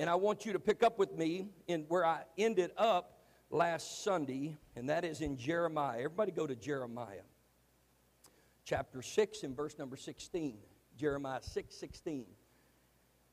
And 0.00 0.08
I 0.08 0.14
want 0.14 0.46
you 0.46 0.54
to 0.54 0.58
pick 0.58 0.82
up 0.82 0.98
with 0.98 1.12
me 1.14 1.50
in 1.68 1.82
where 1.88 2.06
I 2.06 2.22
ended 2.38 2.70
up 2.78 3.18
last 3.50 4.02
Sunday, 4.02 4.56
and 4.74 4.88
that 4.88 5.04
is 5.04 5.20
in 5.20 5.36
Jeremiah. 5.36 5.98
Everybody 5.98 6.32
go 6.32 6.46
to 6.46 6.56
Jeremiah 6.56 7.20
chapter 8.64 9.02
6 9.02 9.42
and 9.42 9.54
verse 9.54 9.76
number 9.78 9.98
16. 9.98 10.56
Jeremiah 10.96 11.42
6 11.42 11.74
16. 11.74 12.24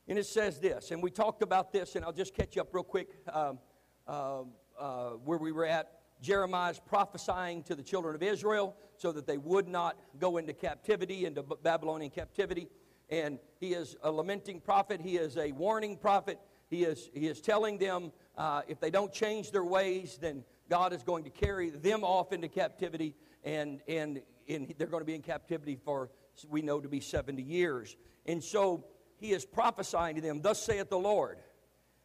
And 0.09 0.19
it 0.19 0.25
says 0.25 0.59
this, 0.59 0.91
and 0.91 1.01
we 1.01 1.09
talked 1.09 1.41
about 1.41 1.71
this, 1.71 1.95
and 1.95 2.03
I'll 2.03 2.11
just 2.11 2.35
catch 2.35 2.57
you 2.57 2.61
up 2.61 2.73
real 2.73 2.83
quick 2.83 3.11
um, 3.31 3.59
uh, 4.05 4.41
uh, 4.77 5.09
where 5.23 5.37
we 5.37 5.53
were 5.53 5.65
at. 5.65 6.01
Jeremiah's 6.21 6.81
prophesying 6.85 7.63
to 7.63 7.75
the 7.75 7.83
children 7.83 8.13
of 8.13 8.21
Israel 8.21 8.75
so 8.97 9.13
that 9.13 9.25
they 9.25 9.37
would 9.37 9.69
not 9.69 9.97
go 10.19 10.35
into 10.35 10.51
captivity, 10.51 11.25
into 11.25 11.43
Babylonian 11.43 12.11
captivity. 12.11 12.67
And 13.09 13.39
he 13.57 13.73
is 13.73 13.95
a 14.03 14.11
lamenting 14.11 14.59
prophet, 14.59 14.99
he 14.99 15.15
is 15.15 15.37
a 15.37 15.53
warning 15.53 15.95
prophet. 15.95 16.37
He 16.69 16.83
is, 16.83 17.09
he 17.13 17.27
is 17.27 17.41
telling 17.41 17.77
them 17.77 18.11
uh, 18.37 18.61
if 18.67 18.79
they 18.79 18.89
don't 18.89 19.11
change 19.11 19.51
their 19.51 19.63
ways, 19.63 20.17
then 20.21 20.43
God 20.69 20.93
is 20.93 21.03
going 21.03 21.23
to 21.23 21.29
carry 21.29 21.69
them 21.69 22.03
off 22.03 22.33
into 22.33 22.47
captivity, 22.47 23.15
and, 23.43 23.79
and, 23.87 24.21
and 24.49 24.73
they're 24.77 24.87
going 24.87 25.01
to 25.01 25.05
be 25.05 25.15
in 25.15 25.21
captivity 25.21 25.77
for, 25.83 26.09
we 26.49 26.61
know, 26.61 26.79
to 26.79 26.89
be 26.89 26.99
70 26.99 27.41
years. 27.41 27.95
And 28.25 28.43
so 28.43 28.85
he 29.17 29.31
is 29.31 29.45
prophesying 29.45 30.15
to 30.15 30.21
them, 30.21 30.41
Thus 30.41 30.61
saith 30.61 30.89
the 30.89 30.99
Lord, 30.99 31.37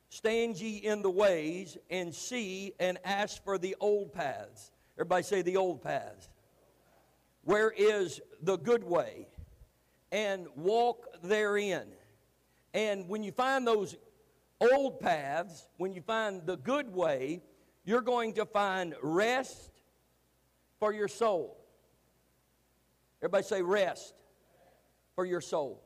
stand 0.08 0.60
ye 0.60 0.76
in 0.76 1.02
the 1.02 1.10
ways 1.10 1.76
and 1.90 2.14
see 2.14 2.72
and 2.78 2.98
ask 3.04 3.42
for 3.42 3.58
the 3.58 3.76
old 3.80 4.12
paths. 4.12 4.70
Everybody 4.96 5.24
say 5.24 5.42
the 5.42 5.56
old 5.56 5.82
paths. 5.82 6.28
Where 7.44 7.70
is 7.70 8.20
the 8.42 8.56
good 8.56 8.84
way? 8.84 9.26
And 10.12 10.46
walk 10.54 11.06
therein. 11.22 11.86
And 12.74 13.08
when 13.08 13.22
you 13.22 13.32
find 13.32 13.66
those 13.66 13.96
old 14.70 15.00
paths, 15.00 15.68
when 15.76 15.92
you 15.92 16.02
find 16.02 16.46
the 16.46 16.56
good 16.56 16.92
way, 16.94 17.42
you're 17.84 18.02
going 18.02 18.34
to 18.34 18.46
find 18.46 18.94
rest 19.02 19.70
for 20.78 20.92
your 20.92 21.08
soul. 21.08 21.58
Everybody 23.20 23.44
say 23.44 23.62
rest 23.62 24.14
for 25.14 25.24
your 25.24 25.40
soul. 25.40 25.82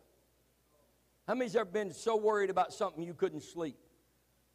How 1.27 1.35
many's 1.35 1.57
ever 1.57 1.71
been 1.71 1.93
so 1.93 2.17
worried 2.17 2.51
about 2.51 2.73
something 2.73 3.03
you 3.03 3.15
couldn't 3.15 3.43
sleep? 3.43 3.77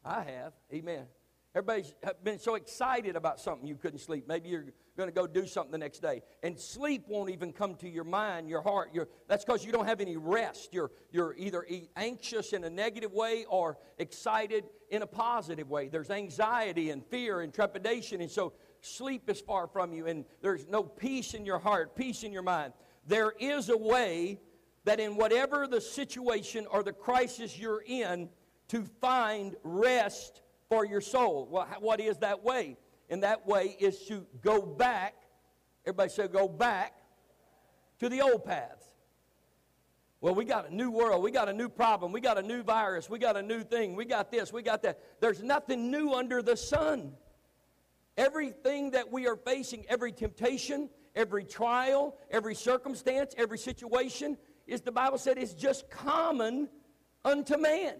I 0.04 0.22
have. 0.22 0.52
Amen. 0.72 1.06
Everybody's 1.54 1.94
been 2.24 2.38
so 2.38 2.54
excited 2.54 3.14
about 3.14 3.38
something 3.38 3.66
you 3.66 3.76
couldn't 3.76 3.98
sleep. 3.98 4.26
Maybe 4.26 4.48
you're 4.48 4.64
going 4.96 5.10
to 5.10 5.14
go 5.14 5.26
do 5.26 5.46
something 5.46 5.70
the 5.70 5.76
next 5.76 5.98
day. 6.00 6.22
And 6.42 6.58
sleep 6.58 7.04
won't 7.08 7.28
even 7.28 7.52
come 7.52 7.74
to 7.76 7.88
your 7.88 8.04
mind, 8.04 8.48
your 8.48 8.62
heart. 8.62 8.94
Your, 8.94 9.08
that's 9.28 9.44
because 9.44 9.62
you 9.62 9.70
don't 9.70 9.84
have 9.84 10.00
any 10.00 10.16
rest. 10.16 10.72
You're, 10.72 10.90
you're 11.10 11.34
either 11.36 11.66
anxious 11.94 12.54
in 12.54 12.64
a 12.64 12.70
negative 12.70 13.12
way 13.12 13.44
or 13.50 13.76
excited 13.98 14.64
in 14.88 15.02
a 15.02 15.06
positive 15.06 15.68
way. 15.68 15.88
There's 15.88 16.08
anxiety 16.08 16.88
and 16.88 17.04
fear 17.04 17.42
and 17.42 17.52
trepidation. 17.52 18.22
And 18.22 18.30
so 18.30 18.54
sleep 18.80 19.28
is 19.28 19.42
far 19.42 19.66
from 19.66 19.92
you. 19.92 20.06
And 20.06 20.24
there's 20.40 20.66
no 20.68 20.82
peace 20.82 21.34
in 21.34 21.44
your 21.44 21.58
heart, 21.58 21.94
peace 21.94 22.22
in 22.22 22.32
your 22.32 22.42
mind. 22.42 22.72
There 23.06 23.34
is 23.38 23.68
a 23.68 23.76
way 23.76 24.40
that 24.84 25.00
in 25.00 25.16
whatever 25.16 25.66
the 25.66 25.82
situation 25.82 26.66
or 26.70 26.82
the 26.82 26.94
crisis 26.94 27.58
you're 27.58 27.84
in, 27.86 28.30
to 28.68 28.84
find 29.02 29.54
rest 29.64 30.40
for 30.72 30.86
your 30.86 31.02
soul. 31.02 31.46
Well, 31.50 31.66
what 31.80 32.00
is 32.00 32.16
that 32.18 32.42
way? 32.42 32.78
And 33.10 33.24
that 33.24 33.46
way 33.46 33.76
is 33.78 34.06
to 34.06 34.26
go 34.40 34.62
back. 34.62 35.12
Everybody 35.84 36.08
say, 36.08 36.28
go 36.28 36.48
back 36.48 36.94
to 37.98 38.08
the 38.08 38.22
old 38.22 38.46
paths. 38.46 38.86
Well, 40.22 40.34
we 40.34 40.46
got 40.46 40.70
a 40.70 40.74
new 40.74 40.90
world. 40.90 41.22
We 41.22 41.30
got 41.30 41.50
a 41.50 41.52
new 41.52 41.68
problem. 41.68 42.10
We 42.10 42.22
got 42.22 42.38
a 42.38 42.42
new 42.42 42.62
virus. 42.62 43.10
We 43.10 43.18
got 43.18 43.36
a 43.36 43.42
new 43.42 43.62
thing. 43.62 43.96
We 43.96 44.06
got 44.06 44.30
this. 44.30 44.50
We 44.50 44.62
got 44.62 44.82
that. 44.84 44.98
There's 45.20 45.42
nothing 45.42 45.90
new 45.90 46.14
under 46.14 46.40
the 46.40 46.56
sun. 46.56 47.12
Everything 48.16 48.92
that 48.92 49.12
we 49.12 49.26
are 49.26 49.36
facing, 49.36 49.84
every 49.90 50.12
temptation, 50.12 50.88
every 51.14 51.44
trial, 51.44 52.16
every 52.30 52.54
circumstance, 52.54 53.34
every 53.36 53.58
situation, 53.58 54.38
is 54.66 54.80
the 54.80 54.92
Bible 54.92 55.18
said 55.18 55.36
is 55.36 55.52
just 55.52 55.90
common 55.90 56.70
unto 57.26 57.58
man. 57.58 57.96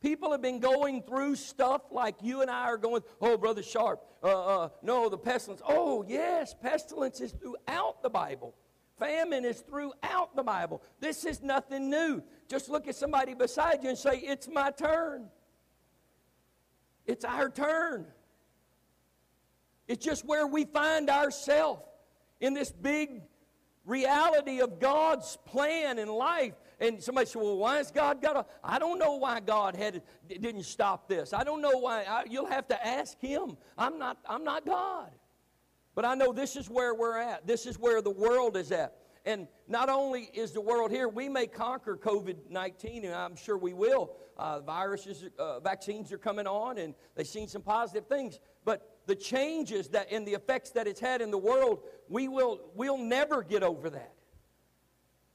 People 0.00 0.32
have 0.32 0.40
been 0.40 0.60
going 0.60 1.02
through 1.02 1.36
stuff 1.36 1.82
like 1.90 2.16
you 2.22 2.40
and 2.40 2.50
I 2.50 2.64
are 2.64 2.78
going, 2.78 3.02
oh, 3.20 3.36
Brother 3.36 3.62
Sharp, 3.62 4.02
uh, 4.22 4.26
uh, 4.62 4.68
no, 4.82 5.10
the 5.10 5.18
pestilence. 5.18 5.60
Oh, 5.66 6.04
yes, 6.08 6.54
pestilence 6.54 7.20
is 7.20 7.32
throughout 7.32 8.02
the 8.02 8.08
Bible. 8.08 8.54
Famine 8.98 9.44
is 9.44 9.60
throughout 9.60 10.34
the 10.36 10.42
Bible. 10.42 10.82
This 11.00 11.24
is 11.24 11.42
nothing 11.42 11.90
new. 11.90 12.22
Just 12.48 12.70
look 12.70 12.88
at 12.88 12.94
somebody 12.94 13.34
beside 13.34 13.82
you 13.82 13.90
and 13.90 13.98
say, 13.98 14.18
It's 14.18 14.48
my 14.48 14.70
turn. 14.70 15.28
It's 17.06 17.24
our 17.24 17.50
turn. 17.50 18.06
It's 19.88 20.04
just 20.04 20.24
where 20.24 20.46
we 20.46 20.64
find 20.64 21.10
ourselves 21.10 21.82
in 22.40 22.54
this 22.54 22.70
big 22.70 23.22
reality 23.84 24.60
of 24.60 24.78
God's 24.78 25.36
plan 25.46 25.98
in 25.98 26.08
life. 26.08 26.54
And 26.80 27.02
somebody 27.02 27.26
said, 27.26 27.42
well, 27.42 27.58
why 27.58 27.76
has 27.76 27.90
God 27.90 28.22
got 28.22 28.36
a... 28.36 28.46
I 28.64 28.78
don't 28.78 28.98
know 28.98 29.16
why 29.16 29.40
God 29.40 29.76
had 29.76 30.00
didn't 30.26 30.64
stop 30.64 31.08
this. 31.08 31.34
I 31.34 31.44
don't 31.44 31.60
know 31.60 31.78
why. 31.78 32.04
I, 32.04 32.24
you'll 32.28 32.46
have 32.46 32.66
to 32.68 32.86
ask 32.86 33.20
him. 33.20 33.58
I'm 33.76 33.98
not, 33.98 34.16
I'm 34.26 34.44
not 34.44 34.64
God. 34.64 35.10
But 35.94 36.06
I 36.06 36.14
know 36.14 36.32
this 36.32 36.56
is 36.56 36.70
where 36.70 36.94
we're 36.94 37.18
at. 37.18 37.46
This 37.46 37.66
is 37.66 37.78
where 37.78 38.00
the 38.00 38.10
world 38.10 38.56
is 38.56 38.72
at. 38.72 38.96
And 39.26 39.48
not 39.68 39.90
only 39.90 40.30
is 40.32 40.52
the 40.52 40.60
world 40.62 40.90
here, 40.90 41.06
we 41.06 41.28
may 41.28 41.46
conquer 41.46 41.96
COVID 41.96 42.36
19, 42.48 43.04
and 43.04 43.14
I'm 43.14 43.36
sure 43.36 43.58
we 43.58 43.74
will. 43.74 44.12
Uh, 44.38 44.60
viruses, 44.60 45.28
uh, 45.38 45.60
vaccines 45.60 46.10
are 46.12 46.18
coming 46.18 46.46
on, 46.46 46.78
and 46.78 46.94
they've 47.14 47.26
seen 47.26 47.46
some 47.46 47.60
positive 47.60 48.06
things. 48.06 48.40
But 48.64 49.00
the 49.06 49.14
changes 49.14 49.88
that 49.88 50.10
and 50.10 50.26
the 50.26 50.32
effects 50.32 50.70
that 50.70 50.86
it's 50.86 51.00
had 51.00 51.20
in 51.20 51.30
the 51.30 51.38
world, 51.38 51.82
we 52.08 52.28
will 52.28 52.70
we'll 52.74 52.96
never 52.96 53.42
get 53.42 53.62
over 53.62 53.90
that. 53.90 54.14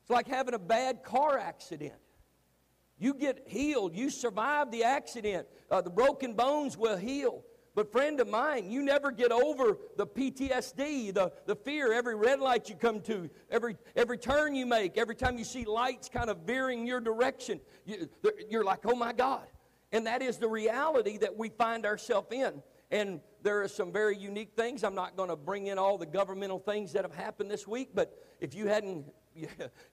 It's 0.05 0.11
like 0.11 0.27
having 0.27 0.53
a 0.53 0.59
bad 0.59 1.03
car 1.03 1.39
accident. 1.39 1.95
You 2.99 3.15
get 3.15 3.41
healed, 3.47 3.95
you 3.95 4.11
survive 4.11 4.69
the 4.69 4.83
accident, 4.83 5.47
uh, 5.71 5.81
the 5.81 5.89
broken 5.89 6.35
bones 6.35 6.77
will 6.77 6.95
heal. 6.95 7.43
But, 7.73 7.91
friend 7.91 8.19
of 8.19 8.27
mine, 8.27 8.69
you 8.69 8.83
never 8.83 9.09
get 9.09 9.31
over 9.31 9.79
the 9.97 10.05
PTSD, 10.05 11.11
the, 11.11 11.31
the 11.47 11.55
fear, 11.55 11.91
every 11.91 12.13
red 12.13 12.39
light 12.39 12.69
you 12.69 12.75
come 12.75 13.01
to, 13.01 13.27
every, 13.49 13.77
every 13.95 14.19
turn 14.19 14.53
you 14.53 14.67
make, 14.67 14.95
every 14.95 15.15
time 15.15 15.39
you 15.39 15.43
see 15.43 15.65
lights 15.65 16.07
kind 16.07 16.29
of 16.29 16.37
veering 16.45 16.85
your 16.85 16.99
direction. 16.99 17.59
You, 17.83 18.07
you're 18.47 18.63
like, 18.63 18.81
oh 18.85 18.95
my 18.95 19.11
God. 19.11 19.47
And 19.91 20.05
that 20.05 20.21
is 20.21 20.37
the 20.37 20.47
reality 20.47 21.17
that 21.17 21.35
we 21.35 21.49
find 21.49 21.83
ourselves 21.83 22.27
in. 22.31 22.61
And 22.91 23.21
there 23.41 23.63
are 23.63 23.67
some 23.67 23.91
very 23.91 24.15
unique 24.15 24.53
things. 24.55 24.83
I'm 24.83 24.93
not 24.93 25.17
going 25.17 25.29
to 25.29 25.35
bring 25.35 25.65
in 25.65 25.79
all 25.79 25.97
the 25.97 26.05
governmental 26.05 26.59
things 26.59 26.93
that 26.93 27.03
have 27.03 27.15
happened 27.15 27.49
this 27.49 27.67
week, 27.67 27.89
but 27.95 28.15
if 28.39 28.53
you 28.53 28.67
hadn't, 28.67 29.05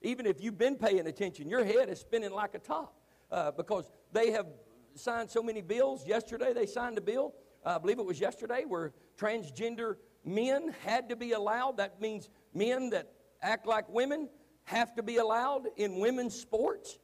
even 0.01 0.25
if 0.25 0.41
you've 0.41 0.57
been 0.57 0.75
paying 0.75 1.07
attention, 1.07 1.49
your 1.49 1.63
head 1.63 1.89
is 1.89 1.99
spinning 1.99 2.31
like 2.31 2.55
a 2.55 2.59
top 2.59 2.95
uh, 3.31 3.51
because 3.51 3.89
they 4.11 4.31
have 4.31 4.47
signed 4.95 5.29
so 5.29 5.41
many 5.41 5.61
bills. 5.61 6.05
Yesterday, 6.07 6.53
they 6.53 6.65
signed 6.65 6.97
a 6.97 7.01
bill, 7.01 7.33
uh, 7.65 7.75
I 7.75 7.77
believe 7.79 7.99
it 7.99 8.05
was 8.05 8.19
yesterday, 8.19 8.63
where 8.67 8.93
transgender 9.17 9.95
men 10.25 10.73
had 10.83 11.09
to 11.09 11.15
be 11.15 11.33
allowed. 11.33 11.77
That 11.77 11.99
means 12.01 12.29
men 12.53 12.89
that 12.91 13.11
act 13.41 13.67
like 13.67 13.89
women 13.89 14.29
have 14.65 14.95
to 14.95 15.03
be 15.03 15.17
allowed 15.17 15.67
in 15.77 15.99
women's 15.99 16.35
sports. 16.35 16.99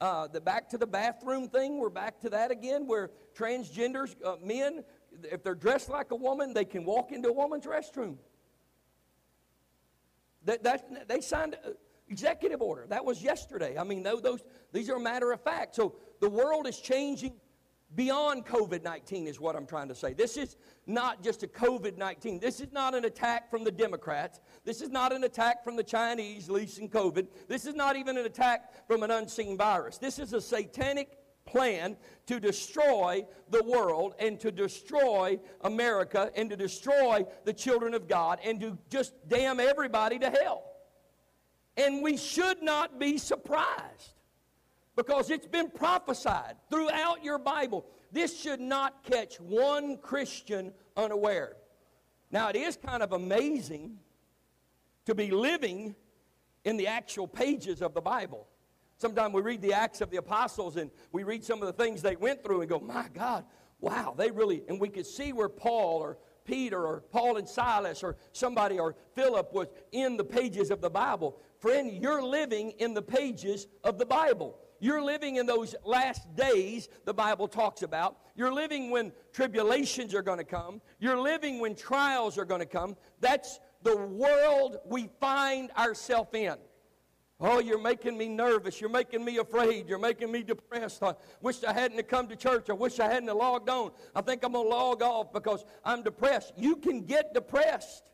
Uh, 0.00 0.26
the 0.26 0.40
back 0.40 0.68
to 0.70 0.78
the 0.78 0.86
bathroom 0.86 1.48
thing, 1.48 1.78
we're 1.78 1.90
back 1.90 2.20
to 2.20 2.30
that 2.30 2.50
again, 2.50 2.86
where 2.86 3.10
transgenders, 3.36 4.16
uh, 4.24 4.36
men 4.42 4.82
if 5.24 5.42
they're 5.42 5.54
dressed 5.54 5.88
like 5.88 6.10
a 6.10 6.16
woman, 6.16 6.54
they 6.54 6.64
can 6.64 6.84
walk 6.84 7.12
into 7.12 7.28
a 7.28 7.32
woman's 7.32 7.66
restroom. 7.66 8.16
That, 10.44 10.62
that, 10.64 11.08
they 11.08 11.20
signed 11.20 11.56
executive 12.08 12.60
order. 12.60 12.86
That 12.88 13.04
was 13.04 13.22
yesterday. 13.22 13.78
I 13.78 13.84
mean, 13.84 14.02
those, 14.02 14.40
these 14.72 14.90
are 14.90 14.96
a 14.96 15.00
matter 15.00 15.32
of 15.32 15.40
fact. 15.40 15.74
So 15.74 15.94
the 16.20 16.28
world 16.28 16.66
is 16.66 16.78
changing 16.78 17.34
beyond 17.94 18.46
COVID 18.46 18.82
19, 18.82 19.26
is 19.26 19.40
what 19.40 19.56
I'm 19.56 19.66
trying 19.66 19.88
to 19.88 19.94
say. 19.94 20.12
This 20.12 20.36
is 20.36 20.56
not 20.86 21.22
just 21.22 21.42
a 21.42 21.46
COVID 21.46 21.96
19. 21.96 22.40
This 22.40 22.60
is 22.60 22.72
not 22.72 22.94
an 22.94 23.04
attack 23.04 23.50
from 23.50 23.64
the 23.64 23.70
Democrats. 23.70 24.40
This 24.64 24.80
is 24.80 24.90
not 24.90 25.12
an 25.12 25.24
attack 25.24 25.62
from 25.64 25.76
the 25.76 25.82
Chinese 25.82 26.48
leasing 26.48 26.88
COVID. 26.88 27.26
This 27.48 27.66
is 27.66 27.74
not 27.74 27.96
even 27.96 28.16
an 28.16 28.26
attack 28.26 28.86
from 28.86 29.02
an 29.02 29.10
unseen 29.10 29.56
virus. 29.56 29.98
This 29.98 30.18
is 30.18 30.32
a 30.32 30.40
satanic 30.40 31.18
plan 31.44 31.96
to 32.26 32.40
destroy 32.40 33.26
the 33.50 33.62
world 33.64 34.14
and 34.18 34.38
to 34.40 34.50
destroy 34.50 35.38
America 35.62 36.30
and 36.36 36.48
to 36.50 36.56
destroy 36.56 37.24
the 37.44 37.52
children 37.52 37.94
of 37.94 38.08
God 38.08 38.38
and 38.44 38.60
to 38.60 38.78
just 38.90 39.12
damn 39.28 39.60
everybody 39.60 40.18
to 40.18 40.30
hell. 40.30 40.64
And 41.76 42.02
we 42.02 42.16
should 42.16 42.62
not 42.62 42.98
be 42.98 43.18
surprised 43.18 44.14
because 44.96 45.30
it's 45.30 45.46
been 45.46 45.70
prophesied 45.70 46.56
throughout 46.70 47.24
your 47.24 47.38
Bible. 47.38 47.86
This 48.12 48.38
should 48.38 48.60
not 48.60 49.02
catch 49.04 49.40
one 49.40 49.96
Christian 49.96 50.72
unaware. 50.96 51.56
Now, 52.30 52.48
it 52.48 52.56
is 52.56 52.76
kind 52.76 53.02
of 53.02 53.12
amazing 53.12 53.98
to 55.06 55.14
be 55.14 55.30
living 55.30 55.94
in 56.64 56.76
the 56.76 56.86
actual 56.86 57.26
pages 57.26 57.82
of 57.82 57.94
the 57.94 58.00
Bible. 58.00 58.46
Sometimes 59.02 59.34
we 59.34 59.42
read 59.42 59.60
the 59.60 59.72
Acts 59.72 60.00
of 60.00 60.10
the 60.12 60.18
Apostles 60.18 60.76
and 60.76 60.88
we 61.10 61.24
read 61.24 61.44
some 61.44 61.60
of 61.60 61.66
the 61.66 61.72
things 61.72 62.02
they 62.02 62.14
went 62.14 62.44
through 62.44 62.60
and 62.60 62.70
go, 62.70 62.78
my 62.78 63.08
God, 63.12 63.44
wow, 63.80 64.14
they 64.16 64.30
really, 64.30 64.62
and 64.68 64.80
we 64.80 64.88
could 64.88 65.06
see 65.06 65.32
where 65.32 65.48
Paul 65.48 65.98
or 65.98 66.18
Peter 66.44 66.86
or 66.86 67.00
Paul 67.10 67.36
and 67.36 67.48
Silas 67.48 68.04
or 68.04 68.16
somebody 68.30 68.78
or 68.78 68.94
Philip 69.16 69.52
was 69.52 69.66
in 69.90 70.16
the 70.16 70.22
pages 70.22 70.70
of 70.70 70.80
the 70.80 70.88
Bible. 70.88 71.40
Friend, 71.58 71.90
you're 72.00 72.22
living 72.22 72.74
in 72.78 72.94
the 72.94 73.02
pages 73.02 73.66
of 73.82 73.98
the 73.98 74.06
Bible. 74.06 74.56
You're 74.78 75.02
living 75.02 75.34
in 75.34 75.46
those 75.46 75.74
last 75.84 76.36
days 76.36 76.88
the 77.04 77.12
Bible 77.12 77.48
talks 77.48 77.82
about. 77.82 78.18
You're 78.36 78.54
living 78.54 78.88
when 78.88 79.10
tribulations 79.32 80.14
are 80.14 80.22
going 80.22 80.38
to 80.38 80.44
come. 80.44 80.80
You're 81.00 81.20
living 81.20 81.58
when 81.58 81.74
trials 81.74 82.38
are 82.38 82.44
going 82.44 82.60
to 82.60 82.66
come. 82.66 82.96
That's 83.18 83.58
the 83.82 83.96
world 83.96 84.76
we 84.86 85.10
find 85.20 85.72
ourselves 85.72 86.30
in. 86.34 86.54
Oh, 87.44 87.58
you're 87.58 87.80
making 87.80 88.16
me 88.16 88.28
nervous. 88.28 88.80
You're 88.80 88.88
making 88.88 89.24
me 89.24 89.38
afraid. 89.38 89.88
You're 89.88 89.98
making 89.98 90.30
me 90.30 90.44
depressed. 90.44 91.02
I 91.02 91.14
wish 91.40 91.64
I 91.64 91.72
hadn't 91.72 92.00
come 92.06 92.28
to 92.28 92.36
church. 92.36 92.70
I 92.70 92.72
wish 92.72 93.00
I 93.00 93.12
hadn't 93.12 93.36
logged 93.36 93.68
on. 93.68 93.90
I 94.14 94.20
think 94.20 94.44
I'm 94.44 94.52
going 94.52 94.64
to 94.64 94.70
log 94.70 95.02
off 95.02 95.32
because 95.32 95.64
I'm 95.84 96.04
depressed. 96.04 96.52
You 96.56 96.76
can 96.76 97.00
get 97.00 97.34
depressed. 97.34 98.12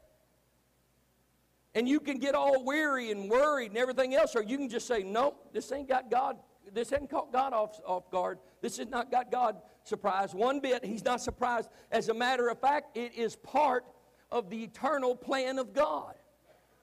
And 1.75 1.87
you 1.87 2.01
can 2.01 2.17
get 2.19 2.35
all 2.35 2.65
weary 2.65 3.11
and 3.11 3.29
worried 3.29 3.69
and 3.73 3.77
everything 3.77 4.15
else, 4.15 4.35
or 4.35 4.43
you 4.43 4.57
can 4.57 4.71
just 4.71 4.87
say, 4.87 5.03
no, 5.03 5.35
this 5.53 5.71
ain't 5.73 5.89
got 5.89 6.11
God. 6.11 6.39
This 6.73 6.89
hasn't 6.89 7.11
caught 7.11 7.31
God 7.31 7.53
off, 7.53 7.79
off 7.87 8.11
guard. 8.11 8.39
This 8.63 8.79
has 8.79 8.89
not 8.89 9.11
got 9.11 9.31
God 9.31 9.57
surprised 9.85 10.33
one 10.33 10.61
bit. 10.61 10.83
He's 10.83 11.05
not 11.05 11.21
surprised. 11.21 11.69
As 11.93 12.09
a 12.09 12.15
matter 12.15 12.49
of 12.49 12.59
fact, 12.59 12.97
it 12.97 13.15
is 13.15 13.37
part 13.37 13.85
of 14.31 14.49
the 14.49 14.65
eternal 14.65 15.15
plan 15.15 15.59
of 15.59 15.75
God. 15.75 16.15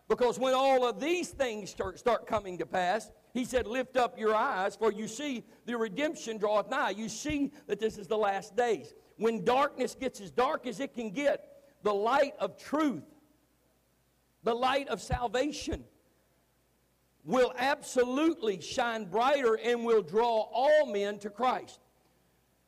Because 0.07 0.37
when 0.37 0.53
all 0.53 0.87
of 0.87 0.99
these 0.99 1.29
things 1.29 1.71
start, 1.71 1.97
start 1.97 2.27
coming 2.27 2.57
to 2.59 2.65
pass, 2.65 3.11
he 3.33 3.43
said, 3.43 3.65
Lift 3.65 3.97
up 3.97 4.19
your 4.19 4.35
eyes, 4.35 4.75
for 4.75 4.91
you 4.91 5.07
see 5.07 5.43
the 5.65 5.77
redemption 5.77 6.37
draweth 6.37 6.69
nigh. 6.69 6.91
You 6.91 7.09
see 7.09 7.51
that 7.67 7.79
this 7.79 7.97
is 7.97 8.07
the 8.07 8.17
last 8.17 8.55
days. 8.55 8.93
When 9.17 9.43
darkness 9.43 9.95
gets 9.95 10.21
as 10.21 10.29
dark 10.29 10.67
as 10.67 10.79
it 10.79 10.93
can 10.93 11.09
get, 11.09 11.45
the 11.83 11.93
light 11.93 12.33
of 12.39 12.57
truth, 12.57 13.03
the 14.43 14.53
light 14.53 14.87
of 14.89 15.01
salvation, 15.01 15.83
will 17.23 17.51
absolutely 17.57 18.61
shine 18.61 19.05
brighter 19.05 19.55
and 19.55 19.83
will 19.83 20.03
draw 20.03 20.47
all 20.53 20.85
men 20.85 21.17
to 21.19 21.29
Christ. 21.31 21.79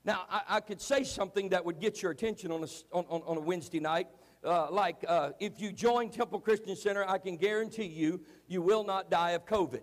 Now, 0.04 0.25
I, 0.30 0.42
I 0.50 0.60
could 0.62 0.81
say 0.81 1.04
something 1.04 1.50
that 1.50 1.63
would 1.63 1.80
get 1.80 2.01
your 2.01 2.12
attention 2.12 2.51
on 2.51 2.63
a, 2.63 2.68
on, 2.95 3.22
on 3.25 3.38
a 3.38 3.42
Wednesday 3.42 3.80
night 3.80 4.07
uh, 4.44 4.72
like 4.72 5.04
uh, 5.07 5.31
if 5.39 5.60
you 5.60 5.72
join 5.72 6.10
Temple 6.10 6.39
Christian 6.39 6.75
Center, 6.75 7.07
I 7.07 7.18
can 7.18 7.38
guarantee 7.38 7.86
you, 7.86 8.22
you 8.48 8.62
will 8.62 8.84
not 8.84 9.10
die 9.10 9.31
of 9.31 9.45
COVID. 9.45 9.81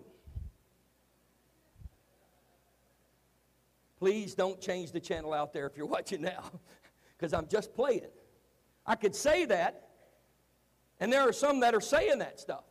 Please 3.97 4.35
don't 4.35 4.59
change 4.59 4.91
the 4.91 4.99
channel 4.99 5.33
out 5.33 5.53
there 5.53 5.65
if 5.65 5.77
you're 5.77 5.85
watching 5.97 6.21
now, 6.21 6.43
because 7.17 7.33
I'm 7.33 7.47
just 7.47 7.73
playing. 7.73 8.09
I 8.85 8.95
could 8.95 9.15
say 9.15 9.45
that, 9.45 9.89
and 10.99 11.11
there 11.11 11.21
are 11.21 11.33
some 11.33 11.59
that 11.61 11.73
are 11.73 11.81
saying 11.81 12.19
that 12.19 12.39
stuff. 12.39 12.63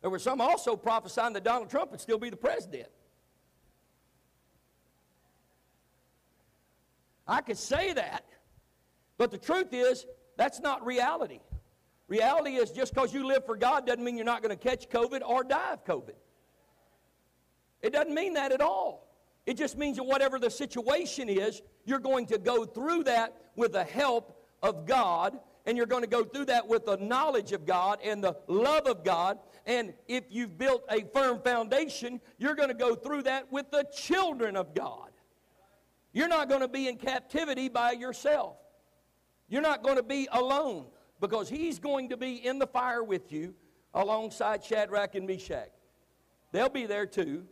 There 0.00 0.10
were 0.10 0.18
some 0.18 0.40
also 0.40 0.76
prophesying 0.76 1.32
that 1.34 1.44
Donald 1.44 1.70
Trump 1.70 1.92
would 1.92 2.00
still 2.00 2.18
be 2.18 2.28
the 2.28 2.36
president. 2.36 2.88
I 7.26 7.40
could 7.40 7.56
say 7.56 7.92
that, 7.92 8.24
but 9.16 9.30
the 9.30 9.38
truth 9.38 9.72
is, 9.72 10.04
that's 10.36 10.60
not 10.60 10.84
reality. 10.84 11.40
Reality 12.08 12.56
is 12.56 12.70
just 12.70 12.94
because 12.94 13.14
you 13.14 13.26
live 13.26 13.46
for 13.46 13.56
God 13.56 13.86
doesn't 13.86 14.04
mean 14.04 14.16
you're 14.16 14.24
not 14.26 14.42
going 14.42 14.56
to 14.56 14.62
catch 14.62 14.88
COVID 14.88 15.22
or 15.24 15.44
die 15.44 15.72
of 15.72 15.84
COVID. 15.84 16.14
It 17.80 17.92
doesn't 17.92 18.14
mean 18.14 18.34
that 18.34 18.52
at 18.52 18.60
all. 18.60 19.08
It 19.46 19.56
just 19.56 19.76
means 19.76 19.96
that 19.96 20.04
whatever 20.04 20.38
the 20.38 20.50
situation 20.50 21.28
is, 21.28 21.62
you're 21.84 21.98
going 21.98 22.26
to 22.26 22.38
go 22.38 22.64
through 22.64 23.04
that 23.04 23.34
with 23.56 23.72
the 23.72 23.82
help 23.82 24.38
of 24.62 24.86
God, 24.86 25.38
and 25.66 25.76
you're 25.76 25.86
going 25.86 26.02
to 26.02 26.08
go 26.08 26.22
through 26.22 26.44
that 26.46 26.66
with 26.68 26.86
the 26.86 26.96
knowledge 26.98 27.52
of 27.52 27.66
God 27.66 27.98
and 28.04 28.22
the 28.22 28.36
love 28.46 28.86
of 28.86 29.04
God. 29.04 29.38
And 29.66 29.94
if 30.06 30.24
you've 30.30 30.56
built 30.58 30.84
a 30.90 31.04
firm 31.12 31.40
foundation, 31.40 32.20
you're 32.38 32.54
going 32.54 32.68
to 32.68 32.74
go 32.74 32.94
through 32.94 33.22
that 33.22 33.50
with 33.50 33.70
the 33.70 33.84
children 33.92 34.56
of 34.56 34.74
God. 34.74 35.10
You're 36.12 36.28
not 36.28 36.48
going 36.48 36.60
to 36.60 36.68
be 36.68 36.88
in 36.88 36.96
captivity 36.96 37.68
by 37.68 37.92
yourself. 37.92 38.56
You're 39.52 39.60
not 39.60 39.82
going 39.82 39.96
to 39.96 40.02
be 40.02 40.26
alone 40.32 40.86
because 41.20 41.46
he's 41.46 41.78
going 41.78 42.08
to 42.08 42.16
be 42.16 42.36
in 42.36 42.58
the 42.58 42.66
fire 42.66 43.04
with 43.04 43.30
you 43.30 43.52
alongside 43.92 44.64
Shadrach 44.64 45.14
and 45.14 45.26
Meshach. 45.26 45.68
They'll 46.52 46.70
be 46.70 46.86
there 46.86 47.04
too, 47.04 47.44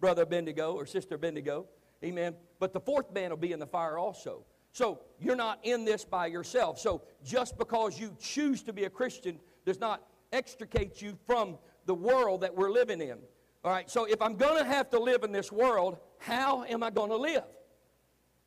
Brother 0.00 0.22
Abednego 0.22 0.72
or 0.72 0.84
Sister 0.84 1.14
Abednego. 1.14 1.66
Amen. 2.04 2.34
But 2.58 2.72
the 2.72 2.80
fourth 2.80 3.14
man 3.14 3.30
will 3.30 3.36
be 3.36 3.52
in 3.52 3.60
the 3.60 3.68
fire 3.68 3.98
also. 3.98 4.42
So 4.72 4.98
you're 5.20 5.36
not 5.36 5.60
in 5.62 5.84
this 5.84 6.04
by 6.04 6.26
yourself. 6.26 6.80
So 6.80 7.02
just 7.24 7.56
because 7.56 8.00
you 8.00 8.16
choose 8.18 8.64
to 8.64 8.72
be 8.72 8.86
a 8.86 8.90
Christian 8.90 9.38
does 9.64 9.78
not 9.78 10.02
extricate 10.32 11.00
you 11.00 11.16
from 11.24 11.56
the 11.86 11.94
world 11.94 12.40
that 12.40 12.52
we're 12.52 12.72
living 12.72 13.00
in. 13.00 13.18
All 13.62 13.70
right, 13.70 13.88
so 13.88 14.06
if 14.06 14.20
I'm 14.20 14.34
going 14.34 14.58
to 14.58 14.68
have 14.68 14.90
to 14.90 14.98
live 14.98 15.22
in 15.22 15.30
this 15.30 15.52
world, 15.52 15.98
how 16.18 16.64
am 16.64 16.82
I 16.82 16.90
going 16.90 17.10
to 17.10 17.16
live? 17.16 17.44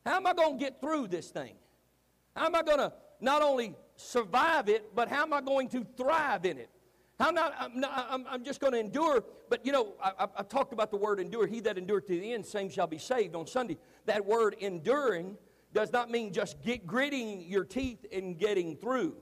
How 0.04 0.16
am 0.16 0.26
I 0.26 0.34
going 0.34 0.58
to 0.58 0.62
get 0.62 0.78
through 0.82 1.08
this 1.08 1.30
thing? 1.30 1.54
How 2.34 2.46
am 2.46 2.54
I 2.54 2.62
going 2.62 2.78
to 2.78 2.92
not 3.20 3.42
only 3.42 3.74
survive 3.96 4.68
it, 4.68 4.94
but 4.94 5.08
how 5.08 5.22
am 5.22 5.32
I 5.32 5.40
going 5.40 5.68
to 5.70 5.86
thrive 5.96 6.44
in 6.44 6.58
it? 6.58 6.70
How 7.18 7.30
not, 7.30 7.54
I'm, 7.58 7.78
not, 7.78 8.06
I'm, 8.10 8.26
I'm 8.28 8.44
just 8.44 8.60
going 8.60 8.72
to 8.72 8.80
endure. 8.80 9.22
But 9.48 9.64
you 9.64 9.72
know, 9.72 9.92
I, 10.02 10.26
I, 10.36 10.42
talked 10.42 10.72
about 10.72 10.90
the 10.90 10.96
word 10.96 11.20
endure. 11.20 11.46
He 11.46 11.60
that 11.60 11.78
endureth 11.78 12.06
to 12.06 12.18
the 12.18 12.32
end, 12.32 12.44
same 12.44 12.68
shall 12.68 12.86
be 12.86 12.98
saved 12.98 13.36
on 13.36 13.46
Sunday. 13.46 13.76
That 14.06 14.24
word 14.24 14.56
enduring 14.58 15.36
does 15.72 15.92
not 15.92 16.10
mean 16.10 16.32
just 16.32 16.60
get, 16.62 16.86
gritting 16.86 17.42
your 17.42 17.64
teeth 17.64 18.04
and 18.12 18.38
getting 18.38 18.76
through. 18.76 19.14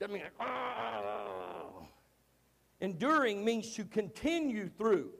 Doesn't 0.00 0.14
mean 0.14 0.24
like, 0.24 0.48
oh. 0.48 1.86
Enduring 2.80 3.44
means 3.44 3.74
to 3.74 3.84
continue 3.84 4.68
through. 4.68 5.10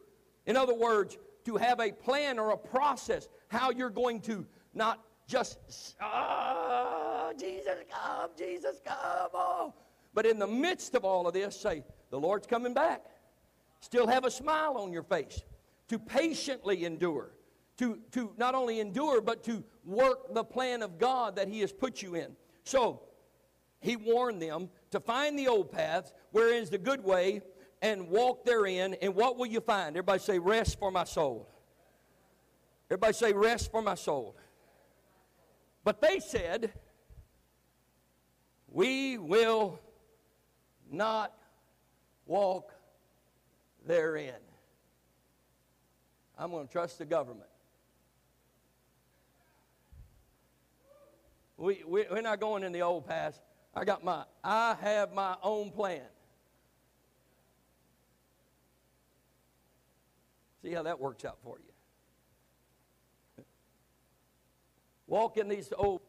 In 0.46 0.56
other 0.56 0.74
words, 0.74 1.16
to 1.44 1.56
have 1.56 1.80
a 1.80 1.92
plan 1.92 2.38
or 2.38 2.50
a 2.50 2.56
process 2.56 3.28
how 3.48 3.70
you're 3.70 3.90
going 3.90 4.20
to 4.22 4.44
not 4.74 5.04
just, 5.26 5.94
oh, 6.02 7.03
Jesus, 7.38 7.78
come, 7.90 8.30
Jesus, 8.36 8.80
come. 8.84 9.30
Oh. 9.34 9.74
But 10.12 10.26
in 10.26 10.38
the 10.38 10.46
midst 10.46 10.94
of 10.94 11.04
all 11.04 11.26
of 11.26 11.34
this, 11.34 11.58
say, 11.58 11.84
the 12.10 12.18
Lord's 12.18 12.46
coming 12.46 12.74
back. 12.74 13.04
Still 13.80 14.06
have 14.06 14.24
a 14.24 14.30
smile 14.30 14.76
on 14.78 14.92
your 14.92 15.02
face. 15.02 15.42
To 15.88 15.98
patiently 15.98 16.84
endure. 16.84 17.32
To, 17.78 17.98
to 18.12 18.32
not 18.36 18.54
only 18.54 18.80
endure, 18.80 19.20
but 19.20 19.42
to 19.44 19.64
work 19.84 20.32
the 20.32 20.44
plan 20.44 20.82
of 20.82 20.98
God 20.98 21.36
that 21.36 21.48
He 21.48 21.60
has 21.60 21.72
put 21.72 22.00
you 22.00 22.14
in. 22.14 22.36
So, 22.62 23.02
He 23.80 23.96
warned 23.96 24.40
them 24.40 24.70
to 24.92 25.00
find 25.00 25.38
the 25.38 25.48
old 25.48 25.72
paths, 25.72 26.12
wherein 26.30 26.62
is 26.62 26.70
the 26.70 26.78
good 26.78 27.04
way, 27.04 27.42
and 27.82 28.08
walk 28.08 28.44
therein. 28.44 28.94
And 29.02 29.14
what 29.14 29.36
will 29.36 29.46
you 29.46 29.60
find? 29.60 29.96
Everybody 29.96 30.20
say, 30.20 30.38
rest 30.38 30.78
for 30.78 30.90
my 30.90 31.04
soul. 31.04 31.48
Everybody 32.88 33.12
say, 33.12 33.32
rest 33.32 33.70
for 33.70 33.82
my 33.82 33.96
soul. 33.96 34.36
But 35.82 36.00
they 36.00 36.20
said, 36.20 36.72
We 38.74 39.16
will 39.16 39.78
not 40.90 41.32
walk 42.26 42.74
therein. 43.86 44.34
I'm 46.36 46.50
going 46.50 46.66
to 46.66 46.72
trust 46.72 46.98
the 46.98 47.06
government. 47.06 47.48
We, 51.56 51.84
we, 51.86 52.04
we're 52.10 52.20
not 52.20 52.40
going 52.40 52.64
in 52.64 52.72
the 52.72 52.82
old 52.82 53.06
past. 53.06 53.40
I 53.74 53.84
got 53.84 54.04
my, 54.04 54.24
I 54.42 54.76
have 54.82 55.14
my 55.14 55.36
own 55.42 55.70
plan. 55.70 56.02
See 60.62 60.72
how 60.72 60.82
that 60.82 60.98
works 60.98 61.24
out 61.24 61.38
for 61.44 61.58
you. 61.58 61.74
walk 65.06 65.36
in 65.36 65.48
these 65.48 65.72
old. 65.76 66.00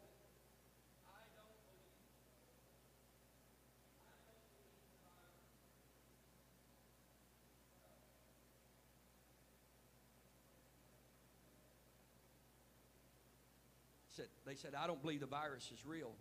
Said, 14.16 14.28
they 14.56 14.62
said, 14.62 14.74
I 14.76 14.88
don't 14.88 15.02
believe 15.02 15.20
the 15.20 15.26
virus 15.26 15.70
is 15.74 15.86
real 15.86 16.12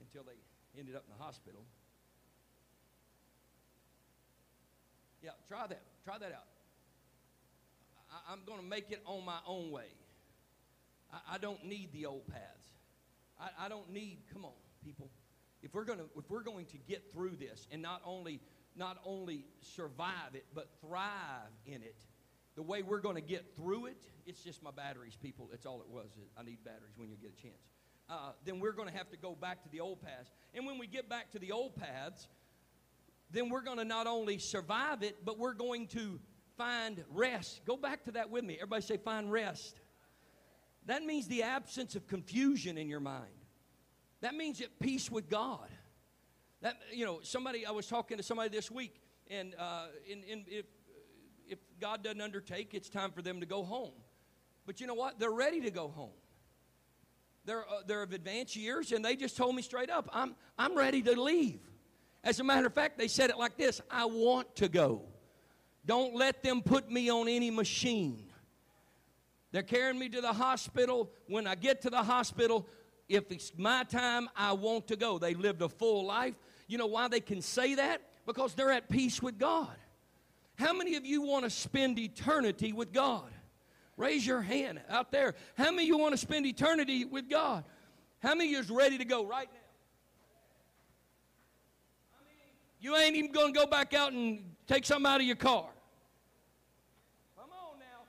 until 0.00 0.22
they 0.22 0.78
ended 0.78 0.96
up 0.96 1.04
in 1.06 1.16
the 1.16 1.22
hospital. 1.22 1.60
Yeah, 5.22 5.30
try 5.46 5.66
that. 5.66 5.82
Try 6.04 6.18
that 6.18 6.32
out. 6.32 6.46
I, 8.10 8.32
I'm 8.32 8.40
going 8.46 8.60
to 8.60 8.64
make 8.64 8.90
it 8.90 9.02
on 9.04 9.24
my 9.24 9.38
own 9.46 9.70
way. 9.70 9.88
I, 11.12 11.34
I 11.34 11.38
don't 11.38 11.64
need 11.64 11.92
the 11.92 12.06
old 12.06 12.26
paths. 12.28 12.70
I, 13.38 13.66
I 13.66 13.68
don't 13.68 13.90
need, 13.90 14.18
come 14.32 14.44
on, 14.44 14.52
people. 14.84 15.10
If 15.62 15.74
we're, 15.74 15.84
gonna, 15.84 16.04
if 16.16 16.28
we're 16.30 16.42
going 16.42 16.66
to 16.66 16.78
get 16.78 17.12
through 17.12 17.36
this 17.38 17.68
and 17.70 17.82
not 17.82 18.00
only, 18.04 18.40
not 18.74 18.98
only 19.04 19.44
survive 19.60 20.34
it, 20.34 20.46
but 20.54 20.68
thrive 20.80 21.52
in 21.66 21.82
it, 21.82 21.96
the 22.56 22.62
way 22.62 22.82
we're 22.82 23.00
going 23.00 23.16
to 23.16 23.22
get 23.22 23.54
through 23.54 23.86
it, 23.86 24.02
it's 24.26 24.42
just 24.42 24.62
my 24.62 24.70
batteries, 24.70 25.16
people. 25.20 25.48
That's 25.50 25.66
all 25.66 25.80
it 25.82 25.88
was. 25.88 26.08
I 26.38 26.42
need 26.42 26.64
batteries 26.64 26.94
when 26.96 27.10
you 27.10 27.16
get 27.16 27.32
a 27.38 27.42
chance. 27.42 27.71
Uh, 28.08 28.32
then 28.44 28.60
we're 28.60 28.72
going 28.72 28.88
to 28.88 28.94
have 28.94 29.10
to 29.10 29.16
go 29.16 29.34
back 29.34 29.62
to 29.62 29.68
the 29.70 29.80
old 29.80 30.02
paths. 30.02 30.30
And 30.54 30.66
when 30.66 30.78
we 30.78 30.86
get 30.86 31.08
back 31.08 31.30
to 31.32 31.38
the 31.38 31.52
old 31.52 31.76
paths, 31.76 32.28
then 33.30 33.48
we're 33.48 33.62
going 33.62 33.78
to 33.78 33.84
not 33.84 34.06
only 34.06 34.38
survive 34.38 35.02
it, 35.02 35.24
but 35.24 35.38
we're 35.38 35.54
going 35.54 35.86
to 35.88 36.20
find 36.56 37.02
rest. 37.10 37.62
Go 37.64 37.76
back 37.76 38.04
to 38.04 38.12
that 38.12 38.30
with 38.30 38.44
me. 38.44 38.54
Everybody 38.56 38.82
say, 38.82 38.96
find 38.98 39.32
rest. 39.32 39.80
That 40.86 41.04
means 41.04 41.28
the 41.28 41.42
absence 41.42 41.94
of 41.94 42.06
confusion 42.06 42.76
in 42.76 42.88
your 42.88 43.00
mind. 43.00 43.24
That 44.20 44.34
means 44.34 44.60
at 44.60 44.78
peace 44.78 45.10
with 45.10 45.28
God. 45.28 45.68
That 46.60 46.76
you 46.92 47.04
know, 47.04 47.20
somebody 47.22 47.66
I 47.66 47.72
was 47.72 47.86
talking 47.86 48.16
to 48.16 48.22
somebody 48.22 48.48
this 48.48 48.70
week, 48.70 49.00
and 49.28 49.54
uh, 49.58 49.86
in, 50.08 50.22
in, 50.22 50.44
if 50.46 50.66
if 51.48 51.58
God 51.80 52.04
doesn't 52.04 52.20
undertake, 52.20 52.72
it's 52.72 52.88
time 52.88 53.10
for 53.10 53.20
them 53.20 53.40
to 53.40 53.46
go 53.46 53.64
home. 53.64 53.94
But 54.64 54.80
you 54.80 54.86
know 54.86 54.94
what? 54.94 55.18
They're 55.18 55.30
ready 55.30 55.60
to 55.62 55.70
go 55.70 55.88
home. 55.88 56.12
They're 57.44 57.68
uh, 57.68 57.82
they're 57.86 58.02
of 58.02 58.12
advanced 58.12 58.56
years, 58.56 58.92
and 58.92 59.04
they 59.04 59.16
just 59.16 59.36
told 59.36 59.54
me 59.56 59.62
straight 59.62 59.90
up, 59.90 60.08
I'm 60.12 60.34
I'm 60.58 60.76
ready 60.76 61.02
to 61.02 61.20
leave. 61.20 61.60
As 62.24 62.38
a 62.38 62.44
matter 62.44 62.66
of 62.66 62.74
fact, 62.74 62.98
they 62.98 63.08
said 63.08 63.30
it 63.30 63.38
like 63.38 63.56
this: 63.56 63.80
I 63.90 64.04
want 64.04 64.54
to 64.56 64.68
go. 64.68 65.02
Don't 65.84 66.14
let 66.14 66.42
them 66.42 66.62
put 66.62 66.90
me 66.90 67.10
on 67.10 67.28
any 67.28 67.50
machine. 67.50 68.26
They're 69.50 69.62
carrying 69.62 69.98
me 69.98 70.08
to 70.10 70.20
the 70.20 70.32
hospital. 70.32 71.10
When 71.26 71.46
I 71.46 71.56
get 71.56 71.82
to 71.82 71.90
the 71.90 72.02
hospital, 72.02 72.66
if 73.08 73.30
it's 73.30 73.52
my 73.58 73.84
time, 73.84 74.28
I 74.36 74.52
want 74.52 74.88
to 74.88 74.96
go. 74.96 75.18
They 75.18 75.34
lived 75.34 75.60
a 75.62 75.68
full 75.68 76.06
life. 76.06 76.34
You 76.68 76.78
know 76.78 76.86
why 76.86 77.08
they 77.08 77.20
can 77.20 77.42
say 77.42 77.74
that? 77.74 78.00
Because 78.24 78.54
they're 78.54 78.70
at 78.70 78.88
peace 78.88 79.20
with 79.20 79.38
God. 79.38 79.76
How 80.54 80.72
many 80.72 80.94
of 80.94 81.04
you 81.04 81.22
want 81.22 81.44
to 81.44 81.50
spend 81.50 81.98
eternity 81.98 82.72
with 82.72 82.92
God? 82.92 83.30
Raise 83.96 84.26
your 84.26 84.40
hand 84.40 84.80
out 84.88 85.12
there. 85.12 85.34
How 85.56 85.70
many 85.70 85.86
you 85.86 85.98
want 85.98 86.12
to 86.12 86.18
spend 86.18 86.46
eternity 86.46 87.04
with 87.04 87.28
God? 87.28 87.64
How 88.20 88.34
many 88.34 88.52
is 88.52 88.70
ready 88.70 88.98
to 88.98 89.04
go 89.04 89.24
right 89.24 89.48
now? 89.52 89.58
You 92.80 92.96
ain't 92.96 93.14
even 93.14 93.30
going 93.30 93.54
to 93.54 93.58
go 93.58 93.66
back 93.66 93.94
out 93.94 94.12
and 94.12 94.42
take 94.66 94.84
something 94.84 95.06
out 95.06 95.20
of 95.20 95.26
your 95.26 95.36
car. 95.36 95.68
Come 97.36 97.50
on 97.50 97.78
now. 97.78 98.06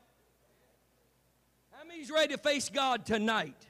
How 1.71 1.85
many's 1.85 2.09
ready 2.09 2.33
to 2.33 2.39
face 2.39 2.69
God 2.69 3.05
tonight? 3.05 3.67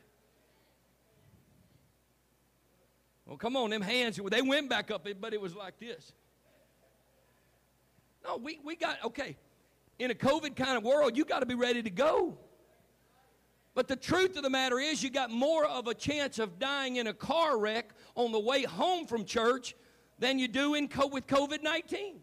Well, 3.25 3.37
come 3.37 3.57
on, 3.57 3.71
them 3.71 3.81
hands, 3.81 4.19
they 4.29 4.41
went 4.41 4.69
back 4.69 4.91
up, 4.91 5.05
but 5.19 5.33
it 5.33 5.41
was 5.41 5.55
like 5.55 5.79
this. 5.79 6.13
No, 8.23 8.37
we, 8.37 8.59
we 8.63 8.75
got, 8.75 9.03
okay, 9.03 9.35
in 9.99 10.11
a 10.11 10.15
COVID 10.15 10.55
kind 10.55 10.77
of 10.77 10.83
world, 10.83 11.15
you 11.17 11.25
got 11.25 11.39
to 11.39 11.45
be 11.45 11.55
ready 11.55 11.83
to 11.83 11.89
go. 11.89 12.37
But 13.75 13.87
the 13.87 13.95
truth 13.95 14.35
of 14.37 14.43
the 14.43 14.49
matter 14.49 14.79
is, 14.79 15.01
you 15.01 15.09
got 15.09 15.31
more 15.31 15.65
of 15.65 15.87
a 15.87 15.93
chance 15.93 16.37
of 16.37 16.59
dying 16.59 16.97
in 16.97 17.07
a 17.07 17.13
car 17.13 17.57
wreck 17.57 17.93
on 18.15 18.31
the 18.31 18.39
way 18.39 18.63
home 18.63 19.07
from 19.07 19.25
church 19.25 19.75
than 20.19 20.37
you 20.37 20.47
do 20.47 20.75
in 20.75 20.87
co- 20.87 21.07
with 21.07 21.25
COVID 21.25 21.63
19. 21.63 22.19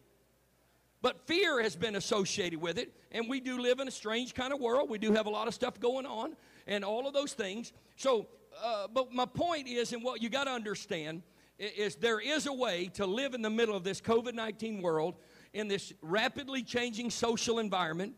But 1.02 1.26
fear 1.26 1.60
has 1.62 1.74
been 1.76 1.96
associated 1.96 2.60
with 2.60 2.78
it, 2.78 2.94
and 3.10 3.28
we 3.28 3.40
do 3.40 3.58
live 3.58 3.80
in 3.80 3.88
a 3.88 3.90
strange 3.90 4.34
kind 4.34 4.52
of 4.52 4.60
world. 4.60 4.90
We 4.90 4.98
do 4.98 5.12
have 5.12 5.26
a 5.26 5.30
lot 5.30 5.48
of 5.48 5.54
stuff 5.54 5.80
going 5.80 6.06
on, 6.06 6.36
and 6.66 6.84
all 6.84 7.08
of 7.08 7.14
those 7.14 7.32
things. 7.32 7.72
So 7.96 8.28
uh, 8.62 8.88
but 8.92 9.12
my 9.12 9.26
point 9.26 9.68
is, 9.68 9.92
and 9.92 10.02
what 10.02 10.22
you 10.22 10.28
got 10.28 10.44
to 10.44 10.50
understand 10.50 11.22
is 11.58 11.96
there 11.96 12.20
is 12.20 12.46
a 12.46 12.52
way 12.52 12.90
to 12.94 13.06
live 13.06 13.34
in 13.34 13.42
the 13.42 13.50
middle 13.50 13.76
of 13.76 13.84
this 13.84 14.00
COVID 14.00 14.34
19 14.34 14.80
world 14.82 15.14
in 15.52 15.68
this 15.68 15.92
rapidly 16.00 16.62
changing 16.62 17.10
social 17.10 17.58
environment. 17.58 18.14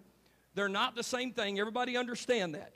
They're 0.54 0.68
not 0.68 0.94
the 0.94 1.02
same 1.02 1.32
thing. 1.32 1.58
Everybody 1.58 1.96
understand 1.96 2.54
that. 2.54 2.74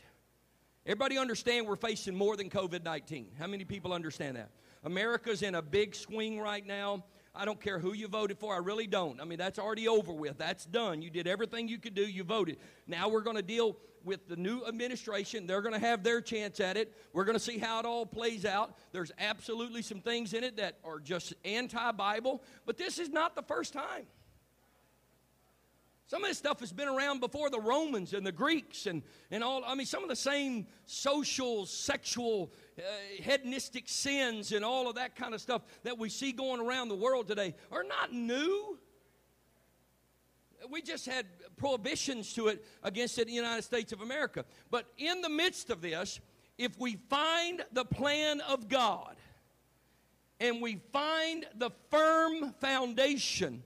Everybody 0.87 1.19
understand 1.19 1.67
we're 1.67 1.77
facing 1.77 2.15
more 2.15 2.37
than 2.37 2.49
COVID 2.49 2.85
19. 2.85 3.33
How 3.39 3.47
many 3.47 3.65
people 3.65 3.93
understand 3.93 4.37
that? 4.37 4.51
America's 4.85 5.43
in 5.43 5.57
a 5.57 5.63
big 5.63 5.95
swing 5.95 6.41
right 6.41 6.65
now. 6.65 7.05
I 7.35 7.45
don't 7.45 7.61
care 7.61 7.79
who 7.79 7.93
you 7.93 8.09
voted 8.09 8.39
for. 8.39 8.55
I 8.55 8.59
really 8.59 8.87
don't. 8.87 9.21
I 9.21 9.25
mean, 9.25 9.37
that's 9.37 9.59
already 9.59 9.89
over 9.89 10.13
with. 10.13 10.39
That's 10.39 10.65
done. 10.65 11.03
You 11.03 11.11
did 11.11 11.27
everything 11.27 11.69
you 11.69 11.79
could 11.79 11.95
do. 11.95 12.03
You 12.03 12.25
voted. 12.25 12.57
Now 12.87 13.09
we're 13.09 13.21
going 13.21 13.37
to 13.37 13.43
deal 13.43 13.77
with 14.05 14.29
the 14.29 14.37
new 14.37 14.65
administration. 14.65 15.47
They're 15.47 15.61
going 15.61 15.75
to 15.75 15.85
have 15.85 16.03
their 16.03 16.21
chance 16.21 16.61
at 16.61 16.77
it. 16.77 16.95
We're 17.13 17.25
going 17.25 17.37
to 17.37 17.45
see 17.45 17.59
how 17.59 17.81
it 17.81 17.85
all 17.85 18.07
plays 18.07 18.47
out. 18.47 18.79
There's 18.93 19.13
absolutely 19.19 19.83
some 19.83 20.01
things 20.01 20.33
in 20.33 20.45
it 20.45 20.57
that 20.57 20.79
are 20.85 21.01
just 21.01 21.35
anti 21.45 21.93
Bible, 21.93 22.43
but 22.65 22.79
this 22.79 22.99
is 22.99 23.11
not 23.11 23.35
the 23.35 23.43
first 23.43 23.73
time. 23.73 24.07
Some 26.09 26.23
of 26.23 26.31
this 26.31 26.39
stuff 26.39 26.61
has 26.61 26.73
been 26.73 26.89
around 26.89 27.21
before 27.21 27.51
the 27.51 27.61
Romans 27.61 28.13
and 28.13 28.25
the 28.25 28.33
Greeks 28.33 28.87
and, 28.87 29.03
and 29.31 29.43
all. 29.43 29.65
I 29.67 29.75
mean, 29.75 29.87
some 29.87 30.05
of 30.05 30.09
the 30.09 30.15
same 30.17 30.67
social, 30.85 31.67
sexual, 31.67 32.53
uh, 32.79 32.83
hedonistic 33.21 33.89
sins 33.89 34.53
and 34.53 34.65
all 34.65 34.89
of 34.89 34.95
that 34.95 35.17
kind 35.17 35.35
of 35.35 35.41
stuff 35.41 35.63
that 35.83 35.99
we 35.99 36.09
see 36.09 36.31
going 36.31 36.61
around 36.61 36.89
the 36.89 36.97
world 36.97 37.27
today 37.27 37.55
are 37.73 37.83
not 37.83 38.13
new 38.13 38.79
we 40.71 40.83
just 40.83 41.07
had 41.07 41.27
prohibitions 41.57 42.33
to 42.35 42.49
it 42.49 42.65
against 42.83 43.19
it 43.19 43.23
in 43.23 43.29
the 43.29 43.35
United 43.35 43.63
States 43.63 43.93
of 43.93 44.01
America. 44.01 44.45
But 44.71 44.87
in 44.99 45.21
the 45.21 45.29
midst 45.29 45.71
of 45.71 45.81
this, 45.81 46.21
if 46.59 46.79
we 46.79 46.97
find 47.09 47.65
the 47.73 47.85
plan 47.85 48.41
of 48.41 48.69
God 48.69 49.17
and 50.41 50.61
we 50.61 50.81
find 50.93 51.47
the 51.57 51.71
firm 51.91 52.53
foundation 52.61 53.63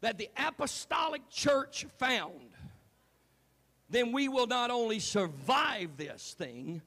that 0.00 0.18
the 0.18 0.28
apostolic 0.36 1.28
church 1.30 1.86
found, 1.98 2.50
then 3.90 4.12
we 4.12 4.28
will 4.28 4.46
not 4.46 4.70
only 4.70 5.00
survive 5.00 5.96
this 5.96 6.34
thing, 6.38 6.82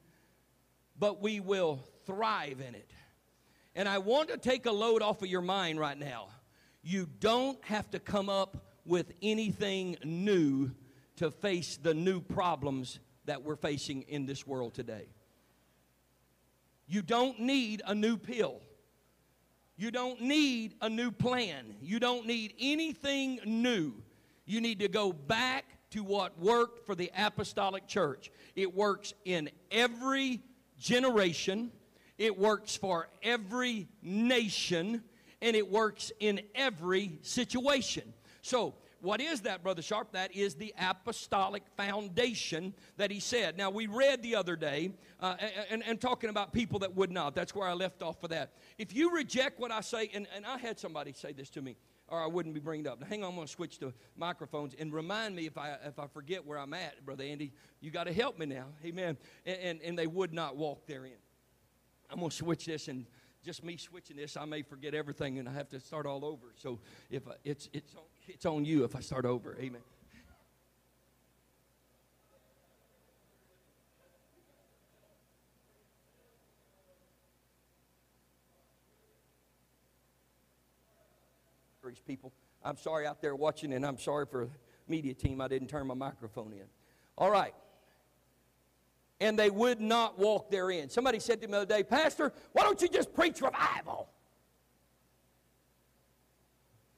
but 0.98 1.20
we 1.20 1.40
will 1.40 1.80
thrive 2.06 2.60
in 2.66 2.74
it. 2.74 2.90
And 3.74 3.88
I 3.88 3.98
want 3.98 4.28
to 4.28 4.36
take 4.36 4.66
a 4.66 4.72
load 4.72 5.02
off 5.02 5.22
of 5.22 5.28
your 5.28 5.40
mind 5.40 5.80
right 5.80 5.98
now. 5.98 6.28
You 6.82 7.08
don't 7.20 7.62
have 7.64 7.90
to 7.92 7.98
come 7.98 8.28
up 8.28 8.56
with 8.84 9.12
anything 9.22 9.96
new 10.04 10.70
to 11.16 11.30
face 11.30 11.78
the 11.80 11.94
new 11.94 12.20
problems 12.20 12.98
that 13.24 13.42
we're 13.42 13.56
facing 13.56 14.02
in 14.02 14.26
this 14.26 14.46
world 14.46 14.74
today. 14.74 15.06
You 16.86 17.02
don't 17.02 17.40
need 17.40 17.82
a 17.86 17.94
new 17.94 18.16
pill. 18.16 18.60
You 19.76 19.90
don't 19.90 20.20
need 20.20 20.74
a 20.80 20.88
new 20.88 21.10
plan. 21.10 21.74
You 21.80 21.98
don't 21.98 22.26
need 22.26 22.54
anything 22.60 23.40
new. 23.44 23.94
You 24.44 24.60
need 24.60 24.80
to 24.80 24.88
go 24.88 25.12
back 25.12 25.64
to 25.90 26.02
what 26.02 26.38
worked 26.38 26.86
for 26.86 26.94
the 26.94 27.10
apostolic 27.16 27.86
church. 27.86 28.30
It 28.54 28.74
works 28.74 29.14
in 29.24 29.50
every 29.70 30.40
generation, 30.78 31.70
it 32.18 32.36
works 32.36 32.76
for 32.76 33.08
every 33.22 33.88
nation, 34.02 35.02
and 35.40 35.56
it 35.56 35.70
works 35.70 36.12
in 36.20 36.40
every 36.54 37.18
situation. 37.22 38.12
So, 38.42 38.74
what 39.02 39.20
is 39.20 39.40
that, 39.42 39.64
Brother 39.64 39.82
Sharp? 39.82 40.12
That 40.12 40.32
is 40.34 40.54
the 40.54 40.72
apostolic 40.78 41.64
foundation 41.76 42.72
that 42.98 43.10
he 43.10 43.18
said. 43.18 43.58
Now, 43.58 43.68
we 43.68 43.88
read 43.88 44.22
the 44.22 44.36
other 44.36 44.54
day, 44.54 44.92
uh, 45.20 45.34
and, 45.70 45.82
and, 45.84 46.00
talking 46.00 46.30
about 46.30 46.52
people 46.52 46.78
that 46.78 46.94
would 46.94 47.10
not. 47.10 47.34
That's 47.34 47.52
where 47.52 47.66
I 47.66 47.72
left 47.72 48.00
off 48.00 48.20
for 48.20 48.28
that. 48.28 48.52
If 48.78 48.94
you 48.94 49.12
reject 49.12 49.58
what 49.58 49.72
I 49.72 49.80
say, 49.80 50.08
and, 50.14 50.28
and 50.34 50.46
I 50.46 50.56
had 50.56 50.78
somebody 50.78 51.12
say 51.14 51.32
this 51.32 51.50
to 51.50 51.62
me, 51.62 51.76
or 52.06 52.22
I 52.22 52.26
wouldn't 52.26 52.54
be 52.54 52.60
bringing 52.60 52.86
up. 52.86 53.00
Now, 53.00 53.06
hang 53.06 53.24
on, 53.24 53.30
I'm 53.30 53.34
going 53.34 53.48
to 53.48 53.52
switch 53.52 53.80
to 53.80 53.92
microphones 54.16 54.74
and 54.78 54.92
remind 54.92 55.34
me 55.34 55.46
if 55.46 55.58
I 55.58 55.76
if 55.84 55.98
I 55.98 56.06
forget 56.06 56.46
where 56.46 56.58
I'm 56.58 56.72
at, 56.72 57.04
Brother 57.04 57.24
Andy. 57.24 57.52
You 57.80 57.90
got 57.90 58.04
to 58.04 58.12
help 58.12 58.38
me 58.38 58.46
now, 58.46 58.66
Amen. 58.84 59.16
And, 59.44 59.58
and, 59.58 59.80
and 59.82 59.98
they 59.98 60.06
would 60.06 60.32
not 60.32 60.56
walk 60.56 60.86
therein. 60.86 61.18
I'm 62.08 62.18
going 62.18 62.30
to 62.30 62.36
switch 62.36 62.66
this 62.66 62.86
and 62.86 63.06
just 63.42 63.64
me 63.64 63.76
switching 63.76 64.16
this, 64.16 64.36
I 64.36 64.44
may 64.44 64.62
forget 64.62 64.94
everything 64.94 65.38
and 65.38 65.48
I 65.48 65.52
have 65.52 65.68
to 65.70 65.80
start 65.80 66.06
all 66.06 66.24
over. 66.24 66.52
So 66.54 66.78
if 67.10 67.26
I, 67.26 67.32
it's 67.44 67.68
it's 67.72 67.94
on, 67.94 68.02
it's 68.32 68.46
on 68.46 68.64
you 68.64 68.84
if 68.84 68.96
I 68.96 69.00
start 69.00 69.24
over. 69.24 69.56
Amen. 69.60 69.82
people. 82.06 82.32
I'm 82.64 82.78
sorry 82.78 83.06
out 83.06 83.20
there 83.20 83.36
watching, 83.36 83.74
and 83.74 83.84
I'm 83.84 83.98
sorry 83.98 84.24
for 84.24 84.48
media 84.88 85.12
team. 85.12 85.42
I 85.42 85.48
didn't 85.48 85.68
turn 85.68 85.86
my 85.86 85.94
microphone 85.94 86.52
in. 86.52 86.64
All 87.18 87.30
right 87.30 87.54
and 89.22 89.38
they 89.38 89.50
would 89.50 89.80
not 89.80 90.18
walk 90.18 90.50
therein. 90.50 90.90
Somebody 90.90 91.20
said 91.20 91.40
to 91.40 91.46
me 91.46 91.52
the 91.52 91.58
other 91.58 91.66
day, 91.66 91.84
Pastor, 91.84 92.32
why 92.52 92.64
don't 92.64 92.82
you 92.82 92.88
just 92.88 93.14
preach 93.14 93.40
revival? 93.40 94.08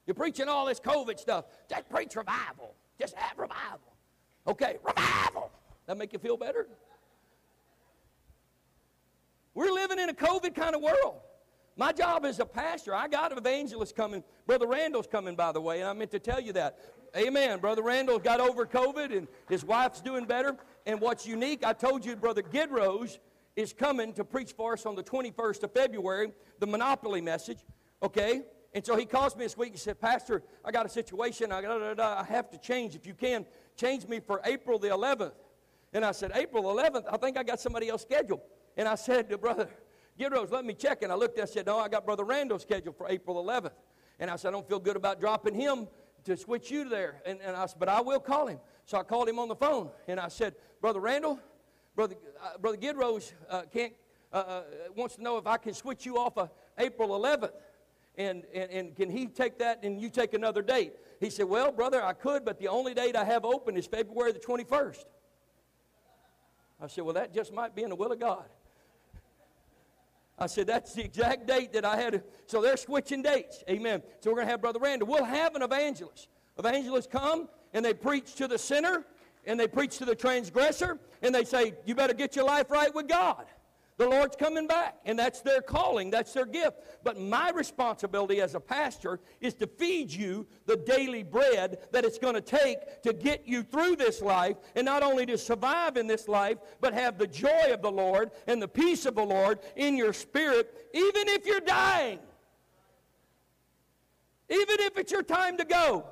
You're 0.06 0.14
preaching 0.14 0.48
all 0.48 0.66
this 0.66 0.80
COVID 0.80 1.18
stuff. 1.18 1.46
Just 1.68 1.88
preach 1.88 2.14
revival. 2.16 2.74
Just 3.00 3.14
have 3.14 3.38
revival. 3.38 3.94
Okay, 4.46 4.78
revival. 4.84 5.50
That 5.86 5.96
make 5.96 6.12
you 6.12 6.18
feel 6.18 6.36
better? 6.36 6.66
We're 9.54 9.72
living 9.72 9.98
in 9.98 10.08
a 10.08 10.14
COVID 10.14 10.54
kind 10.54 10.74
of 10.74 10.82
world. 10.82 11.20
My 11.76 11.92
job 11.92 12.24
as 12.24 12.38
a 12.38 12.44
pastor, 12.44 12.94
I 12.94 13.08
got 13.08 13.32
an 13.32 13.38
evangelist 13.38 13.96
coming. 13.96 14.22
Brother 14.46 14.66
Randall's 14.66 15.06
coming, 15.06 15.34
by 15.34 15.52
the 15.52 15.60
way, 15.60 15.80
and 15.80 15.88
I 15.88 15.92
meant 15.92 16.10
to 16.12 16.18
tell 16.18 16.40
you 16.40 16.52
that. 16.52 16.78
Amen. 17.16 17.60
Brother 17.60 17.82
Randall 17.82 18.18
got 18.18 18.40
over 18.40 18.66
COVID 18.66 19.16
and 19.16 19.28
his 19.48 19.64
wife's 19.64 20.00
doing 20.00 20.24
better. 20.24 20.56
And 20.86 21.00
what's 21.00 21.26
unique, 21.26 21.64
I 21.64 21.72
told 21.72 22.04
you, 22.04 22.16
Brother 22.16 22.42
Gidrose 22.42 23.18
is 23.56 23.72
coming 23.72 24.12
to 24.14 24.24
preach 24.24 24.52
for 24.52 24.72
us 24.72 24.84
on 24.86 24.96
the 24.96 25.02
21st 25.02 25.62
of 25.62 25.72
February, 25.72 26.32
the 26.58 26.66
Monopoly 26.66 27.20
message. 27.20 27.58
Okay? 28.02 28.42
And 28.74 28.84
so 28.84 28.96
he 28.96 29.06
calls 29.06 29.36
me 29.36 29.44
this 29.44 29.56
week. 29.56 29.72
He 29.72 29.78
said, 29.78 30.00
Pastor, 30.00 30.42
I 30.64 30.72
got 30.72 30.84
a 30.84 30.88
situation. 30.88 31.52
I, 31.52 31.60
I 31.62 32.24
have 32.24 32.50
to 32.50 32.58
change. 32.58 32.96
If 32.96 33.06
you 33.06 33.14
can, 33.14 33.46
change 33.76 34.06
me 34.08 34.18
for 34.18 34.40
April 34.44 34.80
the 34.80 34.88
11th. 34.88 35.32
And 35.92 36.04
I 36.04 36.10
said, 36.10 36.32
April 36.34 36.64
11th? 36.64 37.04
I 37.10 37.16
think 37.16 37.38
I 37.38 37.44
got 37.44 37.60
somebody 37.60 37.88
else 37.88 38.02
scheduled. 38.02 38.40
And 38.76 38.88
I 38.88 38.96
said 38.96 39.30
to 39.30 39.38
Brother 39.38 39.68
Gidrose, 40.18 40.50
let 40.50 40.64
me 40.64 40.74
check. 40.74 41.02
And 41.04 41.12
I 41.12 41.14
looked 41.14 41.38
and 41.38 41.48
I 41.48 41.50
said, 41.50 41.66
No, 41.66 41.78
I 41.78 41.88
got 41.88 42.04
Brother 42.04 42.24
Randall 42.24 42.58
scheduled 42.58 42.96
for 42.96 43.08
April 43.08 43.42
11th. 43.44 43.70
And 44.18 44.28
I 44.28 44.34
said, 44.34 44.48
I 44.48 44.50
don't 44.52 44.68
feel 44.68 44.80
good 44.80 44.96
about 44.96 45.20
dropping 45.20 45.54
him 45.54 45.86
to 46.24 46.36
switch 46.36 46.70
you 46.70 46.88
there. 46.88 47.22
And, 47.24 47.38
and 47.44 47.56
I 47.56 47.66
said, 47.66 47.78
But 47.78 47.88
I 47.88 48.00
will 48.00 48.18
call 48.18 48.48
him. 48.48 48.58
So 48.86 48.98
I 48.98 49.04
called 49.04 49.28
him 49.28 49.38
on 49.38 49.46
the 49.46 49.56
phone. 49.56 49.90
And 50.08 50.18
I 50.18 50.28
said, 50.28 50.56
Brother 50.80 50.98
Randall, 50.98 51.38
Brother, 51.94 52.16
uh, 52.42 52.58
Brother 52.58 52.76
Gidrose 52.76 53.32
uh, 53.48 53.62
can't, 53.72 53.92
uh, 54.32 54.36
uh 54.36 54.62
wants 54.96 55.14
to 55.14 55.22
know 55.22 55.38
if 55.38 55.46
I 55.46 55.58
can 55.58 55.74
switch 55.74 56.04
you 56.04 56.18
off 56.18 56.36
of 56.36 56.50
April 56.76 57.10
11th. 57.10 57.52
And, 58.16 58.44
and, 58.54 58.70
and 58.70 58.96
can 58.96 59.10
he 59.10 59.26
take 59.26 59.58
that 59.58 59.82
and 59.82 60.00
you 60.00 60.08
take 60.08 60.34
another 60.34 60.62
date? 60.62 60.92
He 61.20 61.30
said, 61.30 61.46
Well, 61.46 61.72
brother, 61.72 62.02
I 62.02 62.12
could, 62.12 62.44
but 62.44 62.58
the 62.58 62.68
only 62.68 62.94
date 62.94 63.16
I 63.16 63.24
have 63.24 63.44
open 63.44 63.76
is 63.76 63.86
February 63.86 64.32
the 64.32 64.38
21st. 64.38 65.04
I 66.80 66.86
said, 66.86 67.04
Well, 67.04 67.14
that 67.14 67.34
just 67.34 67.52
might 67.52 67.74
be 67.74 67.82
in 67.82 67.90
the 67.90 67.96
will 67.96 68.12
of 68.12 68.20
God. 68.20 68.44
I 70.38 70.46
said, 70.46 70.66
that's 70.66 70.94
the 70.94 71.04
exact 71.04 71.46
date 71.46 71.72
that 71.74 71.84
I 71.84 71.96
had. 71.96 72.24
So 72.46 72.60
they're 72.60 72.76
switching 72.76 73.22
dates. 73.22 73.62
Amen. 73.70 74.02
So 74.20 74.30
we're 74.30 74.36
going 74.36 74.46
to 74.48 74.50
have 74.50 74.60
Brother 74.60 74.80
Randall. 74.80 75.08
We'll 75.08 75.24
have 75.24 75.54
an 75.54 75.62
evangelist. 75.62 76.28
Evangelists 76.58 77.06
come 77.06 77.48
and 77.72 77.84
they 77.84 77.94
preach 77.94 78.34
to 78.36 78.48
the 78.48 78.58
sinner 78.58 79.04
and 79.46 79.58
they 79.58 79.68
preach 79.68 79.98
to 79.98 80.04
the 80.04 80.14
transgressor 80.14 80.98
and 81.22 81.34
they 81.34 81.44
say, 81.44 81.74
you 81.84 81.94
better 81.94 82.14
get 82.14 82.34
your 82.34 82.46
life 82.46 82.70
right 82.70 82.92
with 82.94 83.06
God. 83.06 83.46
The 83.96 84.08
Lord's 84.08 84.34
coming 84.34 84.66
back, 84.66 84.96
and 85.04 85.16
that's 85.16 85.40
their 85.40 85.60
calling, 85.60 86.10
that's 86.10 86.32
their 86.32 86.46
gift. 86.46 86.80
But 87.04 87.16
my 87.16 87.50
responsibility 87.50 88.40
as 88.40 88.56
a 88.56 88.60
pastor 88.60 89.20
is 89.40 89.54
to 89.54 89.68
feed 89.68 90.10
you 90.10 90.48
the 90.66 90.76
daily 90.76 91.22
bread 91.22 91.78
that 91.92 92.04
it's 92.04 92.18
going 92.18 92.34
to 92.34 92.40
take 92.40 93.02
to 93.02 93.12
get 93.12 93.46
you 93.46 93.62
through 93.62 93.94
this 93.94 94.20
life, 94.20 94.56
and 94.74 94.84
not 94.84 95.04
only 95.04 95.26
to 95.26 95.38
survive 95.38 95.96
in 95.96 96.08
this 96.08 96.26
life, 96.26 96.58
but 96.80 96.92
have 96.92 97.18
the 97.18 97.26
joy 97.28 97.72
of 97.72 97.82
the 97.82 97.90
Lord 97.90 98.32
and 98.48 98.60
the 98.60 98.66
peace 98.66 99.06
of 99.06 99.14
the 99.14 99.24
Lord 99.24 99.60
in 99.76 99.96
your 99.96 100.12
spirit, 100.12 100.88
even 100.92 101.28
if 101.28 101.46
you're 101.46 101.60
dying. 101.60 102.18
Even 104.50 104.80
if 104.80 104.98
it's 104.98 105.12
your 105.12 105.22
time 105.22 105.56
to 105.58 105.64
go. 105.64 106.04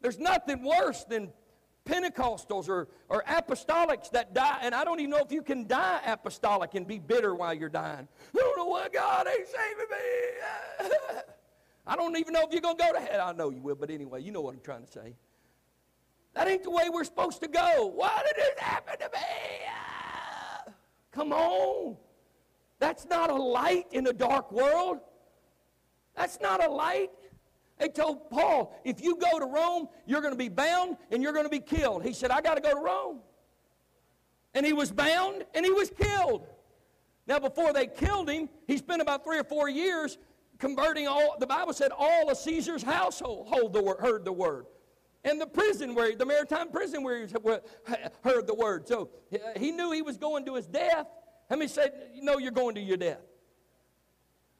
There's 0.00 0.18
nothing 0.18 0.64
worse 0.64 1.04
than 1.04 1.30
Pentecostals 1.90 2.68
or, 2.68 2.88
or 3.08 3.24
apostolics 3.24 4.10
that 4.12 4.32
die, 4.32 4.58
and 4.62 4.74
I 4.74 4.84
don't 4.84 5.00
even 5.00 5.10
know 5.10 5.18
if 5.18 5.32
you 5.32 5.42
can 5.42 5.66
die 5.66 6.00
apostolic 6.06 6.74
and 6.74 6.86
be 6.86 7.00
bitter 7.00 7.34
while 7.34 7.52
you're 7.52 7.68
dying. 7.68 8.06
I 8.34 8.38
don't 8.38 8.56
know 8.56 8.66
why 8.66 8.88
God 8.88 9.26
ain't 9.26 9.48
saving 9.48 9.90
me. 9.90 10.90
I 11.86 11.96
don't 11.96 12.16
even 12.16 12.32
know 12.32 12.42
if 12.42 12.52
you're 12.52 12.60
going 12.60 12.76
to 12.76 12.84
go 12.84 12.92
to 12.92 13.00
hell. 13.00 13.28
I 13.28 13.32
know 13.32 13.50
you 13.50 13.60
will, 13.60 13.74
but 13.74 13.90
anyway, 13.90 14.22
you 14.22 14.30
know 14.30 14.40
what 14.40 14.54
I'm 14.54 14.60
trying 14.60 14.84
to 14.84 14.92
say. 14.92 15.16
That 16.34 16.46
ain't 16.46 16.62
the 16.62 16.70
way 16.70 16.88
we're 16.92 17.02
supposed 17.02 17.40
to 17.40 17.48
go. 17.48 17.92
Why 17.92 18.22
did 18.24 18.36
this 18.36 18.58
happen 18.58 18.96
to 19.00 19.10
me? 19.12 20.72
Come 21.10 21.32
on. 21.32 21.96
That's 22.78 23.04
not 23.06 23.30
a 23.30 23.34
light 23.34 23.86
in 23.90 24.06
a 24.06 24.12
dark 24.12 24.52
world. 24.52 25.00
That's 26.14 26.38
not 26.40 26.64
a 26.64 26.70
light. 26.70 27.10
They 27.80 27.88
told 27.88 28.28
Paul, 28.28 28.78
if 28.84 29.02
you 29.02 29.16
go 29.16 29.38
to 29.38 29.46
Rome, 29.46 29.88
you're 30.06 30.20
going 30.20 30.34
to 30.34 30.38
be 30.38 30.50
bound 30.50 30.98
and 31.10 31.22
you're 31.22 31.32
going 31.32 31.46
to 31.46 31.50
be 31.50 31.60
killed. 31.60 32.04
He 32.04 32.12
said, 32.12 32.30
I 32.30 32.42
got 32.42 32.56
to 32.56 32.60
go 32.60 32.74
to 32.74 32.80
Rome. 32.80 33.20
And 34.52 34.66
he 34.66 34.74
was 34.74 34.92
bound 34.92 35.44
and 35.54 35.64
he 35.64 35.72
was 35.72 35.90
killed. 35.90 36.46
Now, 37.26 37.38
before 37.38 37.72
they 37.72 37.86
killed 37.86 38.28
him, 38.28 38.50
he 38.66 38.76
spent 38.76 39.00
about 39.00 39.24
three 39.24 39.38
or 39.38 39.44
four 39.44 39.70
years 39.70 40.18
converting 40.58 41.08
all, 41.08 41.36
the 41.38 41.46
Bible 41.46 41.72
said, 41.72 41.90
all 41.96 42.30
of 42.30 42.36
Caesar's 42.36 42.82
household 42.82 43.48
hold 43.48 43.72
the, 43.72 43.96
heard 43.98 44.26
the 44.26 44.32
word. 44.32 44.66
And 45.24 45.40
the 45.40 45.46
prison 45.46 45.94
where, 45.94 46.14
the 46.14 46.26
Mamertine 46.26 46.70
prison 46.70 47.02
where 47.02 47.26
he 47.26 47.32
heard 48.22 48.46
the 48.46 48.54
word. 48.54 48.88
So 48.88 49.08
he 49.56 49.70
knew 49.70 49.90
he 49.92 50.02
was 50.02 50.18
going 50.18 50.44
to 50.46 50.54
his 50.56 50.66
death. 50.66 51.06
How 51.48 51.56
many 51.56 51.68
said, 51.68 51.92
know 52.20 52.36
you're 52.36 52.52
going 52.52 52.74
to 52.74 52.80
your 52.80 52.98
death? 52.98 53.20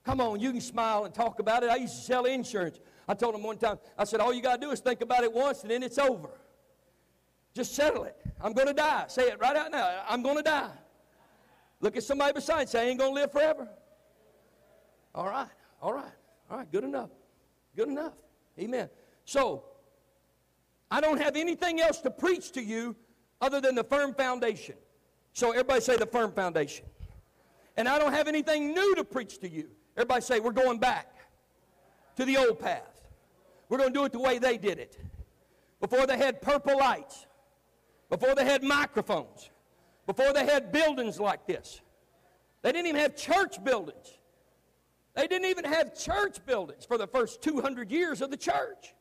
Come 0.04 0.20
on, 0.20 0.40
you 0.40 0.50
can 0.50 0.62
smile 0.62 1.04
and 1.04 1.14
talk 1.14 1.40
about 1.40 1.62
it. 1.62 1.70
I 1.70 1.76
used 1.76 1.96
to 1.96 2.02
sell 2.02 2.24
insurance. 2.24 2.80
I 3.10 3.14
told 3.14 3.34
him 3.34 3.42
one 3.42 3.58
time, 3.58 3.76
I 3.98 4.04
said, 4.04 4.20
all 4.20 4.32
you 4.32 4.40
got 4.40 4.60
to 4.60 4.66
do 4.68 4.70
is 4.70 4.78
think 4.78 5.00
about 5.00 5.24
it 5.24 5.32
once 5.32 5.62
and 5.62 5.70
then 5.72 5.82
it's 5.82 5.98
over. 5.98 6.30
Just 7.52 7.74
settle 7.74 8.04
it. 8.04 8.16
I'm 8.40 8.52
going 8.52 8.68
to 8.68 8.72
die. 8.72 9.06
Say 9.08 9.24
it 9.24 9.40
right 9.40 9.56
out 9.56 9.72
now. 9.72 10.04
I'm 10.08 10.22
going 10.22 10.36
to 10.36 10.44
die. 10.44 10.70
Look 11.80 11.96
at 11.96 12.04
somebody 12.04 12.34
beside 12.34 12.60
you. 12.60 12.66
Say, 12.68 12.86
I 12.86 12.88
ain't 12.90 13.00
going 13.00 13.12
to 13.12 13.20
live 13.20 13.32
forever. 13.32 13.68
All 15.12 15.26
right. 15.26 15.48
All 15.82 15.92
right. 15.92 16.12
All 16.48 16.58
right. 16.58 16.70
Good 16.70 16.84
enough. 16.84 17.10
Good 17.74 17.88
enough. 17.88 18.12
Amen. 18.60 18.88
So, 19.24 19.64
I 20.88 21.00
don't 21.00 21.20
have 21.20 21.34
anything 21.34 21.80
else 21.80 21.98
to 22.02 22.12
preach 22.12 22.52
to 22.52 22.62
you 22.62 22.94
other 23.40 23.60
than 23.60 23.74
the 23.74 23.82
firm 23.82 24.14
foundation. 24.14 24.76
So, 25.32 25.50
everybody 25.50 25.80
say 25.80 25.96
the 25.96 26.06
firm 26.06 26.30
foundation. 26.30 26.86
And 27.76 27.88
I 27.88 27.98
don't 27.98 28.12
have 28.12 28.28
anything 28.28 28.72
new 28.72 28.94
to 28.94 29.02
preach 29.02 29.40
to 29.40 29.48
you. 29.48 29.66
Everybody 29.96 30.20
say, 30.20 30.38
we're 30.38 30.52
going 30.52 30.78
back 30.78 31.12
to 32.14 32.24
the 32.24 32.36
old 32.36 32.60
path. 32.60 32.84
We're 33.70 33.78
going 33.78 33.92
to 33.92 33.98
do 33.98 34.04
it 34.04 34.12
the 34.12 34.18
way 34.18 34.38
they 34.38 34.58
did 34.58 34.78
it. 34.78 34.98
Before 35.80 36.06
they 36.06 36.18
had 36.18 36.42
purple 36.42 36.76
lights, 36.76 37.26
before 38.10 38.34
they 38.34 38.44
had 38.44 38.62
microphones, 38.62 39.48
before 40.06 40.32
they 40.32 40.44
had 40.44 40.72
buildings 40.72 41.18
like 41.20 41.46
this. 41.46 41.80
They 42.62 42.72
didn't 42.72 42.88
even 42.88 43.00
have 43.00 43.16
church 43.16 43.62
buildings. 43.64 44.18
They 45.14 45.26
didn't 45.28 45.48
even 45.48 45.64
have 45.64 45.96
church 45.96 46.44
buildings 46.44 46.84
for 46.84 46.98
the 46.98 47.06
first 47.06 47.42
200 47.42 47.90
years 47.90 48.20
of 48.20 48.30
the 48.30 48.36
church. 48.36 48.94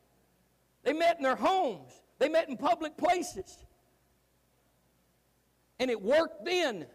They 0.83 0.93
met 0.93 1.17
in 1.17 1.23
their 1.23 1.35
homes, 1.35 1.91
they 2.19 2.29
met 2.29 2.47
in 2.47 2.55
public 2.55 2.95
places. 2.95 3.65
And 5.79 5.89
it 5.89 5.99
worked 5.99 6.45
then. 6.45 6.85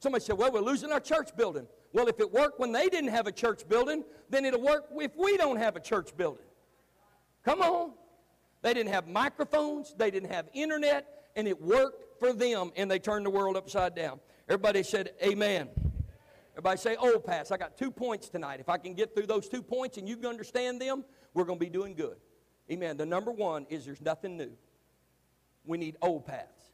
Somebody 0.00 0.24
said, 0.24 0.38
Well, 0.38 0.50
we're 0.50 0.60
losing 0.60 0.90
our 0.90 1.00
church 1.00 1.36
building. 1.36 1.66
Well, 1.92 2.08
if 2.08 2.18
it 2.18 2.32
worked 2.32 2.58
when 2.58 2.72
they 2.72 2.88
didn't 2.88 3.10
have 3.10 3.26
a 3.26 3.32
church 3.32 3.68
building, 3.68 4.04
then 4.30 4.44
it'll 4.44 4.62
work 4.62 4.86
if 4.96 5.14
we 5.16 5.36
don't 5.36 5.56
have 5.56 5.76
a 5.76 5.80
church 5.80 6.16
building. 6.16 6.44
Come 7.44 7.60
on. 7.60 7.92
They 8.62 8.74
didn't 8.74 8.92
have 8.92 9.08
microphones, 9.08 9.94
they 9.98 10.10
didn't 10.10 10.30
have 10.30 10.48
internet, 10.52 11.26
and 11.34 11.48
it 11.48 11.60
worked 11.60 12.20
for 12.20 12.32
them, 12.32 12.70
and 12.76 12.88
they 12.88 13.00
turned 13.00 13.26
the 13.26 13.30
world 13.30 13.56
upside 13.56 13.96
down. 13.96 14.20
Everybody 14.48 14.84
said, 14.84 15.10
Amen. 15.22 15.68
Everybody 16.52 16.78
say, 16.78 16.96
oh, 17.00 17.14
Old 17.14 17.24
Paths. 17.24 17.50
I 17.50 17.56
got 17.56 17.78
two 17.78 17.90
points 17.90 18.28
tonight. 18.28 18.60
If 18.60 18.68
I 18.68 18.76
can 18.76 18.92
get 18.92 19.14
through 19.14 19.26
those 19.26 19.48
two 19.48 19.62
points 19.62 19.96
and 19.96 20.06
you 20.06 20.16
can 20.16 20.26
understand 20.26 20.80
them, 20.80 21.04
we're 21.32 21.44
going 21.44 21.58
to 21.58 21.64
be 21.64 21.70
doing 21.70 21.94
good. 21.94 22.16
Amen. 22.70 22.98
The 22.98 23.06
number 23.06 23.32
one 23.32 23.66
is 23.70 23.86
there's 23.86 24.02
nothing 24.02 24.36
new. 24.36 24.52
We 25.64 25.78
need 25.78 25.96
old 26.02 26.26
paths. 26.26 26.72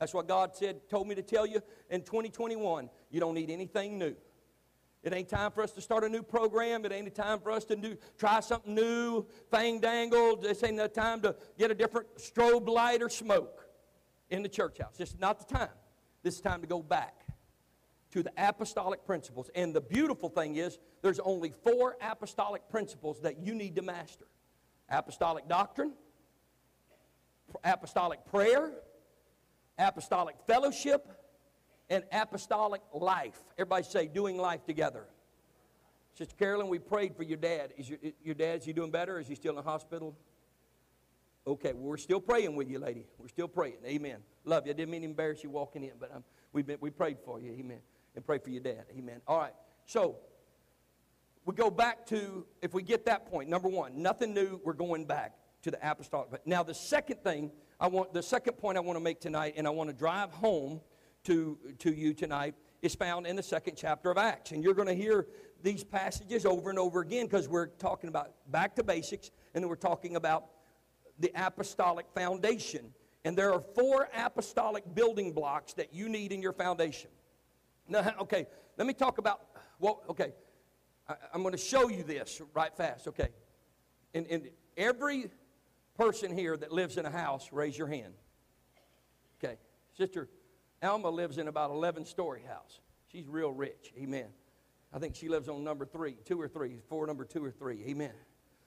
That's 0.00 0.12
what 0.12 0.26
God 0.26 0.56
said, 0.56 0.88
told 0.90 1.06
me 1.06 1.14
to 1.14 1.22
tell 1.22 1.46
you 1.46 1.60
in 1.90 2.02
2021. 2.02 2.90
You 3.10 3.20
don't 3.20 3.34
need 3.34 3.50
anything 3.50 3.98
new. 3.98 4.16
It 5.04 5.12
ain't 5.12 5.28
time 5.28 5.52
for 5.52 5.62
us 5.62 5.70
to 5.72 5.82
start 5.82 6.02
a 6.02 6.08
new 6.08 6.22
program. 6.22 6.86
It 6.86 6.92
ain't 6.92 7.14
time 7.14 7.38
for 7.38 7.50
us 7.50 7.64
to 7.66 7.76
do, 7.76 7.96
try 8.18 8.40
something 8.40 8.74
new, 8.74 9.26
fang 9.50 9.78
dangle. 9.78 10.36
This 10.36 10.64
ain't 10.64 10.78
the 10.78 10.88
time 10.88 11.20
to 11.20 11.36
get 11.58 11.70
a 11.70 11.74
different 11.74 12.16
strobe 12.16 12.68
light 12.68 13.02
or 13.02 13.10
smoke 13.10 13.68
in 14.30 14.42
the 14.42 14.48
church 14.48 14.78
house. 14.78 14.96
This 14.96 15.10
is 15.10 15.20
not 15.20 15.46
the 15.46 15.54
time. 15.54 15.68
This 16.22 16.36
is 16.36 16.40
time 16.40 16.62
to 16.62 16.66
go 16.66 16.82
back 16.82 17.26
to 18.12 18.22
the 18.22 18.32
apostolic 18.38 19.04
principles. 19.04 19.50
And 19.54 19.74
the 19.74 19.82
beautiful 19.82 20.30
thing 20.30 20.56
is, 20.56 20.78
there's 21.02 21.20
only 21.20 21.52
four 21.64 21.96
apostolic 22.00 22.66
principles 22.70 23.20
that 23.20 23.38
you 23.38 23.54
need 23.54 23.76
to 23.76 23.82
master 23.82 24.24
apostolic 24.88 25.48
doctrine, 25.48 25.92
apostolic 27.62 28.24
prayer, 28.26 28.72
apostolic 29.78 30.36
fellowship, 30.46 31.23
and 31.90 32.04
apostolic 32.12 32.80
life. 32.92 33.38
Everybody 33.58 33.84
say, 33.84 34.06
doing 34.06 34.36
life 34.36 34.64
together. 34.64 35.06
Sister 36.16 36.34
Carolyn, 36.36 36.68
we 36.68 36.78
prayed 36.78 37.16
for 37.16 37.24
your 37.24 37.36
dad. 37.36 37.72
Is 37.76 37.88
your, 37.90 37.98
your 38.22 38.34
dad, 38.34 38.60
is 38.60 38.64
he 38.64 38.72
doing 38.72 38.90
better? 38.90 39.18
Is 39.18 39.26
he 39.26 39.34
still 39.34 39.50
in 39.50 39.56
the 39.56 39.62
hospital? 39.62 40.16
Okay, 41.46 41.72
well, 41.72 41.90
we're 41.90 41.96
still 41.96 42.20
praying 42.20 42.56
with 42.56 42.70
you, 42.70 42.78
lady. 42.78 43.06
We're 43.18 43.28
still 43.28 43.48
praying. 43.48 43.78
Amen. 43.84 44.18
Love 44.44 44.66
you. 44.66 44.70
I 44.70 44.74
didn't 44.74 44.90
mean 44.90 45.02
to 45.02 45.08
embarrass 45.08 45.42
you 45.42 45.50
walking 45.50 45.82
in, 45.82 45.92
but 45.98 46.14
um, 46.14 46.24
we've 46.52 46.66
been, 46.66 46.78
we 46.80 46.90
prayed 46.90 47.18
for 47.24 47.40
you. 47.40 47.52
Amen. 47.52 47.80
And 48.14 48.24
pray 48.24 48.38
for 48.38 48.50
your 48.50 48.62
dad. 48.62 48.84
Amen. 48.96 49.20
All 49.26 49.38
right. 49.38 49.52
So, 49.86 50.16
we 51.44 51.54
go 51.54 51.70
back 51.70 52.06
to, 52.06 52.46
if 52.62 52.72
we 52.72 52.82
get 52.82 53.04
that 53.06 53.26
point, 53.26 53.50
number 53.50 53.68
one, 53.68 54.00
nothing 54.00 54.32
new, 54.32 54.60
we're 54.64 54.72
going 54.72 55.04
back 55.04 55.34
to 55.62 55.70
the 55.70 55.90
apostolic. 55.90 56.30
But 56.30 56.46
now, 56.46 56.62
the 56.62 56.74
second 56.74 57.22
thing 57.22 57.50
I 57.78 57.88
want, 57.88 58.14
the 58.14 58.22
second 58.22 58.54
point 58.54 58.78
I 58.78 58.80
want 58.80 58.96
to 58.96 59.04
make 59.04 59.20
tonight, 59.20 59.54
and 59.56 59.66
I 59.66 59.70
want 59.70 59.90
to 59.90 59.94
drive 59.94 60.30
home 60.30 60.80
to, 61.24 61.58
to 61.78 61.92
you 61.92 62.14
tonight 62.14 62.54
is 62.82 62.94
found 62.94 63.26
in 63.26 63.36
the 63.36 63.42
second 63.42 63.76
chapter 63.76 64.10
of 64.10 64.18
Acts. 64.18 64.52
And 64.52 64.62
you're 64.62 64.74
going 64.74 64.88
to 64.88 64.94
hear 64.94 65.26
these 65.62 65.82
passages 65.82 66.44
over 66.44 66.70
and 66.70 66.78
over 66.78 67.00
again 67.00 67.26
because 67.26 67.48
we're 67.48 67.66
talking 67.66 68.08
about 68.08 68.32
back 68.50 68.76
to 68.76 68.84
basics 68.84 69.30
and 69.54 69.66
we're 69.66 69.76
talking 69.76 70.16
about 70.16 70.46
the 71.18 71.32
apostolic 71.34 72.06
foundation. 72.14 72.92
And 73.24 73.36
there 73.36 73.52
are 73.52 73.60
four 73.74 74.08
apostolic 74.14 74.84
building 74.94 75.32
blocks 75.32 75.72
that 75.74 75.94
you 75.94 76.08
need 76.08 76.32
in 76.32 76.42
your 76.42 76.52
foundation. 76.52 77.10
Now, 77.88 78.14
okay, 78.20 78.46
let 78.76 78.86
me 78.86 78.92
talk 78.92 79.18
about, 79.18 79.40
well, 79.78 80.02
okay, 80.10 80.32
I, 81.08 81.14
am 81.34 81.42
going 81.42 81.52
to 81.52 81.58
show 81.58 81.88
you 81.88 82.02
this 82.02 82.42
right 82.52 82.74
fast, 82.76 83.08
okay. 83.08 83.28
And, 84.12 84.26
and 84.26 84.50
every 84.76 85.30
person 85.96 86.36
here 86.36 86.56
that 86.56 86.70
lives 86.70 86.98
in 86.98 87.06
a 87.06 87.10
house, 87.10 87.48
raise 87.50 87.78
your 87.78 87.88
hand. 87.88 88.14
Okay, 89.42 89.56
Sister 89.96 90.28
Alma 90.82 91.10
lives 91.10 91.38
in 91.38 91.48
about 91.48 91.70
11 91.70 92.04
story 92.04 92.42
house. 92.46 92.80
She's 93.10 93.26
real 93.28 93.52
rich, 93.52 93.92
amen. 93.98 94.26
I 94.92 94.98
think 94.98 95.14
she 95.14 95.28
lives 95.28 95.48
on 95.48 95.64
number 95.64 95.84
three, 95.84 96.16
two 96.24 96.40
or 96.40 96.48
three, 96.48 96.80
four, 96.88 97.06
number 97.06 97.24
two 97.24 97.44
or 97.44 97.50
three, 97.50 97.82
amen. 97.86 98.12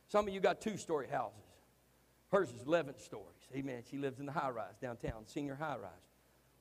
Some 0.07 0.27
of 0.27 0.33
you 0.33 0.39
got 0.39 0.61
two 0.61 0.77
story 0.77 1.07
houses. 1.07 1.39
Hers 2.31 2.51
is 2.51 2.63
11 2.65 2.97
stories. 2.99 3.47
Amen. 3.55 3.83
She 3.89 3.97
lives 3.97 4.19
in 4.19 4.25
the 4.25 4.31
high 4.31 4.49
rise 4.49 4.77
downtown, 4.81 5.25
senior 5.25 5.55
high 5.55 5.77
rise. 5.77 5.91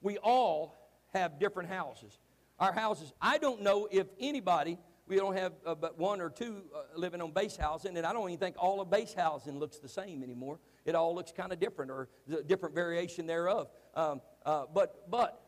We 0.00 0.18
all 0.18 0.76
have 1.12 1.40
different 1.40 1.68
houses. 1.68 2.18
Our 2.59 2.72
houses, 2.72 3.12
I 3.20 3.38
don't 3.38 3.62
know 3.62 3.88
if 3.90 4.06
anybody, 4.20 4.78
we 5.09 5.16
don't 5.16 5.37
have 5.37 5.52
uh, 5.64 5.74
but 5.74 5.98
one 5.98 6.20
or 6.20 6.30
two 6.30 6.62
uh, 6.74 6.98
living 6.98 7.20
on 7.20 7.32
base 7.32 7.56
housing, 7.56 7.96
and 7.96 8.06
I 8.06 8.12
don't 8.12 8.28
even 8.28 8.38
think 8.38 8.56
all 8.59 8.80
of 8.80 8.90
base 8.90 9.14
housing 9.14 9.59
looks 9.59 9.78
the 9.78 9.88
same 9.88 10.22
anymore. 10.22 10.59
It 10.85 10.94
all 10.94 11.14
looks 11.14 11.32
kind 11.32 11.52
of 11.52 11.61
different 11.61 11.90
or 11.90 12.09
a 12.32 12.42
different 12.42 12.74
variation 12.74 13.26
thereof. 13.26 13.68
Um, 13.94 14.20
uh, 14.46 14.64
but, 14.72 15.11
but 15.11 15.42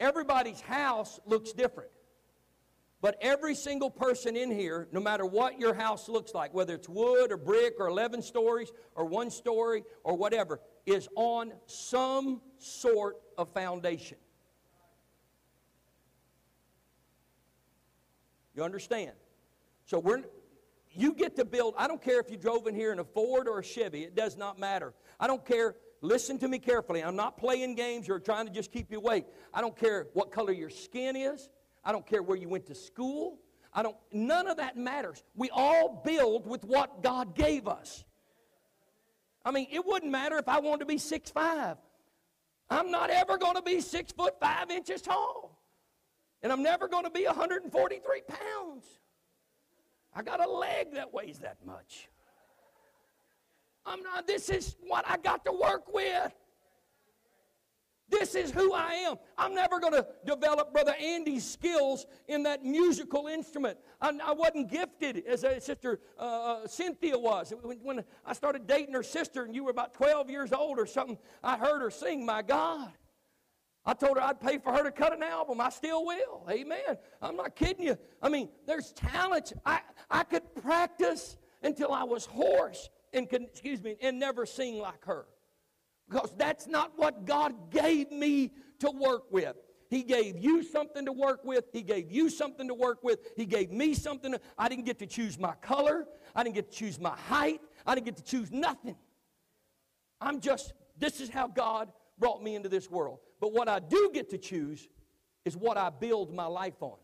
everybody's 0.00 0.60
house 0.60 1.20
looks 1.26 1.52
different. 1.52 1.90
But 3.02 3.16
every 3.20 3.54
single 3.54 3.90
person 3.90 4.36
in 4.36 4.50
here, 4.50 4.88
no 4.92 5.00
matter 5.00 5.24
what 5.24 5.58
your 5.58 5.72
house 5.72 6.08
looks 6.08 6.34
like, 6.34 6.52
whether 6.52 6.74
it's 6.74 6.88
wood 6.88 7.32
or 7.32 7.36
brick 7.36 7.74
or 7.78 7.88
11 7.88 8.20
stories 8.22 8.72
or 8.94 9.04
one 9.04 9.30
story 9.30 9.84
or 10.04 10.16
whatever, 10.16 10.60
is 10.84 11.08
on 11.16 11.52
some 11.66 12.40
sort 12.58 13.16
of 13.38 13.48
foundation. 13.50 14.18
You 18.54 18.64
understand? 18.64 19.12
So 19.86 19.98
we're 19.98 20.24
you 20.92 21.14
get 21.14 21.36
to 21.36 21.44
build. 21.44 21.74
I 21.78 21.86
don't 21.86 22.02
care 22.02 22.20
if 22.20 22.30
you 22.30 22.36
drove 22.36 22.66
in 22.66 22.74
here 22.74 22.92
in 22.92 22.98
a 22.98 23.04
Ford 23.04 23.48
or 23.48 23.60
a 23.60 23.64
Chevy, 23.64 24.02
it 24.02 24.16
does 24.16 24.36
not 24.36 24.58
matter. 24.58 24.92
I 25.18 25.26
don't 25.26 25.44
care. 25.44 25.76
Listen 26.02 26.38
to 26.38 26.48
me 26.48 26.58
carefully. 26.58 27.02
I'm 27.02 27.16
not 27.16 27.36
playing 27.36 27.74
games 27.74 28.08
or 28.08 28.18
trying 28.18 28.46
to 28.46 28.52
just 28.52 28.72
keep 28.72 28.90
you 28.90 28.98
awake. 28.98 29.26
I 29.52 29.60
don't 29.60 29.76
care 29.76 30.08
what 30.14 30.30
color 30.30 30.52
your 30.52 30.70
skin 30.70 31.14
is. 31.14 31.48
I 31.84 31.92
don't 31.92 32.06
care 32.06 32.22
where 32.22 32.36
you 32.36 32.48
went 32.48 32.66
to 32.66 32.74
school. 32.74 33.38
I 33.72 33.82
don't 33.82 33.96
none 34.12 34.46
of 34.46 34.56
that 34.56 34.76
matters. 34.76 35.22
We 35.34 35.50
all 35.50 36.02
build 36.04 36.46
with 36.46 36.64
what 36.64 37.02
God 37.02 37.34
gave 37.34 37.68
us. 37.68 38.04
I 39.44 39.50
mean, 39.50 39.68
it 39.70 39.84
wouldn't 39.84 40.10
matter 40.10 40.38
if 40.38 40.48
I 40.48 40.60
wanted 40.60 40.80
to 40.80 40.86
be 40.86 40.98
six 40.98 41.30
five. 41.30 41.76
I'm 42.68 42.90
not 42.90 43.10
ever 43.10 43.36
going 43.36 43.56
to 43.56 43.62
be 43.62 43.80
six 43.80 44.12
foot 44.12 44.38
five 44.40 44.70
inches 44.70 45.02
tall. 45.02 45.58
And 46.42 46.52
I'm 46.52 46.62
never 46.62 46.88
going 46.88 47.04
to 47.04 47.10
be 47.10 47.26
143 47.26 48.22
pounds. 48.26 48.86
I 50.14 50.22
got 50.22 50.44
a 50.44 50.50
leg 50.50 50.94
that 50.94 51.12
weighs 51.12 51.40
that 51.40 51.58
much. 51.66 52.08
I'm 53.86 54.02
not, 54.02 54.26
this 54.26 54.50
is 54.50 54.76
what 54.86 55.04
I 55.08 55.16
got 55.16 55.44
to 55.46 55.52
work 55.52 55.92
with. 55.92 56.32
This 58.10 58.34
is 58.34 58.50
who 58.50 58.74
I 58.74 58.94
am. 58.94 59.16
I'm 59.38 59.54
never 59.54 59.78
going 59.78 59.92
to 59.92 60.04
develop 60.26 60.72
Brother 60.72 60.94
Andy's 61.00 61.48
skills 61.48 62.06
in 62.26 62.42
that 62.42 62.64
musical 62.64 63.28
instrument. 63.28 63.78
I, 64.00 64.12
I 64.24 64.32
wasn't 64.32 64.68
gifted 64.68 65.24
as 65.26 65.44
a 65.44 65.60
sister 65.60 66.00
uh, 66.18 66.22
uh, 66.22 66.66
Cynthia 66.66 67.16
was. 67.16 67.52
When, 67.62 67.78
when 67.78 68.04
I 68.26 68.32
started 68.32 68.66
dating 68.66 68.94
her 68.94 69.04
sister 69.04 69.44
and 69.44 69.54
you 69.54 69.62
were 69.62 69.70
about 69.70 69.94
12 69.94 70.28
years 70.28 70.52
old 70.52 70.78
or 70.78 70.86
something, 70.86 71.18
I 71.42 71.56
heard 71.56 71.80
her 71.82 71.90
sing, 71.90 72.26
My 72.26 72.42
God. 72.42 72.90
I 73.86 73.94
told 73.94 74.18
her 74.18 74.22
I'd 74.22 74.40
pay 74.40 74.58
for 74.58 74.72
her 74.72 74.82
to 74.82 74.90
cut 74.90 75.14
an 75.14 75.22
album. 75.22 75.60
I 75.60 75.70
still 75.70 76.04
will. 76.04 76.44
Amen. 76.50 76.98
I'm 77.22 77.36
not 77.36 77.56
kidding 77.56 77.86
you. 77.86 77.96
I 78.20 78.28
mean, 78.28 78.50
there's 78.66 78.92
talent. 78.92 79.54
I, 79.64 79.80
I 80.10 80.24
could 80.24 80.54
practice 80.56 81.38
until 81.62 81.92
I 81.92 82.04
was 82.04 82.26
hoarse 82.26 82.90
and 83.12 83.28
excuse 83.32 83.82
me, 83.82 83.96
and 84.02 84.18
never 84.18 84.46
sing 84.46 84.78
like 84.78 85.04
her. 85.04 85.26
Because 86.08 86.34
that's 86.36 86.66
not 86.66 86.92
what 86.96 87.24
God 87.24 87.70
gave 87.70 88.10
me 88.10 88.52
to 88.80 88.90
work 88.90 89.30
with. 89.30 89.56
He 89.88 90.02
gave 90.02 90.38
you 90.38 90.62
something 90.62 91.04
to 91.04 91.12
work 91.12 91.44
with. 91.44 91.64
He 91.72 91.82
gave 91.82 92.12
you 92.12 92.30
something 92.30 92.68
to 92.68 92.74
work 92.74 93.02
with. 93.02 93.18
He 93.36 93.44
gave 93.44 93.72
me 93.72 93.94
something. 93.94 94.32
To, 94.32 94.40
I 94.56 94.68
didn't 94.68 94.86
get 94.86 95.00
to 95.00 95.06
choose 95.06 95.38
my 95.38 95.54
color. 95.60 96.06
I 96.34 96.44
didn't 96.44 96.54
get 96.54 96.70
to 96.70 96.76
choose 96.76 97.00
my 97.00 97.16
height. 97.16 97.60
I 97.84 97.94
didn't 97.94 98.06
get 98.06 98.16
to 98.16 98.24
choose 98.24 98.52
nothing. 98.52 98.96
I'm 100.20 100.40
just, 100.40 100.74
this 100.96 101.20
is 101.20 101.28
how 101.28 101.48
God 101.48 101.90
brought 102.18 102.42
me 102.42 102.54
into 102.54 102.68
this 102.68 102.88
world. 102.88 103.18
But 103.40 103.52
what 103.52 103.68
I 103.68 103.80
do 103.80 104.10
get 104.14 104.30
to 104.30 104.38
choose 104.38 104.88
is 105.44 105.56
what 105.56 105.76
I 105.76 105.90
build 105.90 106.32
my 106.32 106.46
life 106.46 106.80
on. 106.82 106.98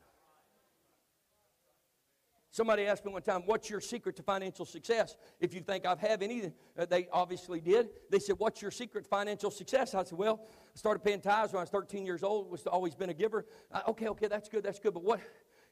Somebody 2.57 2.87
asked 2.87 3.05
me 3.05 3.13
one 3.13 3.21
time, 3.21 3.43
What's 3.45 3.69
your 3.69 3.83
secret 3.83 4.17
to 4.17 4.23
financial 4.23 4.65
success? 4.65 5.15
If 5.41 5.53
you 5.53 5.61
think 5.61 5.85
I've 5.85 5.99
had 5.99 6.23
any, 6.23 6.53
uh, 6.79 6.87
they 6.87 7.07
obviously 7.13 7.61
did. 7.61 7.91
They 8.11 8.19
said, 8.19 8.37
What's 8.39 8.63
your 8.63 8.71
secret 8.71 9.05
to 9.05 9.11
financial 9.11 9.51
success? 9.51 9.95
I 9.95 10.05
said, 10.05 10.17
Well, 10.17 10.41
I 10.75 10.79
started 10.79 11.01
paying 11.01 11.21
tithes 11.21 11.53
when 11.53 11.59
I 11.59 11.65
was 11.65 11.69
13 11.69 12.07
years 12.07 12.23
old, 12.23 12.51
was 12.51 12.67
always 12.67 12.95
been 12.95 13.11
a 13.11 13.15
giver. 13.15 13.45
Uh, 13.71 13.83
okay, 13.89 14.09
okay, 14.09 14.27
that's 14.27 14.49
good, 14.49 14.65
that's 14.65 14.79
good. 14.79 14.95
But 14.95 15.05
what? 15.05 15.21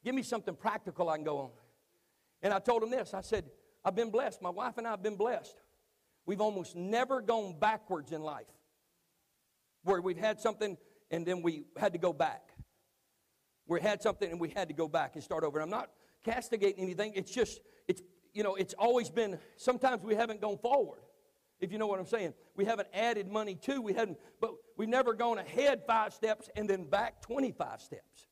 Give 0.04 0.14
me 0.14 0.22
something 0.22 0.54
practical 0.54 1.08
I 1.08 1.16
can 1.16 1.24
go 1.24 1.38
on. 1.38 1.50
And 2.42 2.52
I 2.52 2.58
told 2.58 2.82
them 2.82 2.90
this 2.90 3.14
I 3.14 3.22
said, 3.22 3.46
I've 3.82 3.96
been 3.96 4.10
blessed. 4.10 4.42
My 4.42 4.50
wife 4.50 4.76
and 4.76 4.86
I 4.86 4.90
have 4.90 5.02
been 5.02 5.16
blessed. 5.16 5.56
We've 6.26 6.42
almost 6.42 6.76
never 6.76 7.22
gone 7.22 7.58
backwards 7.58 8.12
in 8.12 8.20
life 8.20 8.44
where 9.84 10.02
we've 10.02 10.18
had 10.18 10.38
something 10.38 10.76
and 11.10 11.24
then 11.24 11.40
we 11.40 11.64
had 11.78 11.94
to 11.94 11.98
go 11.98 12.12
back. 12.12 12.50
We 13.66 13.80
had 13.80 14.02
something 14.02 14.30
and 14.30 14.38
we 14.38 14.50
had 14.50 14.68
to 14.68 14.74
go 14.74 14.86
back 14.86 15.14
and 15.14 15.24
start 15.24 15.44
over. 15.44 15.58
And 15.58 15.64
I'm 15.72 15.80
not 15.80 15.88
castigating 16.24 16.82
anything. 16.82 17.12
It's 17.14 17.30
just, 17.30 17.60
it's, 17.86 18.02
you 18.32 18.42
know, 18.42 18.54
it's 18.54 18.74
always 18.74 19.10
been, 19.10 19.38
sometimes 19.56 20.02
we 20.02 20.14
haven't 20.14 20.40
gone 20.40 20.58
forward, 20.58 21.00
if 21.60 21.70
you 21.70 21.78
know 21.78 21.86
what 21.86 22.00
I'm 22.00 22.06
saying. 22.06 22.34
We 22.56 22.64
haven't 22.64 22.88
added 22.92 23.30
money 23.30 23.54
to, 23.62 23.80
we 23.80 23.92
hadn't, 23.92 24.18
but 24.40 24.54
we've 24.76 24.88
never 24.88 25.14
gone 25.14 25.38
ahead 25.38 25.82
five 25.86 26.12
steps 26.12 26.48
and 26.56 26.68
then 26.68 26.84
back 26.84 27.22
25 27.22 27.80
steps. 27.80 28.26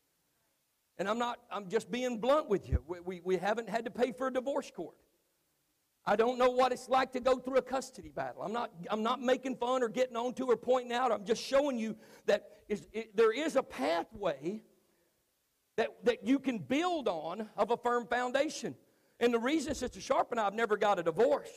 And 0.99 1.09
I'm 1.09 1.19
not, 1.19 1.39
I'm 1.51 1.69
just 1.69 1.91
being 1.91 2.19
blunt 2.19 2.49
with 2.49 2.69
you. 2.69 2.83
We, 2.87 3.01
we, 3.01 3.21
we 3.25 3.37
haven't 3.37 3.69
had 3.69 3.85
to 3.85 3.91
pay 3.91 4.13
for 4.13 4.27
a 4.27 4.33
divorce 4.33 4.71
court. 4.71 4.95
I 6.05 6.17
don't 6.17 6.37
know 6.37 6.51
what 6.51 6.73
it's 6.73 6.89
like 6.89 7.13
to 7.13 7.21
go 7.21 7.39
through 7.39 7.59
a 7.59 7.63
custody 7.63 8.11
battle. 8.11 8.43
I'm 8.43 8.53
not, 8.53 8.73
I'm 8.91 9.05
not 9.05 9.21
making 9.21 9.57
fun 9.57 9.83
or 9.85 9.89
getting 9.89 10.17
on 10.17 10.35
to 10.35 10.47
or 10.47 10.57
pointing 10.57 10.93
out. 10.93 11.13
I'm 11.13 11.25
just 11.25 11.43
showing 11.43 11.79
you 11.79 11.97
that 12.27 12.49
is, 12.69 12.89
it, 12.93 13.17
there 13.17 13.33
is 13.33 13.55
a 13.55 13.63
pathway 13.63 14.63
that, 15.83 16.05
that 16.05 16.25
you 16.25 16.39
can 16.39 16.59
build 16.59 17.09
on 17.09 17.49
of 17.57 17.73
a 17.73 17.77
firm 17.77 18.07
foundation. 18.07 18.77
And 19.19 19.35
the 19.35 19.39
reason 19.39 19.75
Sister 19.75 20.01
Sharp 20.01 20.31
and 20.31 20.39
I 20.39 20.45
have 20.45 20.55
never 20.55 20.77
got 20.77 21.01
a 21.01 21.03
divorce 21.03 21.51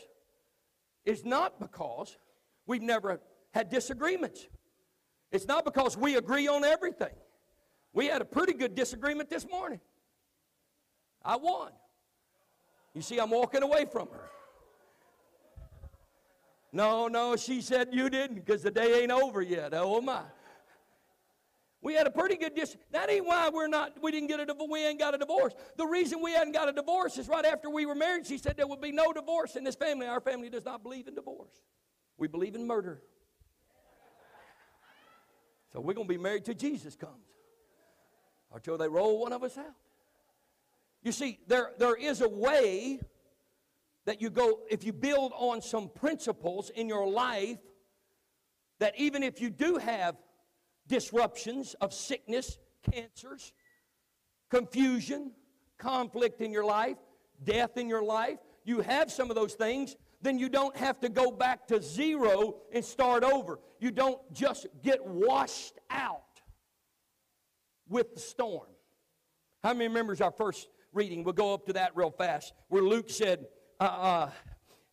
is 1.05 1.23
not 1.23 1.59
because 1.59 2.17
we've 2.65 2.81
never 2.81 3.21
had 3.53 3.69
disagreements. 3.69 4.47
It's 5.31 5.47
not 5.47 5.63
because 5.63 5.95
we 5.95 6.15
agree 6.15 6.47
on 6.47 6.63
everything. 6.63 7.13
We 7.93 8.07
had 8.07 8.21
a 8.21 8.25
pretty 8.25 8.53
good 8.53 8.73
disagreement 8.73 9.29
this 9.29 9.47
morning. 9.47 9.79
I 11.23 11.37
won. 11.37 11.71
You 12.95 13.03
see, 13.03 13.19
I'm 13.19 13.29
walking 13.29 13.61
away 13.61 13.85
from 13.85 14.07
her. 14.07 14.29
No, 16.71 17.07
no, 17.07 17.35
she 17.35 17.61
said 17.61 17.89
you 17.91 18.09
didn't 18.09 18.43
because 18.43 18.63
the 18.63 18.71
day 18.71 19.01
ain't 19.01 19.11
over 19.11 19.41
yet. 19.41 19.73
Oh 19.75 20.01
my. 20.01 20.21
We 21.85 21.93
had 21.93 22.07
a 22.07 22.09
pretty 22.09 22.35
good 22.35 22.55
dis. 22.55 22.75
That 22.89 23.11
ain't 23.11 23.27
why 23.27 23.47
we're 23.49 23.67
not. 23.67 24.01
We 24.01 24.09
didn't 24.09 24.27
get 24.27 24.39
a. 24.39 24.55
We 24.67 24.83
ain't 24.83 24.97
got 24.97 25.13
a 25.13 25.19
divorce. 25.19 25.53
The 25.77 25.85
reason 25.85 26.19
we 26.19 26.31
hadn't 26.31 26.53
got 26.53 26.67
a 26.67 26.71
divorce 26.71 27.19
is 27.19 27.27
right 27.27 27.45
after 27.45 27.69
we 27.69 27.85
were 27.85 27.93
married. 27.93 28.25
She 28.25 28.39
said 28.39 28.57
there 28.57 28.65
would 28.65 28.81
be 28.81 28.91
no 28.91 29.13
divorce 29.13 29.55
in 29.55 29.63
this 29.63 29.75
family. 29.75 30.07
Our 30.07 30.19
family 30.19 30.49
does 30.49 30.65
not 30.65 30.81
believe 30.81 31.07
in 31.07 31.13
divorce. 31.13 31.61
We 32.17 32.27
believe 32.27 32.55
in 32.55 32.65
murder. 32.65 33.03
So 35.73 35.79
we're 35.79 35.93
to 35.93 36.03
be 36.05 36.17
married 36.17 36.45
till 36.45 36.55
Jesus 36.55 36.95
comes, 36.95 37.27
or 38.49 38.59
till 38.59 38.79
they 38.79 38.87
roll 38.87 39.19
one 39.19 39.31
of 39.31 39.43
us 39.43 39.55
out. 39.55 39.75
You 41.03 41.11
see, 41.11 41.37
there 41.45 41.73
there 41.77 41.95
is 41.95 42.21
a 42.21 42.29
way 42.29 42.99
that 44.05 44.19
you 44.21 44.31
go 44.31 44.61
if 44.71 44.83
you 44.83 44.91
build 44.91 45.33
on 45.35 45.61
some 45.61 45.89
principles 45.89 46.71
in 46.71 46.89
your 46.89 47.07
life. 47.07 47.59
That 48.79 48.97
even 48.97 49.21
if 49.21 49.39
you 49.39 49.51
do 49.51 49.77
have 49.77 50.15
disruptions 50.87 51.75
of 51.81 51.93
sickness, 51.93 52.57
cancers, 52.91 53.53
confusion, 54.49 55.31
conflict 55.77 56.41
in 56.41 56.51
your 56.51 56.65
life, 56.65 56.97
death 57.43 57.77
in 57.77 57.89
your 57.89 58.03
life, 58.03 58.37
you 58.63 58.81
have 58.81 59.11
some 59.11 59.29
of 59.29 59.35
those 59.35 59.53
things, 59.53 59.95
then 60.21 60.39
you 60.39 60.49
don't 60.49 60.75
have 60.75 60.99
to 61.01 61.09
go 61.09 61.31
back 61.31 61.67
to 61.67 61.81
zero 61.81 62.55
and 62.73 62.83
start 62.83 63.23
over. 63.23 63.59
You 63.79 63.91
don't 63.91 64.19
just 64.33 64.67
get 64.81 65.05
washed 65.05 65.77
out 65.89 66.21
with 67.87 68.13
the 68.13 68.19
storm. 68.19 68.67
How 69.63 69.73
many 69.73 69.87
remembers 69.87 70.21
our 70.21 70.31
first 70.31 70.69
reading? 70.93 71.23
We'll 71.23 71.33
go 71.33 71.53
up 71.53 71.65
to 71.67 71.73
that 71.73 71.95
real 71.95 72.11
fast, 72.11 72.53
where 72.69 72.81
Luke 72.81 73.09
said, 73.09 73.47
uh, 73.79 73.83
uh, 73.83 74.29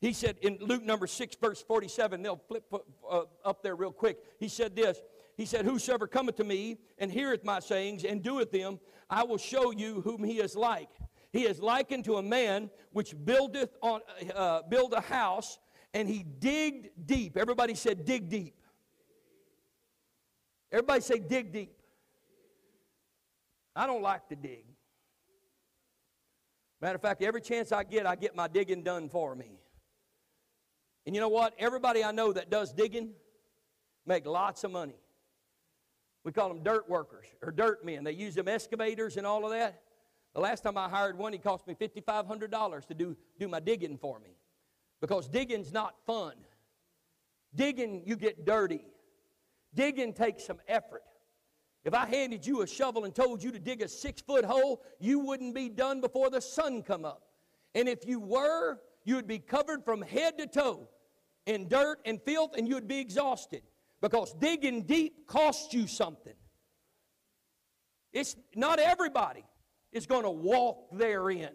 He 0.00 0.12
said 0.12 0.36
in 0.42 0.58
Luke 0.60 0.82
number 0.82 1.06
6, 1.06 1.36
verse 1.40 1.62
47, 1.62 2.22
they'll 2.22 2.42
flip 2.48 2.64
uh, 3.08 3.22
up 3.44 3.62
there 3.62 3.76
real 3.76 3.92
quick. 3.92 4.18
He 4.38 4.48
said 4.48 4.74
this 4.74 5.00
He 5.36 5.46
said, 5.46 5.64
Whosoever 5.64 6.06
cometh 6.06 6.36
to 6.36 6.44
me 6.44 6.78
and 6.98 7.10
heareth 7.10 7.44
my 7.44 7.60
sayings 7.60 8.04
and 8.04 8.22
doeth 8.22 8.50
them, 8.50 8.78
I 9.08 9.24
will 9.24 9.38
show 9.38 9.70
you 9.70 10.00
whom 10.02 10.22
he 10.24 10.40
is 10.40 10.54
like. 10.54 10.90
He 11.32 11.44
is 11.44 11.60
likened 11.60 12.04
to 12.04 12.16
a 12.16 12.22
man 12.22 12.70
which 12.92 13.14
buildeth 13.24 13.76
on, 13.80 14.00
uh, 14.34 14.62
build 14.68 14.92
a 14.92 15.00
house, 15.00 15.58
and 15.94 16.08
he 16.08 16.22
digged 16.22 16.88
deep. 17.06 17.36
Everybody 17.36 17.74
said, 17.74 18.04
dig 18.04 18.28
deep. 18.28 18.54
Everybody 20.70 21.00
say, 21.00 21.18
dig 21.18 21.52
deep. 21.52 21.72
I 23.74 23.86
don't 23.86 24.02
like 24.02 24.28
to 24.28 24.36
dig. 24.36 24.64
Matter 26.80 26.96
of 26.96 27.02
fact, 27.02 27.22
every 27.22 27.40
chance 27.40 27.72
I 27.72 27.84
get, 27.84 28.06
I 28.06 28.16
get 28.16 28.34
my 28.34 28.48
digging 28.48 28.82
done 28.82 29.08
for 29.08 29.34
me. 29.34 29.60
And 31.06 31.14
you 31.14 31.20
know 31.20 31.28
what? 31.28 31.54
Everybody 31.58 32.04
I 32.04 32.10
know 32.10 32.32
that 32.32 32.50
does 32.50 32.72
digging 32.72 33.12
make 34.04 34.26
lots 34.26 34.64
of 34.64 34.72
money. 34.72 34.96
We 36.24 36.32
call 36.32 36.48
them 36.48 36.62
dirt 36.62 36.88
workers 36.88 37.26
or 37.42 37.50
dirt 37.50 37.84
men. 37.84 38.04
They 38.04 38.12
use 38.12 38.34
them 38.34 38.48
excavators 38.48 39.16
and 39.16 39.26
all 39.26 39.44
of 39.44 39.50
that. 39.50 39.82
The 40.34 40.40
last 40.40 40.62
time 40.62 40.78
I 40.78 40.88
hired 40.88 41.18
one, 41.18 41.32
he 41.32 41.38
cost 41.38 41.66
me 41.66 41.74
$5,500 41.74 42.86
to 42.86 42.94
do, 42.94 43.16
do 43.38 43.48
my 43.48 43.60
digging 43.60 43.98
for 43.98 44.18
me. 44.20 44.36
Because 45.00 45.28
digging's 45.28 45.72
not 45.72 45.96
fun. 46.06 46.34
Digging, 47.54 48.02
you 48.06 48.16
get 48.16 48.46
dirty. 48.46 48.84
Digging 49.74 50.12
takes 50.12 50.44
some 50.44 50.58
effort. 50.68 51.02
If 51.84 51.94
I 51.94 52.06
handed 52.06 52.46
you 52.46 52.62
a 52.62 52.66
shovel 52.66 53.04
and 53.04 53.14
told 53.14 53.42
you 53.42 53.50
to 53.50 53.58
dig 53.58 53.82
a 53.82 53.88
six 53.88 54.22
foot 54.22 54.44
hole, 54.44 54.82
you 55.00 55.18
wouldn't 55.18 55.54
be 55.54 55.68
done 55.68 56.00
before 56.00 56.30
the 56.30 56.40
sun 56.40 56.82
come 56.82 57.04
up. 57.04 57.22
And 57.74 57.88
if 57.88 58.06
you 58.06 58.20
were, 58.20 58.78
you 59.04 59.16
would 59.16 59.26
be 59.26 59.40
covered 59.40 59.84
from 59.84 60.00
head 60.02 60.38
to 60.38 60.46
toe 60.46 60.88
in 61.46 61.68
dirt 61.68 61.98
and 62.04 62.22
filth 62.22 62.52
and 62.56 62.68
you 62.68 62.74
would 62.74 62.86
be 62.86 63.00
exhausted 63.00 63.62
because 64.02 64.34
digging 64.34 64.82
deep 64.82 65.26
costs 65.26 65.72
you 65.72 65.86
something. 65.86 66.34
It's 68.12 68.36
not 68.54 68.78
everybody 68.78 69.44
is 69.92 70.06
going 70.06 70.24
to 70.24 70.30
walk 70.30 70.88
therein. 70.92 71.52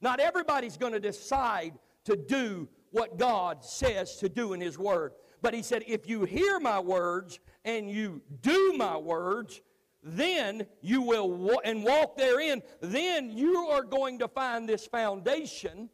Not 0.00 0.20
everybody's 0.20 0.76
going 0.76 0.92
to 0.92 1.00
decide 1.00 1.74
to 2.04 2.16
do 2.16 2.68
what 2.90 3.18
God 3.18 3.64
says 3.64 4.16
to 4.18 4.28
do 4.28 4.52
in 4.52 4.60
His 4.60 4.78
Word. 4.78 5.12
But 5.42 5.52
He 5.52 5.62
said, 5.62 5.82
if 5.86 6.08
you 6.08 6.24
hear 6.24 6.60
my 6.60 6.78
words 6.78 7.40
and 7.64 7.90
you 7.90 8.22
do 8.40 8.74
my 8.76 8.96
words, 8.96 9.60
then 10.02 10.66
you 10.80 11.02
will 11.02 11.58
and 11.64 11.82
walk 11.82 12.16
therein, 12.16 12.62
then 12.80 13.30
you 13.30 13.56
are 13.68 13.82
going 13.82 14.20
to 14.20 14.28
find 14.28 14.68
this 14.68 14.86
foundation 14.86 15.90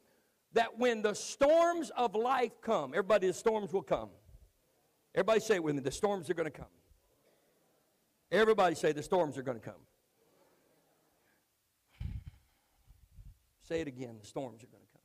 that 0.52 0.78
when 0.78 1.00
the 1.00 1.14
storms 1.14 1.90
of 1.96 2.14
life 2.14 2.60
come, 2.60 2.90
everybody, 2.90 3.28
the 3.28 3.32
storms 3.32 3.72
will 3.72 3.82
come. 3.82 4.10
Everybody 5.14 5.40
say 5.40 5.56
it 5.56 5.64
with 5.64 5.74
me 5.74 5.80
the 5.80 5.90
storms 5.90 6.30
are 6.30 6.34
going 6.34 6.50
to 6.50 6.56
come. 6.56 6.68
Everybody 8.30 8.74
say 8.76 8.92
the 8.92 9.02
storms 9.02 9.36
are 9.38 9.42
going 9.42 9.58
to 9.58 9.64
come. 9.64 9.80
Say 13.68 13.80
it 13.80 13.88
again 13.88 14.16
the 14.20 14.26
storms 14.26 14.62
are 14.62 14.66
going 14.66 14.82
to 14.82 14.92
come. 14.92 15.00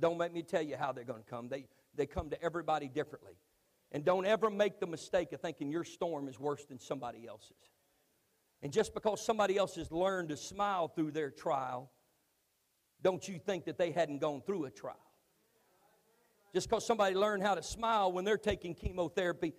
Don't 0.00 0.18
make 0.18 0.32
me 0.32 0.42
tell 0.42 0.62
you 0.62 0.76
how 0.76 0.92
they're 0.92 1.04
going 1.04 1.22
to 1.22 1.28
come. 1.28 1.48
They, 1.48 1.66
they 1.94 2.06
come 2.06 2.30
to 2.30 2.40
everybody 2.42 2.88
differently. 2.88 3.34
And 3.90 4.04
don't 4.04 4.26
ever 4.26 4.50
make 4.50 4.80
the 4.80 4.86
mistake 4.86 5.32
of 5.32 5.40
thinking 5.40 5.70
your 5.70 5.84
storm 5.84 6.28
is 6.28 6.38
worse 6.38 6.64
than 6.66 6.78
somebody 6.78 7.26
else's. 7.26 7.56
And 8.62 8.72
just 8.72 8.92
because 8.92 9.24
somebody 9.24 9.56
else 9.56 9.76
has 9.76 9.90
learned 9.90 10.28
to 10.28 10.36
smile 10.36 10.88
through 10.88 11.12
their 11.12 11.30
trial, 11.30 11.90
don't 13.02 13.26
you 13.26 13.38
think 13.38 13.64
that 13.64 13.78
they 13.78 13.90
hadn't 13.92 14.20
gone 14.20 14.42
through 14.44 14.64
a 14.66 14.70
trial. 14.70 14.96
Just 16.52 16.68
because 16.68 16.86
somebody 16.86 17.14
learned 17.14 17.42
how 17.42 17.54
to 17.54 17.62
smile 17.62 18.12
when 18.12 18.24
they're 18.24 18.38
taking 18.38 18.74
chemotherapy, 18.74 19.54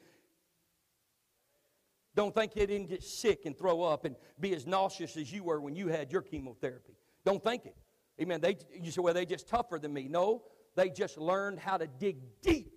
don't 2.15 2.34
think 2.34 2.54
they 2.54 2.65
didn't 2.65 2.89
get 2.89 3.04
sick 3.04 3.45
and 3.45 3.58
throw 3.58 3.84
up 3.84 4.06
and 4.06 4.15
be 4.39 4.54
as 4.54 4.65
nauseous 4.65 5.15
as 5.15 5.32
you 5.32 5.43
were 5.43 5.62
when 5.62 5.75
you 5.75 5.88
had 5.88 6.12
your 6.12 6.21
chemotherapy. 6.21 6.93
Don't 7.23 7.43
think 7.43 7.65
it. 7.65 7.75
Amen. 8.21 8.41
They, 8.41 8.58
you 8.73 8.91
say, 8.91 9.02
well, 9.02 9.13
they 9.13 9.25
just 9.25 9.47
tougher 9.47 9.80
than 9.80 9.93
me. 9.93 10.08
No, 10.10 10.43
they 10.75 10.89
just 10.89 11.17
learned 11.17 11.60
how 11.60 11.78
to 11.78 11.88
dig 11.88 12.17
deep. 12.41 12.73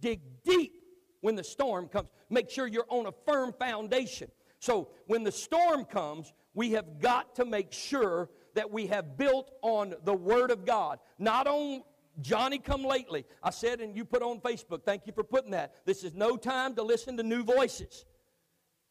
Dig 0.00 0.20
deep 0.42 0.82
when 1.20 1.36
the 1.36 1.44
storm 1.44 1.88
comes. 1.88 2.08
Make 2.30 2.50
sure 2.50 2.66
you're 2.66 2.86
on 2.88 3.06
a 3.06 3.12
firm 3.26 3.52
foundation. 3.52 4.30
So 4.58 4.88
when 5.06 5.22
the 5.22 5.32
storm 5.32 5.84
comes, 5.84 6.32
we 6.54 6.72
have 6.72 7.00
got 7.00 7.36
to 7.36 7.44
make 7.44 7.72
sure 7.72 8.30
that 8.54 8.70
we 8.70 8.86
have 8.88 9.16
built 9.16 9.52
on 9.62 9.94
the 10.04 10.14
Word 10.14 10.50
of 10.50 10.64
God, 10.64 10.98
not 11.18 11.46
on 11.46 11.82
Johnny 12.20 12.58
come 12.58 12.84
lately. 12.84 13.24
I 13.42 13.50
said, 13.50 13.80
and 13.80 13.96
you 13.96 14.04
put 14.04 14.22
on 14.22 14.40
Facebook, 14.40 14.84
thank 14.84 15.06
you 15.06 15.12
for 15.12 15.24
putting 15.24 15.52
that. 15.52 15.74
This 15.84 16.04
is 16.04 16.14
no 16.14 16.36
time 16.36 16.74
to 16.74 16.82
listen 16.82 17.16
to 17.16 17.22
new 17.22 17.44
voices. 17.44 18.04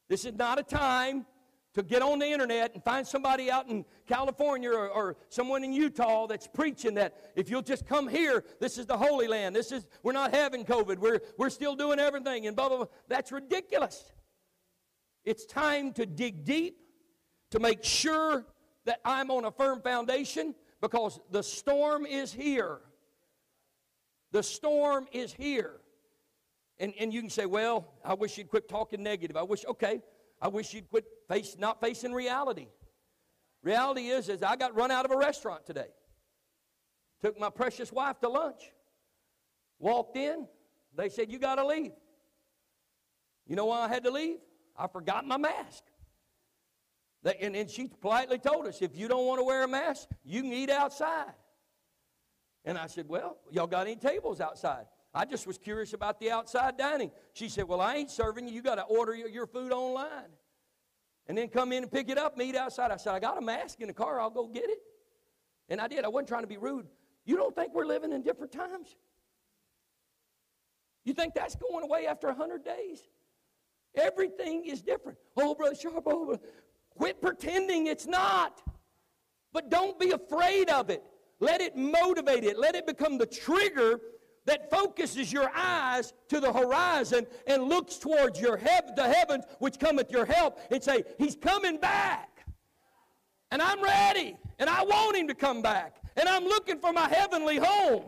This 0.08 0.26
is 0.26 0.34
not 0.34 0.60
a 0.60 0.64
time 0.64 1.26
to 1.74 1.84
get 1.84 2.02
on 2.02 2.18
the 2.18 2.26
internet 2.26 2.74
and 2.74 2.84
find 2.84 3.06
somebody 3.06 3.52
out 3.52 3.70
in 3.70 3.86
California 4.08 4.72
or, 4.72 4.90
or, 4.90 5.16
someone 5.30 5.64
in 5.64 5.72
Utah 5.72 6.26
that's 6.26 6.48
preaching 6.48 6.96
that 6.96 7.32
if 7.36 7.52
you'll 7.52 7.62
just 7.62 7.86
come 7.86 8.08
here, 8.08 8.44
this 8.60 8.80
is 8.80 8.88
the 8.88 8.98
Holy 8.98 9.28
Land. 9.28 9.56
This 9.56 9.72
is 9.72 9.86
we're 10.02 10.14
not 10.14 10.34
having 10.34 10.66
COVID. 10.66 10.98
We're 10.98 11.20
we're 11.38 11.52
still 11.52 11.76
doing 11.76 12.00
everything 12.00 12.48
and 12.48 12.56
blah 12.56 12.70
blah 12.70 12.78
blah. 12.78 12.88
That's 13.10 13.32
ridiculous. 13.32 14.12
It's 15.24 15.46
time 15.46 15.94
to 15.94 16.08
dig 16.08 16.46
deep 16.46 16.78
to 17.52 17.60
make 17.60 17.84
sure 17.84 18.46
that 18.86 19.00
I'm 19.06 19.30
on 19.30 19.46
a 19.46 19.52
firm 19.52 19.82
foundation 19.82 20.56
because 20.82 21.20
the 21.30 21.44
storm 21.44 22.06
is 22.08 22.34
here. 22.34 22.80
The 24.38 24.44
storm 24.44 25.08
is 25.12 25.34
here. 25.34 25.78
And, 26.78 26.94
and 27.00 27.12
you 27.12 27.22
can 27.22 27.30
say, 27.32 27.48
well, 27.48 27.96
I 28.06 28.14
wish 28.14 28.38
you'd 28.38 28.50
quit 28.50 28.70
talking 28.70 29.02
negative. 29.02 29.36
I 29.36 29.42
wish, 29.42 29.66
okay, 29.66 30.04
I 30.40 30.48
wish 30.48 30.76
you'd 30.76 30.88
quit 30.92 31.06
face, 31.28 31.56
not 31.58 31.82
facing 31.82 32.14
reality. 32.14 32.68
Reality 33.64 34.10
is, 34.10 34.30
is 34.30 34.44
I 34.44 34.56
got 34.56 34.76
run 34.76 34.92
out 34.92 35.06
of 35.06 35.12
a 35.12 35.18
restaurant 35.18 35.66
today. 35.66 35.88
Took 37.24 37.40
my 37.40 37.50
precious 37.50 37.92
wife 37.92 38.20
to 38.20 38.30
lunch. 38.30 38.62
Walked 39.80 40.18
in. 40.18 40.48
They 40.96 41.10
said, 41.10 41.32
you 41.32 41.40
got 41.40 41.56
to 41.56 41.66
leave. 41.66 41.94
You 43.48 43.56
know 43.56 43.66
why 43.66 43.86
I 43.86 43.88
had 43.88 44.04
to 44.04 44.12
leave? 44.12 44.38
I 44.78 44.86
forgot 44.86 45.26
my 45.26 45.38
mask. 45.38 45.84
They, 47.24 47.38
and, 47.42 47.56
and 47.56 47.72
she 47.72 47.88
politely 47.88 48.38
told 48.38 48.68
us, 48.68 48.84
if 48.84 48.96
you 48.96 49.08
don't 49.08 49.26
want 49.26 49.40
to 49.40 49.44
wear 49.44 49.64
a 49.64 49.68
mask, 49.68 50.10
you 50.24 50.44
can 50.44 50.54
eat 50.54 50.70
outside. 50.70 51.34
And 52.68 52.78
I 52.78 52.88
said, 52.88 53.08
well, 53.08 53.38
y'all 53.50 53.66
got 53.66 53.88
any 53.88 53.96
tables 53.96 54.42
outside? 54.42 54.88
I 55.14 55.24
just 55.24 55.48
was 55.48 55.58
curious 55.58 55.94
about 55.94 56.20
the 56.20 56.32
outside 56.32 56.78
dining. 56.78 57.12
She 57.32 57.48
said, 57.48 57.66
well, 57.66 57.80
I 57.80 57.96
ain't 57.96 58.12
serving 58.12 58.46
you. 58.46 58.54
You 58.54 58.62
got 58.62 58.76
to 58.76 58.84
order 58.84 59.16
your, 59.16 59.48
food 59.48 59.72
online. 59.72 60.30
And 61.28 61.38
then 61.38 61.48
come 61.48 61.72
in 61.72 61.84
and 61.84 61.92
pick 61.92 62.10
it 62.10 62.18
up, 62.18 62.36
meet 62.38 62.58
outside. 62.58 62.92
I 62.92 62.98
said, 62.98 63.14
I 63.14 63.20
got 63.20 63.38
a 63.38 63.42
mask 63.42 63.80
in 63.80 63.88
the 63.88 63.94
car. 63.94 64.20
I'll 64.20 64.30
go 64.30 64.48
get 64.48 64.66
it. 64.66 64.80
And 65.70 65.80
I 65.80 65.88
did. 65.88 66.04
I 66.04 66.10
wasn't 66.10 66.28
trying 66.28 66.44
to 66.44 66.48
be 66.48 66.58
rude. 66.58 66.88
You 67.24 67.38
don't 67.38 67.56
think 67.56 67.74
we're 67.74 67.86
living 67.86 68.12
in 68.12 68.22
different 68.22 68.52
times? 68.52 68.98
You 71.06 71.14
think 71.14 71.36
that's 71.36 71.56
going 71.56 71.86
away 71.86 72.06
after 72.06 72.28
100 72.28 72.66
days? 72.66 73.00
Everything 73.96 74.66
is 74.66 74.82
different. 74.82 75.18
Oh, 75.38 75.56
Brother 75.56 75.76
Sharp, 75.76 76.04
oh, 76.06 76.26
brother. 76.26 76.44
Quit 76.98 77.22
pretending 77.22 77.88
it's 77.88 78.06
not. 78.06 78.62
But 79.54 79.70
don't 79.70 79.98
be 79.98 80.12
afraid 80.12 80.70
of 80.70 80.90
it. 80.90 81.02
Let 81.40 81.62
it 81.62 81.76
motivate 81.76 82.44
it. 82.44 82.58
Let 82.58 82.76
it 82.76 82.88
become 82.88 83.18
the 83.18 83.26
trigger 83.26 84.00
that 84.46 84.70
focuses 84.72 85.32
your 85.32 85.52
eyes 85.54 86.14
to 86.30 86.40
the 86.40 86.52
horizon 86.52 87.28
and 87.46 87.64
looks 87.64 87.98
towards 87.98 88.40
your 88.40 88.58
hev- 88.58 88.96
the 88.96 89.08
heavens 89.08 89.44
which 89.60 89.78
cometh 89.78 90.10
your 90.10 90.26
help 90.26 90.60
and 90.72 90.82
say, 90.82 91.04
He's 91.18 91.36
coming 91.36 91.78
back. 91.78 92.46
And 93.52 93.62
I'm 93.62 93.82
ready. 93.82 94.38
And 94.60 94.70
I 94.70 94.84
want 94.84 95.16
him 95.16 95.28
to 95.28 95.36
come 95.36 95.62
back. 95.62 96.02
And 96.16 96.28
I'm 96.28 96.44
looking 96.44 96.80
for 96.80 96.92
my 96.92 97.08
heavenly 97.08 97.58
home. 97.58 98.04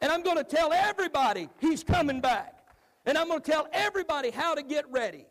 And 0.00 0.12
I'm 0.12 0.22
going 0.22 0.36
to 0.36 0.44
tell 0.44 0.72
everybody 0.72 1.48
he's 1.60 1.82
coming 1.82 2.20
back. 2.20 2.54
And 3.04 3.18
I'm 3.18 3.28
going 3.28 3.40
to 3.40 3.50
tell 3.50 3.66
everybody 3.72 4.30
how 4.30 4.54
to 4.54 4.62
get 4.62 4.88
ready. 4.90 5.26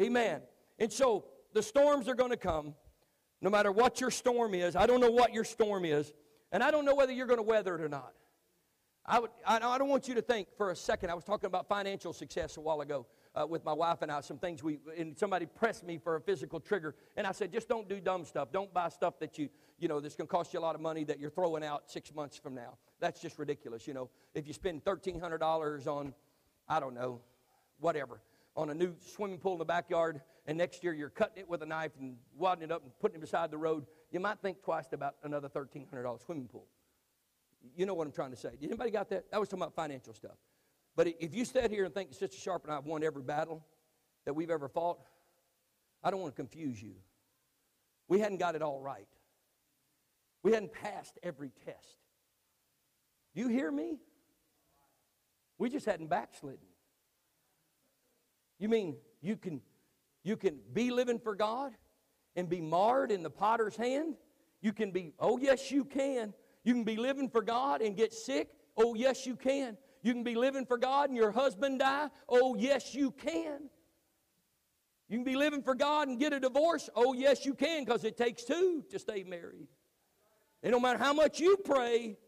Amen. 0.00 0.40
And 0.78 0.92
so 0.92 1.24
the 1.52 1.62
storms 1.62 2.08
are 2.08 2.14
going 2.14 2.30
to 2.30 2.36
come, 2.36 2.74
no 3.40 3.50
matter 3.50 3.72
what 3.72 4.00
your 4.00 4.10
storm 4.10 4.54
is. 4.54 4.76
I 4.76 4.86
don't 4.86 5.00
know 5.00 5.10
what 5.10 5.32
your 5.32 5.44
storm 5.44 5.84
is, 5.84 6.12
and 6.52 6.62
I 6.62 6.70
don't 6.70 6.84
know 6.84 6.94
whether 6.94 7.12
you're 7.12 7.26
going 7.26 7.38
to 7.38 7.42
weather 7.42 7.74
it 7.74 7.80
or 7.80 7.88
not. 7.88 8.12
I, 9.04 9.20
would, 9.20 9.30
I, 9.46 9.78
don't 9.78 9.88
want 9.88 10.06
you 10.06 10.14
to 10.16 10.22
think 10.22 10.48
for 10.58 10.70
a 10.70 10.76
second. 10.76 11.08
I 11.08 11.14
was 11.14 11.24
talking 11.24 11.46
about 11.46 11.66
financial 11.66 12.12
success 12.12 12.58
a 12.58 12.60
while 12.60 12.82
ago 12.82 13.06
uh, 13.34 13.46
with 13.46 13.64
my 13.64 13.72
wife 13.72 14.02
and 14.02 14.12
I. 14.12 14.20
Some 14.20 14.36
things 14.36 14.62
we 14.62 14.80
and 14.98 15.16
somebody 15.16 15.46
pressed 15.46 15.82
me 15.82 15.96
for 15.96 16.16
a 16.16 16.20
physical 16.20 16.60
trigger, 16.60 16.94
and 17.16 17.26
I 17.26 17.32
said, 17.32 17.50
just 17.50 17.68
don't 17.68 17.88
do 17.88 18.00
dumb 18.00 18.26
stuff. 18.26 18.52
Don't 18.52 18.72
buy 18.72 18.90
stuff 18.90 19.18
that 19.20 19.38
you 19.38 19.48
you 19.78 19.88
know 19.88 19.98
that's 20.00 20.14
going 20.14 20.26
to 20.26 20.30
cost 20.30 20.52
you 20.52 20.60
a 20.60 20.60
lot 20.60 20.74
of 20.74 20.82
money 20.82 21.04
that 21.04 21.18
you're 21.18 21.30
throwing 21.30 21.64
out 21.64 21.90
six 21.90 22.14
months 22.14 22.36
from 22.36 22.54
now. 22.54 22.76
That's 23.00 23.20
just 23.20 23.38
ridiculous. 23.38 23.86
You 23.86 23.94
know, 23.94 24.10
if 24.34 24.46
you 24.46 24.52
spend 24.52 24.84
thirteen 24.84 25.18
hundred 25.18 25.38
dollars 25.38 25.86
on, 25.86 26.12
I 26.68 26.78
don't 26.78 26.94
know, 26.94 27.22
whatever, 27.80 28.20
on 28.56 28.68
a 28.68 28.74
new 28.74 28.94
swimming 29.14 29.38
pool 29.38 29.52
in 29.52 29.58
the 29.58 29.64
backyard, 29.64 30.20
and 30.46 30.58
next 30.58 30.84
year 30.84 30.92
you're 30.92 31.10
cutting 31.10 31.38
it 31.38 31.48
with 31.48 31.62
a 31.62 31.66
knife 31.66 31.92
and 31.98 32.16
wadding 32.36 32.64
it 32.64 32.72
up 32.72 32.82
and 32.82 32.92
putting 33.00 33.16
it 33.16 33.20
beside 33.20 33.50
the 33.50 33.58
road, 33.58 33.86
you 34.10 34.20
might 34.20 34.38
think 34.40 34.62
twice 34.62 34.92
about 34.92 35.16
another 35.22 35.48
$1,300 35.48 36.24
swimming 36.24 36.48
pool. 36.48 36.66
you 37.76 37.86
know 37.86 37.94
what 37.94 38.06
I'm 38.06 38.12
trying 38.12 38.30
to 38.30 38.36
say. 38.36 38.50
Did 38.60 38.70
anybody 38.70 38.90
got 38.90 39.10
that? 39.10 39.30
That 39.30 39.40
was 39.40 39.48
talking 39.48 39.62
about 39.62 39.74
financial 39.74 40.14
stuff. 40.14 40.36
But 40.96 41.08
if 41.20 41.34
you 41.34 41.44
sat 41.44 41.70
here 41.70 41.84
and 41.84 41.94
think 41.94 42.12
Sister 42.12 42.36
Sharp 42.36 42.64
and 42.64 42.72
I 42.72 42.76
have 42.76 42.86
won 42.86 43.04
every 43.04 43.22
battle 43.22 43.64
that 44.24 44.34
we've 44.34 44.50
ever 44.50 44.68
fought, 44.68 44.98
I 46.02 46.10
don't 46.10 46.20
want 46.20 46.34
to 46.34 46.36
confuse 46.36 46.82
you. 46.82 46.94
We 48.08 48.20
hadn't 48.20 48.38
got 48.38 48.54
it 48.54 48.62
all 48.62 48.80
right. 48.80 49.08
We 50.42 50.52
hadn't 50.52 50.72
passed 50.72 51.18
every 51.22 51.50
test. 51.64 51.98
Do 53.34 53.42
you 53.42 53.48
hear 53.48 53.70
me? 53.70 53.98
We 55.58 55.68
just 55.68 55.86
hadn't 55.86 56.08
backslidden. 56.08 56.66
You 58.58 58.68
mean 58.68 58.96
you 59.20 59.36
can 59.36 59.60
you 60.24 60.36
can 60.36 60.58
be 60.72 60.90
living 60.90 61.18
for 61.18 61.34
God 61.34 61.72
and 62.38 62.48
be 62.48 62.60
marred 62.60 63.10
in 63.10 63.24
the 63.24 63.30
potter's 63.30 63.76
hand? 63.76 64.14
You 64.60 64.72
can 64.72 64.92
be, 64.92 65.12
oh 65.18 65.38
yes, 65.38 65.72
you 65.72 65.84
can. 65.84 66.32
You 66.62 66.72
can 66.72 66.84
be 66.84 66.96
living 66.96 67.28
for 67.28 67.42
God 67.42 67.82
and 67.82 67.96
get 67.96 68.12
sick. 68.12 68.48
Oh 68.76 68.94
yes, 68.94 69.26
you 69.26 69.34
can. 69.34 69.76
You 70.02 70.12
can 70.12 70.22
be 70.22 70.36
living 70.36 70.64
for 70.64 70.78
God 70.78 71.08
and 71.08 71.16
your 71.16 71.32
husband 71.32 71.80
die. 71.80 72.08
Oh 72.28 72.54
yes, 72.54 72.94
you 72.94 73.10
can. 73.10 73.68
You 75.08 75.16
can 75.16 75.24
be 75.24 75.34
living 75.34 75.62
for 75.62 75.74
God 75.74 76.06
and 76.06 76.18
get 76.18 76.32
a 76.32 76.38
divorce. 76.38 76.88
Oh 76.94 77.12
yes, 77.12 77.44
you 77.44 77.54
can, 77.54 77.84
because 77.84 78.04
it 78.04 78.16
takes 78.16 78.44
two 78.44 78.84
to 78.90 78.98
stay 79.00 79.24
married. 79.24 79.66
And 80.62 80.72
no 80.72 80.78
matter 80.78 80.98
how 80.98 81.12
much 81.12 81.40
you 81.40 81.56
pray, 81.56 82.18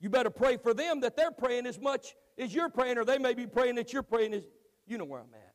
you 0.00 0.10
better 0.10 0.30
pray 0.30 0.56
for 0.56 0.74
them 0.74 1.00
that 1.02 1.16
they're 1.16 1.30
praying 1.30 1.66
as 1.66 1.78
much 1.78 2.16
as 2.38 2.52
you're 2.52 2.70
praying, 2.70 2.98
or 2.98 3.04
they 3.04 3.18
may 3.18 3.34
be 3.34 3.46
praying 3.46 3.76
that 3.76 3.92
you're 3.92 4.02
praying 4.02 4.34
as 4.34 4.42
you 4.86 4.98
know 4.98 5.04
where 5.04 5.20
I'm 5.20 5.34
at. 5.34 5.54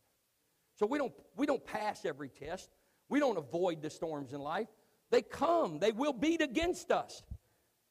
So 0.76 0.86
we 0.86 0.98
don't 0.98 1.12
we 1.36 1.46
don't 1.46 1.66
pass 1.66 2.06
every 2.06 2.30
test. 2.30 2.70
We 3.10 3.20
don't 3.20 3.38
avoid 3.38 3.82
the 3.82 3.90
storms 3.90 4.34
in 4.34 4.42
life. 4.42 4.68
They 5.10 5.22
come, 5.22 5.80
they 5.80 5.92
will 5.92 6.14
beat 6.14 6.42
against 6.42 6.92
us. 6.92 7.24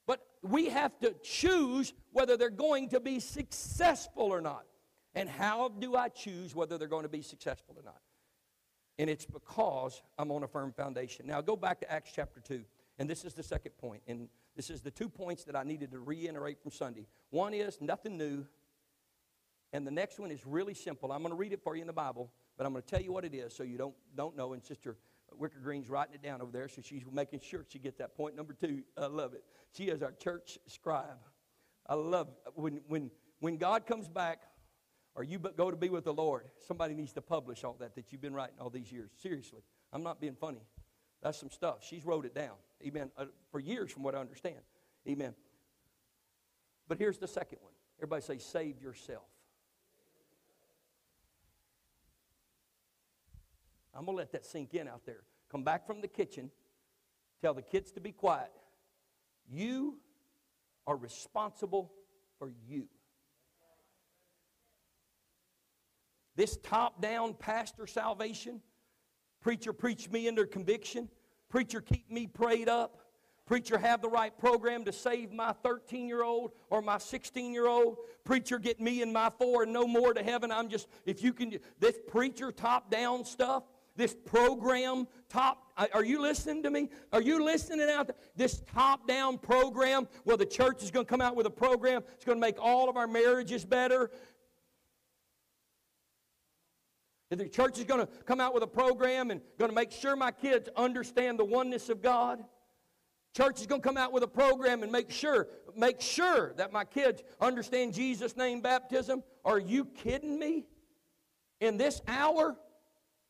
But 0.06 0.20
we 0.42 0.68
have 0.68 0.98
to 1.00 1.14
choose 1.22 1.92
whether 2.12 2.36
they're 2.36 2.50
going 2.50 2.90
to 2.90 3.00
be 3.00 3.20
successful 3.20 4.24
or 4.24 4.40
not. 4.40 4.64
And 5.14 5.28
how 5.28 5.68
do 5.68 5.96
I 5.96 6.08
choose 6.10 6.54
whether 6.54 6.76
they're 6.76 6.88
going 6.88 7.04
to 7.04 7.08
be 7.08 7.22
successful 7.22 7.74
or 7.78 7.82
not? 7.82 8.00
And 8.98 9.10
it's 9.10 9.26
because 9.26 10.02
I'm 10.18 10.30
on 10.30 10.42
a 10.42 10.48
firm 10.48 10.72
foundation. 10.72 11.26
Now 11.26 11.40
go 11.40 11.56
back 11.56 11.80
to 11.80 11.90
Acts 11.90 12.12
chapter 12.14 12.40
2. 12.40 12.62
And 12.98 13.10
this 13.10 13.24
is 13.24 13.34
the 13.34 13.42
second 13.42 13.72
point. 13.78 14.02
And 14.06 14.28
this 14.54 14.70
is 14.70 14.80
the 14.80 14.90
two 14.90 15.08
points 15.08 15.44
that 15.44 15.56
I 15.56 15.64
needed 15.64 15.90
to 15.92 15.98
reiterate 15.98 16.60
from 16.62 16.70
Sunday. 16.70 17.06
One 17.30 17.52
is 17.52 17.78
nothing 17.80 18.16
new. 18.16 18.46
And 19.72 19.86
the 19.86 19.90
next 19.90 20.18
one 20.18 20.30
is 20.30 20.46
really 20.46 20.74
simple. 20.74 21.12
I'm 21.12 21.20
going 21.20 21.32
to 21.32 21.36
read 21.36 21.52
it 21.52 21.62
for 21.62 21.74
you 21.74 21.82
in 21.82 21.86
the 21.86 21.92
Bible, 21.92 22.30
but 22.56 22.66
I'm 22.66 22.72
going 22.72 22.82
to 22.82 22.88
tell 22.88 23.02
you 23.02 23.12
what 23.12 23.24
it 23.24 23.34
is 23.34 23.54
so 23.54 23.62
you 23.62 23.76
don't, 23.76 23.94
don't 24.14 24.36
know. 24.36 24.54
And 24.54 24.62
Sister 24.62 24.96
Wicker 25.32 25.58
Green's 25.58 25.88
writing 25.88 26.14
it 26.14 26.22
down 26.22 26.40
over 26.40 26.52
there, 26.52 26.68
so 26.68 26.80
she's 26.82 27.02
making 27.12 27.40
sure 27.40 27.64
she 27.68 27.78
gets 27.78 27.98
that 27.98 28.16
point. 28.16 28.36
Number 28.36 28.52
two, 28.52 28.82
I 28.96 29.06
love 29.06 29.34
it. 29.34 29.44
She 29.76 29.84
is 29.84 30.02
our 30.02 30.12
church 30.12 30.58
scribe. 30.66 31.18
I 31.86 31.94
love 31.94 32.28
when, 32.54 32.80
when, 32.88 33.10
when 33.40 33.56
God 33.56 33.86
comes 33.86 34.08
back 34.08 34.42
or 35.14 35.24
you 35.24 35.38
go 35.38 35.70
to 35.70 35.76
be 35.76 35.88
with 35.88 36.04
the 36.04 36.12
Lord, 36.12 36.44
somebody 36.66 36.94
needs 36.94 37.12
to 37.14 37.22
publish 37.22 37.64
all 37.64 37.76
that 37.80 37.94
that 37.94 38.12
you've 38.12 38.20
been 38.20 38.34
writing 38.34 38.56
all 38.60 38.70
these 38.70 38.92
years. 38.92 39.10
Seriously. 39.22 39.60
I'm 39.92 40.02
not 40.02 40.20
being 40.20 40.34
funny. 40.34 40.60
That's 41.22 41.38
some 41.38 41.50
stuff. 41.50 41.78
She's 41.82 42.04
wrote 42.04 42.26
it 42.26 42.34
down. 42.34 42.54
Amen. 42.86 43.10
Uh, 43.16 43.26
for 43.50 43.58
years, 43.58 43.90
from 43.90 44.02
what 44.02 44.14
I 44.14 44.18
understand. 44.18 44.60
Amen. 45.08 45.34
But 46.88 46.98
here's 46.98 47.18
the 47.18 47.28
second 47.28 47.58
one. 47.62 47.72
Everybody 47.98 48.22
say, 48.22 48.38
save 48.38 48.80
yourself. 48.80 49.24
I'm 53.96 54.04
going 54.04 54.16
to 54.16 54.20
let 54.20 54.32
that 54.32 54.44
sink 54.44 54.74
in 54.74 54.88
out 54.88 55.06
there. 55.06 55.22
Come 55.50 55.62
back 55.62 55.86
from 55.86 56.00
the 56.00 56.08
kitchen, 56.08 56.50
tell 57.40 57.54
the 57.54 57.62
kids 57.62 57.92
to 57.92 58.00
be 58.00 58.12
quiet. 58.12 58.50
You 59.48 59.98
are 60.86 60.96
responsible 60.96 61.92
for 62.38 62.52
you. 62.68 62.88
This 66.34 66.58
top 66.58 67.00
down 67.00 67.34
pastor 67.34 67.86
salvation, 67.86 68.60
preacher 69.40 69.72
preach 69.72 70.10
me 70.10 70.28
into 70.28 70.44
conviction, 70.46 71.08
preacher 71.48 71.80
keep 71.80 72.10
me 72.10 72.26
prayed 72.26 72.68
up, 72.68 73.06
Preacher, 73.46 73.78
have 73.78 74.02
the 74.02 74.08
right 74.08 74.36
program 74.36 74.84
to 74.84 74.92
save 74.92 75.32
my 75.32 75.52
13 75.62 76.08
year 76.08 76.24
old 76.24 76.50
or 76.68 76.82
my 76.82 76.98
16 76.98 77.52
year 77.52 77.68
old. 77.68 77.98
Preacher, 78.24 78.58
get 78.58 78.80
me 78.80 79.02
and 79.02 79.12
my 79.12 79.30
four 79.38 79.62
and 79.62 79.72
no 79.72 79.86
more 79.86 80.12
to 80.12 80.22
heaven. 80.22 80.50
I'm 80.50 80.68
just, 80.68 80.88
if 81.04 81.22
you 81.22 81.32
can, 81.32 81.56
this 81.78 81.96
preacher 82.08 82.50
top 82.50 82.90
down 82.90 83.24
stuff, 83.24 83.62
this 83.96 84.14
program 84.14 85.06
top 85.28 85.62
uh, 85.76 85.86
are 85.92 86.04
you 86.04 86.22
listening 86.22 86.62
to 86.62 86.70
me? 86.70 86.88
Are 87.12 87.20
you 87.20 87.44
listening 87.44 87.88
out 87.90 88.06
there? 88.06 88.16
this 88.36 88.62
top 88.72 89.06
down 89.06 89.38
program 89.38 90.08
well 90.24 90.36
the 90.36 90.46
church 90.46 90.82
is 90.82 90.90
going 90.90 91.06
to 91.06 91.10
come 91.10 91.20
out 91.20 91.36
with 91.36 91.46
a 91.46 91.50
program 91.50 92.02
it's 92.14 92.24
going 92.24 92.36
to 92.36 92.40
make 92.40 92.56
all 92.60 92.88
of 92.88 92.96
our 92.96 93.06
marriages 93.06 93.64
better. 93.64 94.10
The 97.30 97.48
church 97.48 97.78
is 97.78 97.84
going 97.84 98.06
to 98.06 98.12
come 98.24 98.40
out 98.40 98.54
with 98.54 98.62
a 98.62 98.68
program 98.68 99.32
and 99.32 99.40
going 99.58 99.68
to 99.68 99.74
make 99.74 99.90
sure 99.90 100.14
my 100.14 100.30
kids 100.30 100.68
understand 100.76 101.40
the 101.40 101.44
oneness 101.44 101.88
of 101.88 102.00
god. 102.00 102.44
Church 103.36 103.60
is 103.60 103.66
going 103.66 103.82
to 103.82 103.86
come 103.86 103.96
out 103.96 104.12
with 104.12 104.22
a 104.22 104.28
program 104.28 104.82
and 104.82 104.92
make 104.92 105.10
sure 105.10 105.48
make 105.76 106.00
sure 106.00 106.54
that 106.56 106.72
my 106.72 106.84
kids 106.84 107.22
understand 107.40 107.92
jesus 107.92 108.36
name 108.36 108.60
baptism. 108.60 109.22
Are 109.44 109.58
you 109.58 109.84
kidding 109.84 110.38
me? 110.38 110.66
In 111.60 111.76
this 111.76 112.00
hour 112.06 112.56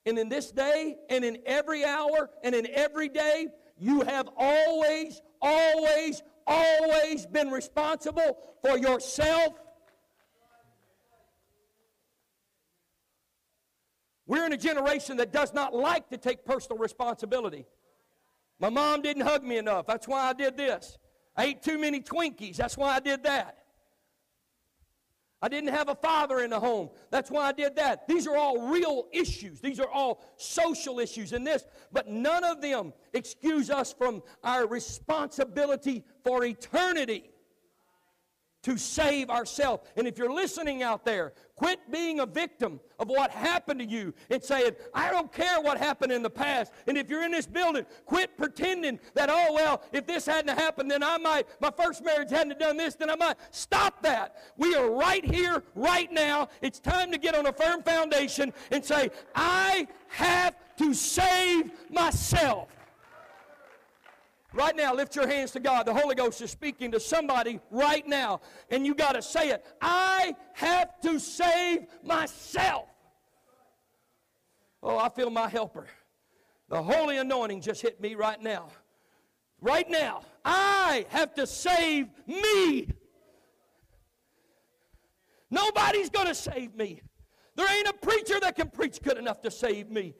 and 0.07 0.19
in 0.19 0.29
this 0.29 0.53
day 0.53 0.97
and 1.11 1.25
in 1.25 1.39
every 1.45 1.85
hour 1.85 2.31
and 2.45 2.55
in 2.55 2.67
every 2.73 3.09
day, 3.09 3.49
you 3.77 4.03
have 4.03 4.29
always, 4.37 5.21
always, 5.43 6.23
always 6.47 7.27
been 7.27 7.51
responsible 7.51 8.39
for 8.63 8.79
yourself. 8.79 9.55
We're 14.27 14.47
in 14.47 14.53
a 14.53 14.57
generation 14.57 15.19
that 15.19 15.33
does 15.33 15.53
not 15.53 15.75
like 15.75 16.09
to 16.11 16.17
take 16.17 16.45
personal 16.45 16.79
responsibility. 16.79 17.67
My 18.59 18.71
mom 18.71 19.03
didn't 19.03 19.23
hug 19.23 19.45
me 19.45 19.59
enough. 19.59 19.87
That's 19.87 20.09
why 20.09 20.23
I 20.23 20.33
did 20.33 20.57
this. 20.57 20.99
I 21.37 21.47
ate 21.47 21.63
too 21.63 21.79
many 21.79 22.01
Twinkies. 22.01 22.57
That's 22.57 22.77
why 22.77 22.95
I 22.95 23.01
did 23.01 23.25
that. 23.25 23.59
I 25.47 25.49
didn't 25.49 25.73
have 25.73 25.89
a 25.89 25.95
father 25.95 26.41
in 26.41 26.51
the 26.51 26.59
home. 26.59 26.91
That's 27.13 27.31
why 27.31 27.47
I 27.47 27.53
did 27.53 27.77
that. 27.77 28.09
These 28.09 28.27
are 28.27 28.37
all 28.37 28.69
real 28.69 29.07
issues. 29.13 29.61
These 29.61 29.79
are 29.79 29.89
all 29.89 30.21
social 30.37 30.99
issues 30.99 31.33
in 31.33 31.45
this, 31.45 31.65
but 31.93 32.09
none 32.09 32.43
of 32.43 32.61
them 32.61 32.93
excuse 33.13 33.71
us 33.71 33.93
from 33.93 34.25
our 34.43 34.67
responsibility 34.67 36.03
for 36.25 36.45
eternity 36.45 37.31
to 38.67 38.77
save 38.77 39.31
ourselves. 39.31 39.89
And 39.97 40.09
if 40.09 40.19
you're 40.19 40.33
listening 40.33 40.83
out 40.83 41.05
there, 41.05 41.35
quit 41.55 41.79
being 41.89 42.19
a 42.19 42.27
victim 42.27 42.81
of 42.99 43.09
what 43.09 43.31
happened 43.31 43.79
to 43.79 43.87
you 43.87 44.13
and 44.29 44.43
saying, 44.43 44.73
I 44.93 45.13
don't 45.13 45.33
care 45.33 45.61
what 45.61 45.79
happened 45.79 46.11
in 46.11 46.21
the 46.21 46.31
past. 46.31 46.73
And 46.89 46.99
if 46.99 47.09
you're 47.09 47.23
in 47.23 47.31
this 47.31 47.47
building, 47.47 47.87
quit 48.07 48.37
pretending 48.37 48.99
that, 49.15 49.31
oh, 49.31 49.53
well, 49.53 49.83
if 49.93 50.05
this 50.05 50.27
hadn't 50.27 50.59
happened, 50.59 50.91
then 50.91 51.05
I 51.05 51.17
might, 51.17 51.47
my 51.61 51.71
first 51.71 52.05
marriage 52.05 52.31
hadn't 52.31 52.59
done 52.59 52.77
this, 52.77 52.97
then 52.97 53.09
I 53.09 53.15
might. 53.15 53.37
Stop 53.53 54.03
that. 54.03 54.35
We 54.57 54.75
are 54.75 54.91
right 54.91 55.25
here, 55.25 55.63
right 55.77 56.11
now. 56.11 56.49
It's 56.61 56.81
time 56.81 57.13
to 57.13 57.19
get 57.19 57.37
on 57.37 57.47
a 57.47 57.53
firm 57.53 57.85
foundation 57.85 58.53
and 58.73 58.85
say, 58.85 59.11
I 59.33 59.87
have 60.09 60.57
to 60.79 60.93
save 60.93 61.71
myself. 61.89 62.76
Right 64.57 64.75
now, 64.75 64.95
lift 64.95 65.15
your 65.15 65.27
hands 65.27 65.51
to 65.51 65.61
God. 65.61 65.85
The 65.85 65.93
Holy 65.93 66.15
Ghost 66.15 66.41
is 66.41 66.51
speaking 66.51 66.91
to 66.93 66.99
somebody 66.99 67.61
right 67.71 68.07
now, 68.09 68.41
and 68.71 68.87
you 68.87 68.95
got 68.95 69.13
to 69.13 69.21
say 69.21 69.51
it. 69.51 69.63
I 69.83 70.35
have 70.55 70.99
to 71.03 71.21
save 71.21 71.85
myself. 72.03 72.89
Oh, 74.83 74.97
I 74.97 75.11
feel 75.11 75.29
my 75.29 75.51
helper. 75.51 75.87
The 76.71 76.83
holy 76.83 77.19
anointing 77.19 77.61
just 77.61 77.83
hit 77.83 78.01
me 78.01 78.15
right 78.15 78.41
now. 78.41 78.69
Right 79.61 79.91
now, 79.91 80.23
I 80.43 81.05
have 81.11 81.35
to 81.35 81.47
save 81.47 82.09
me. 82.27 82.89
Nobody's 85.51 86.09
going 86.09 86.29
to 86.29 86.35
save 86.35 86.75
me. 86.75 87.03
There 87.57 87.71
ain't 87.71 87.89
a 87.89 87.93
preacher 87.93 88.41
that 88.41 88.57
can 88.57 88.71
preach 88.71 89.03
good 89.03 89.19
enough 89.19 89.43
to 89.43 89.51
save 89.51 89.91
me. 89.91 90.15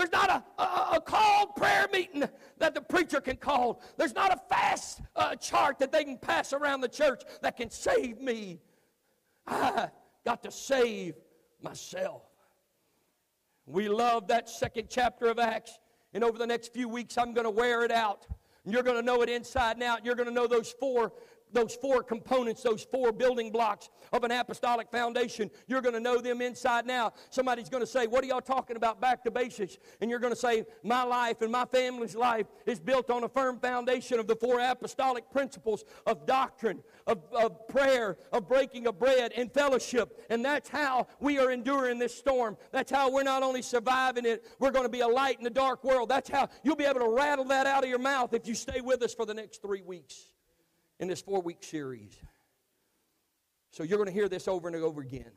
There's 0.00 0.12
not 0.12 0.30
a, 0.30 0.62
a, 0.62 0.96
a, 0.96 1.00
called 1.02 1.56
prayer 1.56 1.86
meeting 1.92 2.24
that 2.56 2.74
the 2.74 2.80
preacher 2.80 3.20
can 3.20 3.36
call. 3.36 3.82
There's 3.98 4.14
not 4.14 4.32
a 4.32 4.40
fast 4.48 5.02
uh, 5.14 5.36
chart 5.36 5.78
that 5.78 5.92
they 5.92 6.04
can 6.04 6.16
pass 6.16 6.54
around 6.54 6.80
the 6.80 6.88
church 6.88 7.22
that 7.42 7.58
can 7.58 7.68
save 7.68 8.18
me. 8.18 8.62
I 9.46 9.90
got 10.24 10.42
to 10.44 10.50
save 10.50 11.16
myself. 11.60 12.22
We 13.66 13.90
love 13.90 14.26
that 14.28 14.48
second 14.48 14.86
chapter 14.88 15.26
of 15.26 15.38
Acts. 15.38 15.78
And 16.14 16.24
over 16.24 16.38
the 16.38 16.46
next 16.46 16.72
few 16.72 16.88
weeks, 16.88 17.18
I'm 17.18 17.34
going 17.34 17.44
to 17.44 17.50
wear 17.50 17.84
it 17.84 17.92
out. 17.92 18.26
And 18.64 18.72
you're 18.72 18.82
going 18.82 18.96
to 18.96 19.02
know 19.02 19.20
it 19.20 19.28
inside 19.28 19.72
and 19.72 19.82
out. 19.82 20.02
You're 20.02 20.14
going 20.14 20.28
to 20.30 20.34
know 20.34 20.46
those 20.46 20.74
four 20.80 21.12
those 21.52 21.74
four 21.74 22.02
components, 22.02 22.62
those 22.62 22.82
four 22.82 23.12
building 23.12 23.50
blocks 23.50 23.90
of 24.12 24.24
an 24.24 24.30
apostolic 24.30 24.90
foundation. 24.90 25.50
You're 25.66 25.80
going 25.80 25.94
to 25.94 26.00
know 26.00 26.20
them 26.20 26.40
inside 26.40 26.86
now. 26.86 27.12
Somebody's 27.30 27.68
going 27.68 27.82
to 27.82 27.86
say, 27.86 28.06
What 28.06 28.24
are 28.24 28.26
y'all 28.26 28.40
talking 28.40 28.76
about 28.76 29.00
back 29.00 29.22
to 29.24 29.30
basics? 29.30 29.78
And 30.00 30.10
you're 30.10 30.18
going 30.18 30.32
to 30.32 30.38
say, 30.38 30.64
My 30.82 31.02
life 31.02 31.42
and 31.42 31.50
my 31.50 31.64
family's 31.64 32.14
life 32.14 32.46
is 32.66 32.80
built 32.80 33.10
on 33.10 33.24
a 33.24 33.28
firm 33.28 33.58
foundation 33.58 34.18
of 34.18 34.26
the 34.26 34.36
four 34.36 34.60
apostolic 34.60 35.30
principles 35.30 35.84
of 36.06 36.26
doctrine, 36.26 36.82
of, 37.06 37.22
of 37.32 37.66
prayer, 37.68 38.18
of 38.32 38.48
breaking 38.48 38.86
of 38.86 38.98
bread, 38.98 39.32
and 39.36 39.52
fellowship. 39.52 40.24
And 40.30 40.44
that's 40.44 40.68
how 40.68 41.06
we 41.20 41.38
are 41.38 41.50
enduring 41.50 41.98
this 41.98 42.14
storm. 42.14 42.56
That's 42.72 42.90
how 42.90 43.10
we're 43.10 43.22
not 43.22 43.42
only 43.42 43.62
surviving 43.62 44.24
it, 44.24 44.44
we're 44.58 44.70
going 44.70 44.84
to 44.84 44.90
be 44.90 45.00
a 45.00 45.08
light 45.08 45.38
in 45.38 45.44
the 45.44 45.50
dark 45.50 45.84
world. 45.84 46.08
That's 46.08 46.30
how 46.30 46.48
you'll 46.62 46.76
be 46.76 46.84
able 46.84 47.00
to 47.00 47.08
rattle 47.08 47.44
that 47.46 47.66
out 47.66 47.84
of 47.84 47.90
your 47.90 47.98
mouth 47.98 48.34
if 48.34 48.46
you 48.46 48.54
stay 48.54 48.80
with 48.80 49.02
us 49.02 49.14
for 49.14 49.26
the 49.26 49.34
next 49.34 49.62
three 49.62 49.82
weeks 49.82 50.30
in 51.00 51.08
this 51.08 51.20
four 51.20 51.40
week 51.40 51.64
series. 51.64 52.16
So 53.70 53.82
you're 53.82 53.98
going 53.98 54.08
to 54.08 54.14
hear 54.14 54.28
this 54.28 54.46
over 54.46 54.68
and 54.68 54.76
over 54.76 55.00
again. 55.00 55.32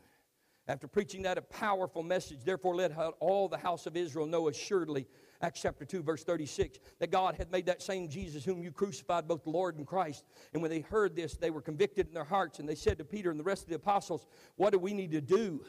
After 0.68 0.88
preaching 0.88 1.24
that 1.24 1.38
a 1.38 1.42
powerful 1.42 2.04
message, 2.04 2.44
therefore 2.46 2.76
let 2.76 2.92
all 3.20 3.48
the 3.50 3.58
house 3.58 3.86
of 3.86 3.98
Israel 3.98 4.26
know 4.26 4.48
assuredly, 4.48 5.08
Acts 5.42 5.62
chapter 5.62 5.84
2, 5.84 6.04
verse 6.04 6.24
36, 6.24 6.80
that 7.00 7.12
God 7.12 7.36
had 7.36 7.52
made 7.52 7.66
that 7.66 7.82
same 7.82 8.08
Jesus 8.08 8.46
whom 8.46 8.64
you 8.64 8.72
crucified, 8.72 9.28
both 9.28 9.44
the 9.44 9.50
Lord 9.50 9.78
and 9.78 9.86
Christ. 9.86 10.24
And 10.54 10.62
when 10.62 10.72
they 10.72 10.80
heard 10.80 11.18
this, 11.18 11.34
they 11.36 11.52
were 11.52 11.62
convicted 11.62 12.08
in 12.08 12.14
their 12.14 12.24
hearts, 12.24 12.60
and 12.60 12.70
they 12.70 12.76
said 12.76 12.98
to 13.00 13.04
Peter 13.04 13.30
and 13.30 13.38
the 13.40 13.44
rest 13.44 13.64
of 13.64 13.70
the 13.70 13.76
apostles, 13.76 14.26
What 14.56 14.72
do 14.72 14.80
we 14.80 14.94
need 14.94 15.12
to 15.12 15.22
do? 15.22 15.66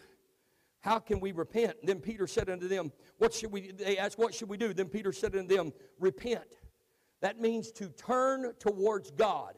How 0.80 1.00
can 1.00 1.18
we 1.18 1.32
repent? 1.32 1.74
then 1.82 1.98
Peter 1.98 2.28
said 2.28 2.48
unto 2.48 2.68
them, 2.68 2.92
What 3.18 3.34
should 3.34 3.50
we 3.50 3.72
they 3.72 3.98
asked, 3.98 4.18
What 4.18 4.32
should 4.32 4.48
we 4.48 4.56
do? 4.56 4.72
Then 4.72 4.88
Peter 4.88 5.12
said 5.12 5.34
unto 5.34 5.56
them, 5.56 5.72
Repent. 5.98 6.56
That 7.20 7.40
means 7.40 7.72
to 7.72 7.88
turn 7.88 8.52
towards 8.60 9.10
God 9.10 9.54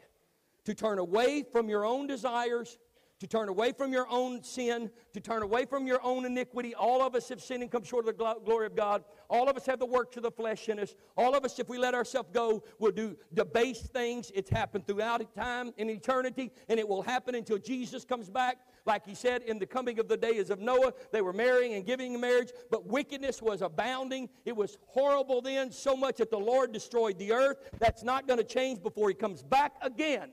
to 0.67 0.75
turn 0.75 0.99
away 0.99 1.45
from 1.51 1.69
your 1.69 1.85
own 1.85 2.07
desires, 2.07 2.79
to 3.19 3.27
turn 3.27 3.49
away 3.49 3.73
from 3.73 3.93
your 3.93 4.07
own 4.11 4.43
sin, 4.43 4.91
to 5.15 5.21
turn 5.21 5.43
away 5.43 5.65
from 5.65 5.87
your 5.87 6.03
own 6.03 6.27
iniquity. 6.27 6.75
All 6.75 7.01
of 7.01 7.15
us 7.15 7.31
have 7.31 7.41
sinned 7.41 7.63
and 7.63 7.73
come 7.73 7.83
short 7.83 8.07
of 8.07 8.19
the 8.19 8.35
glory 8.45 8.67
of 8.67 8.77
God. 8.77 9.05
All 9.31 9.49
of 9.49 9.57
us 9.57 9.65
have 9.65 9.79
the 9.79 9.87
works 9.87 10.19
of 10.19 10.23
the 10.23 10.31
flesh 10.31 10.69
in 10.69 10.79
us. 10.79 10.95
All 11.17 11.35
of 11.35 11.43
us, 11.43 11.59
if 11.59 11.67
we 11.67 11.79
let 11.79 11.95
ourselves 11.95 12.29
go, 12.33 12.63
will 12.79 12.93
do 12.93 13.17
debased 13.33 13.87
things. 13.87 14.31
It's 14.35 14.51
happened 14.51 14.87
throughout 14.87 15.35
time 15.35 15.73
in 15.79 15.89
eternity, 15.89 16.53
and 16.69 16.79
it 16.79 16.87
will 16.87 17.01
happen 17.01 17.35
until 17.35 17.57
Jesus 17.57 18.05
comes 18.05 18.29
back. 18.29 18.59
Like 18.85 19.07
he 19.07 19.15
said, 19.15 19.43
in 19.43 19.59
the 19.59 19.67
coming 19.67 19.99
of 19.99 20.09
the 20.09 20.17
days 20.19 20.51
of 20.51 20.61
Noah, 20.61 20.93
they 21.11 21.23
were 21.23 21.33
marrying 21.33 21.73
and 21.73 21.87
giving 21.87 22.13
in 22.13 22.21
marriage, 22.21 22.53
but 22.71 22.87
wickedness 22.87 23.41
was 23.41 23.63
abounding. 23.63 24.29
It 24.45 24.55
was 24.55 24.77
horrible 24.89 25.41
then, 25.41 25.73
so 25.73 25.97
much 25.97 26.19
that 26.19 26.31
the 26.31 26.39
Lord 26.39 26.71
destroyed 26.71 27.19
the 27.19 27.33
earth. 27.33 27.71
That's 27.79 28.03
not 28.03 28.29
going 28.29 28.39
to 28.39 28.45
change 28.45 28.83
before 28.83 29.09
he 29.09 29.15
comes 29.15 29.43
back 29.43 29.73
again. 29.81 30.33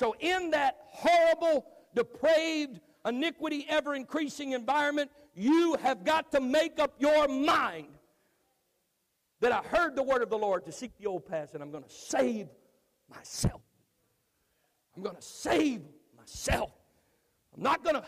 So, 0.00 0.16
in 0.18 0.52
that 0.52 0.78
horrible, 0.86 1.66
depraved, 1.94 2.80
iniquity 3.04 3.66
ever 3.68 3.94
increasing 3.94 4.52
environment, 4.52 5.10
you 5.34 5.76
have 5.82 6.06
got 6.06 6.32
to 6.32 6.40
make 6.40 6.80
up 6.80 6.94
your 6.98 7.28
mind 7.28 7.88
that 9.40 9.52
I 9.52 9.58
heard 9.58 9.96
the 9.96 10.02
word 10.02 10.22
of 10.22 10.30
the 10.30 10.38
Lord 10.38 10.64
to 10.64 10.72
seek 10.72 10.96
the 10.96 11.04
old 11.04 11.26
paths 11.26 11.52
and 11.52 11.62
I'm 11.62 11.70
going 11.70 11.84
to 11.84 11.92
save 11.92 12.48
myself. 13.10 13.60
I'm 14.96 15.02
going 15.02 15.16
to 15.16 15.22
save 15.22 15.82
myself. 16.16 16.72
I'm 17.54 17.62
not 17.62 17.84
going 17.84 17.96
to 17.96 18.04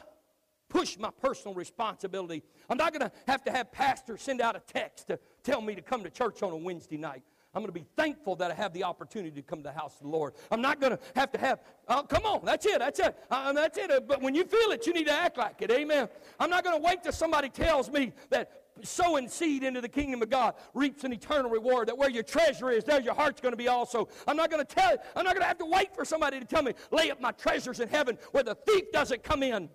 push 0.70 0.96
my 0.96 1.10
personal 1.20 1.54
responsibility. 1.54 2.42
I'm 2.70 2.78
not 2.78 2.94
going 2.94 3.10
to 3.10 3.12
have 3.26 3.44
to 3.44 3.50
have 3.50 3.70
pastors 3.70 4.22
send 4.22 4.40
out 4.40 4.56
a 4.56 4.60
text 4.60 5.08
to 5.08 5.18
tell 5.42 5.60
me 5.60 5.74
to 5.74 5.82
come 5.82 6.04
to 6.04 6.10
church 6.10 6.42
on 6.42 6.52
a 6.52 6.56
Wednesday 6.56 6.96
night. 6.96 7.22
I'm 7.54 7.60
going 7.60 7.72
to 7.72 7.78
be 7.78 7.86
thankful 7.96 8.34
that 8.36 8.50
I 8.50 8.54
have 8.54 8.72
the 8.72 8.84
opportunity 8.84 9.30
to 9.32 9.42
come 9.42 9.58
to 9.58 9.64
the 9.64 9.72
house 9.72 9.96
of 9.96 10.02
the 10.02 10.08
Lord. 10.08 10.32
I'm 10.50 10.62
not 10.62 10.80
going 10.80 10.96
to 10.96 10.98
have 11.14 11.30
to 11.32 11.38
have, 11.38 11.60
oh, 11.86 12.02
come 12.02 12.24
on, 12.24 12.44
that's 12.44 12.64
it, 12.64 12.78
that's 12.78 12.98
it, 12.98 13.14
uh, 13.30 13.52
that's 13.52 13.76
it. 13.76 14.08
But 14.08 14.22
when 14.22 14.34
you 14.34 14.44
feel 14.44 14.70
it, 14.70 14.86
you 14.86 14.94
need 14.94 15.06
to 15.06 15.12
act 15.12 15.36
like 15.36 15.60
it. 15.60 15.70
Amen. 15.70 16.08
I'm 16.40 16.48
not 16.48 16.64
going 16.64 16.80
to 16.80 16.82
wait 16.82 17.02
till 17.02 17.12
somebody 17.12 17.50
tells 17.50 17.90
me 17.90 18.12
that 18.30 18.62
sowing 18.82 19.28
seed 19.28 19.64
into 19.64 19.82
the 19.82 19.88
kingdom 19.88 20.22
of 20.22 20.30
God 20.30 20.54
reaps 20.72 21.04
an 21.04 21.12
eternal 21.12 21.50
reward. 21.50 21.88
That 21.88 21.98
where 21.98 22.08
your 22.08 22.22
treasure 22.22 22.70
is, 22.70 22.84
there 22.84 23.02
your 23.02 23.14
heart's 23.14 23.42
going 23.42 23.52
to 23.52 23.58
be 23.58 23.68
also. 23.68 24.08
I'm 24.26 24.36
not 24.36 24.50
going 24.50 24.64
to 24.64 24.74
tell, 24.74 24.96
I'm 25.14 25.24
not 25.24 25.34
going 25.34 25.42
to 25.42 25.48
have 25.48 25.58
to 25.58 25.66
wait 25.66 25.94
for 25.94 26.06
somebody 26.06 26.40
to 26.40 26.46
tell 26.46 26.62
me, 26.62 26.72
lay 26.90 27.10
up 27.10 27.20
my 27.20 27.32
treasures 27.32 27.80
in 27.80 27.88
heaven 27.88 28.16
where 28.30 28.44
the 28.44 28.54
thief 28.54 28.90
doesn't 28.92 29.22
come 29.22 29.42
in. 29.42 29.68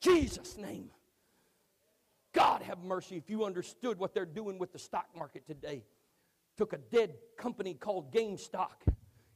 Jesus' 0.00 0.56
name. 0.56 0.90
God 2.32 2.62
have 2.62 2.82
mercy 2.82 3.16
if 3.16 3.30
you 3.30 3.44
understood 3.44 3.98
what 3.98 4.14
they're 4.14 4.24
doing 4.24 4.58
with 4.58 4.72
the 4.72 4.78
stock 4.80 5.06
market 5.16 5.46
today 5.46 5.84
took 6.60 6.72
a 6.74 6.78
dead 6.94 7.14
company 7.38 7.72
called 7.72 8.12
GameStop 8.12 8.86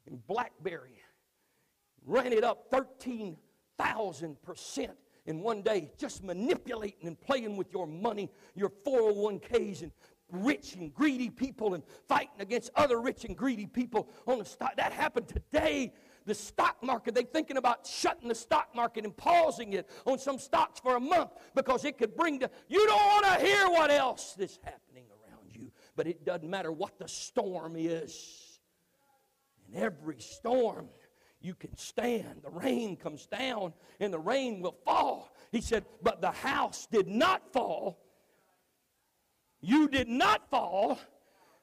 in 0.06 0.18
Blackberry, 0.28 1.00
ran 2.04 2.34
it 2.34 2.44
up 2.44 2.70
13,000% 2.70 4.90
in 5.24 5.40
one 5.40 5.62
day, 5.62 5.90
just 5.96 6.22
manipulating 6.22 7.06
and 7.06 7.18
playing 7.18 7.56
with 7.56 7.72
your 7.72 7.86
money, 7.86 8.30
your 8.54 8.70
401ks, 8.86 9.80
and 9.80 9.90
rich 10.28 10.74
and 10.74 10.92
greedy 10.92 11.30
people 11.30 11.72
and 11.72 11.82
fighting 12.06 12.40
against 12.40 12.70
other 12.76 13.00
rich 13.00 13.24
and 13.24 13.34
greedy 13.34 13.64
people 13.64 14.10
on 14.26 14.38
the 14.38 14.44
stock. 14.44 14.76
That 14.76 14.92
happened 14.92 15.28
today. 15.28 15.94
The 16.26 16.34
stock 16.34 16.76
market, 16.82 17.14
they're 17.14 17.24
thinking 17.24 17.56
about 17.56 17.86
shutting 17.86 18.28
the 18.28 18.34
stock 18.34 18.74
market 18.74 19.04
and 19.04 19.16
pausing 19.16 19.72
it 19.72 19.88
on 20.04 20.18
some 20.18 20.38
stocks 20.38 20.78
for 20.78 20.96
a 20.96 21.00
month 21.00 21.30
because 21.54 21.86
it 21.86 21.96
could 21.96 22.14
bring 22.14 22.38
the. 22.38 22.50
You 22.68 22.86
don't 22.86 23.06
want 23.06 23.24
to 23.24 23.46
hear 23.46 23.70
what 23.70 23.90
else 23.90 24.34
this 24.34 24.58
happening 24.62 24.83
but 25.96 26.06
it 26.06 26.24
doesn't 26.24 26.48
matter 26.48 26.72
what 26.72 26.98
the 26.98 27.08
storm 27.08 27.76
is. 27.76 28.58
In 29.68 29.80
every 29.80 30.20
storm, 30.20 30.88
you 31.40 31.54
can 31.54 31.76
stand. 31.76 32.42
The 32.42 32.50
rain 32.50 32.96
comes 32.96 33.26
down 33.26 33.72
and 34.00 34.12
the 34.12 34.18
rain 34.18 34.60
will 34.60 34.76
fall. 34.84 35.34
He 35.52 35.60
said, 35.60 35.84
But 36.02 36.20
the 36.20 36.30
house 36.30 36.88
did 36.90 37.06
not 37.06 37.52
fall. 37.52 37.98
You 39.60 39.88
did 39.88 40.08
not 40.08 40.50
fall. 40.50 40.98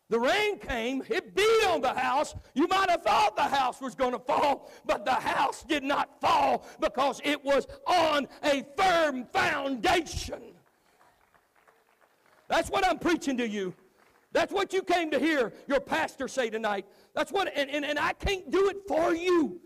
The 0.10 0.20
rain 0.20 0.60
came, 0.60 1.02
it 1.10 1.34
beat 1.34 1.66
on 1.68 1.80
the 1.80 1.94
house. 1.94 2.36
You 2.54 2.68
might 2.68 2.90
have 2.90 3.02
thought 3.02 3.38
the 3.38 3.44
house 3.44 3.80
was 3.80 3.96
going 3.96 4.12
to 4.12 4.20
fall, 4.20 4.70
but 4.86 5.06
the 5.06 5.14
house 5.14 5.64
did 5.64 5.84
not 5.84 6.20
fall 6.20 6.68
because 6.82 7.22
it 7.24 7.42
was 7.46 7.66
on 7.88 8.28
a 8.44 8.66
firm 8.76 9.26
foundation. 9.32 10.42
That's 12.50 12.70
what 12.70 12.86
I'm 12.86 13.00
preaching 13.00 13.38
to 13.38 13.48
you. 13.48 13.74
That's 14.32 14.54
what 14.54 14.72
you 14.72 14.82
came 14.82 15.12
to 15.12 15.20
hear 15.20 15.54
your 15.68 15.82
pastor 15.82 16.28
say 16.28 16.50
tonight. 16.50 16.86
That's 17.14 17.32
what, 17.32 17.52
and, 17.56 17.70
and, 17.70 17.84
and 17.84 18.00
I 18.00 18.14
can't 18.14 18.50
do 18.50 18.70
it 18.70 18.78
for 18.88 19.14
you. 19.14 19.60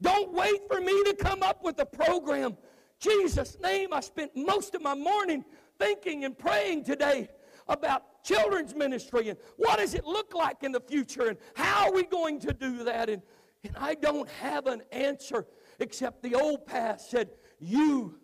Don't 0.00 0.32
wait 0.32 0.60
for 0.68 0.80
me 0.80 0.92
to 1.04 1.14
come 1.14 1.42
up 1.42 1.64
with 1.64 1.78
a 1.78 1.86
program. 1.86 2.56
Jesus' 2.98 3.56
name, 3.62 3.92
I 3.92 4.00
spent 4.00 4.32
most 4.36 4.74
of 4.74 4.82
my 4.82 4.94
morning 4.94 5.44
thinking 5.78 6.24
and 6.24 6.36
praying 6.36 6.84
today 6.84 7.28
about 7.68 8.24
children's 8.24 8.74
ministry 8.74 9.28
and 9.28 9.38
what 9.56 9.78
does 9.78 9.94
it 9.94 10.04
look 10.04 10.34
like 10.34 10.62
in 10.62 10.72
the 10.72 10.80
future 10.80 11.28
and 11.28 11.38
how 11.54 11.86
are 11.86 11.92
we 11.92 12.04
going 12.04 12.40
to 12.40 12.52
do 12.52 12.84
that. 12.84 13.08
And, 13.08 13.22
and 13.64 13.74
I 13.76 13.94
don't 13.94 14.28
have 14.40 14.66
an 14.66 14.82
answer 14.92 15.46
except 15.78 16.22
the 16.22 16.34
old 16.34 16.66
past 16.66 17.10
said, 17.10 17.30
You 17.58 18.18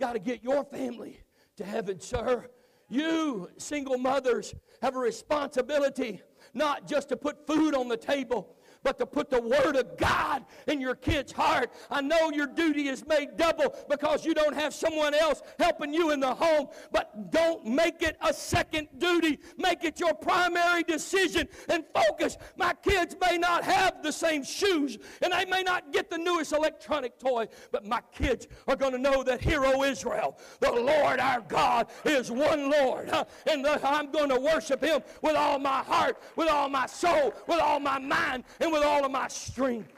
got 0.00 0.14
to 0.14 0.18
get 0.18 0.42
your 0.42 0.64
family 0.64 1.20
to 1.56 1.64
heaven, 1.64 2.00
sir. 2.00 2.48
You, 2.90 3.48
single 3.56 3.96
mothers, 3.96 4.52
have 4.82 4.96
a 4.96 4.98
responsibility 4.98 6.20
not 6.52 6.88
just 6.88 7.08
to 7.10 7.16
put 7.16 7.46
food 7.46 7.74
on 7.74 7.86
the 7.86 7.96
table, 7.96 8.56
but 8.82 8.98
to 8.98 9.06
put 9.06 9.30
the 9.30 9.40
Word 9.40 9.76
of 9.76 9.96
God 9.96 10.44
in 10.66 10.80
your 10.80 10.94
kid's 10.94 11.32
heart. 11.32 11.72
I 11.90 12.00
know 12.00 12.30
your 12.30 12.46
duty 12.46 12.88
is 12.88 13.06
made 13.06 13.36
double 13.36 13.74
because 13.88 14.24
you 14.24 14.34
don't 14.34 14.54
have 14.54 14.74
someone 14.74 15.14
else 15.14 15.42
helping 15.58 15.92
you 15.92 16.10
in 16.10 16.20
the 16.20 16.34
home, 16.34 16.68
but 16.92 17.30
don't 17.30 17.66
make 17.66 18.02
it 18.02 18.16
a 18.22 18.32
second 18.32 18.88
duty. 18.98 19.38
Make 19.58 19.84
it 19.84 20.00
your 20.00 20.14
primary 20.14 20.82
decision 20.82 21.48
and 21.68 21.84
focus. 21.94 22.36
My 22.56 22.74
kids 22.74 23.16
may 23.20 23.38
not 23.38 23.64
have 23.64 24.02
the 24.02 24.12
same 24.12 24.42
shoes 24.42 24.98
and 25.22 25.32
they 25.32 25.44
may 25.44 25.62
not 25.62 25.92
get 25.92 26.10
the 26.10 26.18
newest 26.18 26.52
electronic 26.52 27.18
toy, 27.18 27.48
but 27.72 27.84
my 27.84 28.00
kids 28.12 28.48
are 28.66 28.76
going 28.76 28.92
to 28.92 28.98
know 28.98 29.22
that 29.22 29.40
Hero 29.40 29.82
Israel, 29.82 30.38
the 30.60 30.70
Lord 30.70 31.20
our 31.20 31.40
God, 31.40 31.88
is 32.04 32.30
one 32.30 32.70
Lord. 32.70 33.10
And 33.46 33.66
I'm 33.66 34.10
going 34.10 34.30
to 34.30 34.40
worship 34.40 34.82
Him 34.82 35.02
with 35.22 35.36
all 35.36 35.58
my 35.58 35.82
heart, 35.82 36.20
with 36.36 36.48
all 36.48 36.68
my 36.68 36.86
soul, 36.86 37.34
with 37.46 37.60
all 37.60 37.80
my 37.80 37.98
mind, 37.98 38.44
and 38.60 38.69
with 38.70 38.84
all 38.84 39.04
of 39.04 39.10
my 39.10 39.28
strength. 39.28 39.92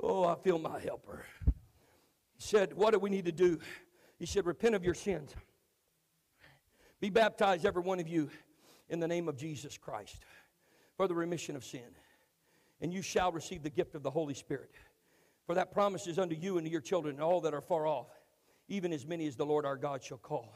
Oh, 0.00 0.24
I 0.24 0.34
feel 0.36 0.58
my 0.58 0.80
helper. 0.80 1.24
He 1.44 1.52
said, 2.42 2.72
What 2.74 2.92
do 2.92 2.98
we 2.98 3.10
need 3.10 3.26
to 3.26 3.32
do? 3.32 3.58
He 4.18 4.26
said, 4.26 4.46
Repent 4.46 4.74
of 4.74 4.84
your 4.84 4.94
sins. 4.94 5.34
Be 7.00 7.10
baptized, 7.10 7.64
every 7.66 7.82
one 7.82 8.00
of 8.00 8.08
you, 8.08 8.30
in 8.88 9.00
the 9.00 9.08
name 9.08 9.28
of 9.28 9.36
Jesus 9.36 9.76
Christ 9.76 10.24
for 10.96 11.08
the 11.08 11.14
remission 11.14 11.56
of 11.56 11.64
sin. 11.64 11.96
And 12.80 12.92
you 12.92 13.02
shall 13.02 13.32
receive 13.32 13.62
the 13.62 13.70
gift 13.70 13.94
of 13.94 14.02
the 14.02 14.10
Holy 14.10 14.34
Spirit. 14.34 14.70
For 15.46 15.54
that 15.54 15.72
promise 15.72 16.06
is 16.06 16.18
unto 16.18 16.36
you 16.36 16.58
and 16.58 16.66
to 16.66 16.70
your 16.70 16.80
children 16.80 17.16
and 17.16 17.24
all 17.24 17.40
that 17.40 17.54
are 17.54 17.60
far 17.60 17.86
off, 17.86 18.08
even 18.68 18.92
as 18.92 19.06
many 19.06 19.26
as 19.26 19.36
the 19.36 19.46
Lord 19.46 19.66
our 19.66 19.76
God 19.76 20.02
shall 20.02 20.18
call. 20.18 20.54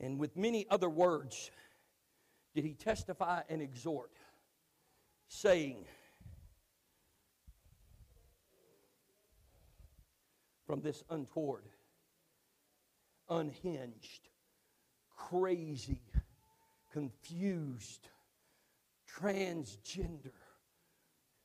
And 0.00 0.18
with 0.18 0.36
many 0.36 0.66
other 0.70 0.90
words 0.90 1.50
did 2.54 2.64
he 2.64 2.74
testify 2.74 3.42
and 3.48 3.62
exhort 3.62 4.10
saying 5.34 5.84
from 10.64 10.80
this 10.80 11.02
untoward, 11.10 11.64
unhinged, 13.28 14.28
crazy, 15.16 16.00
confused, 16.92 18.08
transgender. 19.20 20.30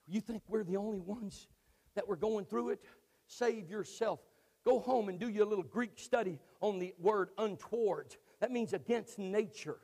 You 0.07 0.21
think 0.21 0.43
we're 0.47 0.63
the 0.63 0.77
only 0.77 0.99
ones 0.99 1.47
that 1.95 2.07
were 2.07 2.15
going 2.15 2.45
through 2.45 2.69
it? 2.69 2.83
Save 3.25 3.69
yourself. 3.69 4.19
Go 4.65 4.79
home 4.79 5.09
and 5.09 5.19
do 5.19 5.29
your 5.29 5.45
little 5.45 5.63
Greek 5.63 5.93
study 5.95 6.37
on 6.61 6.77
the 6.77 6.93
word 6.99 7.29
untoward. 7.39 8.15
That 8.39 8.51
means 8.51 8.73
against 8.73 9.17
nature. 9.17 9.79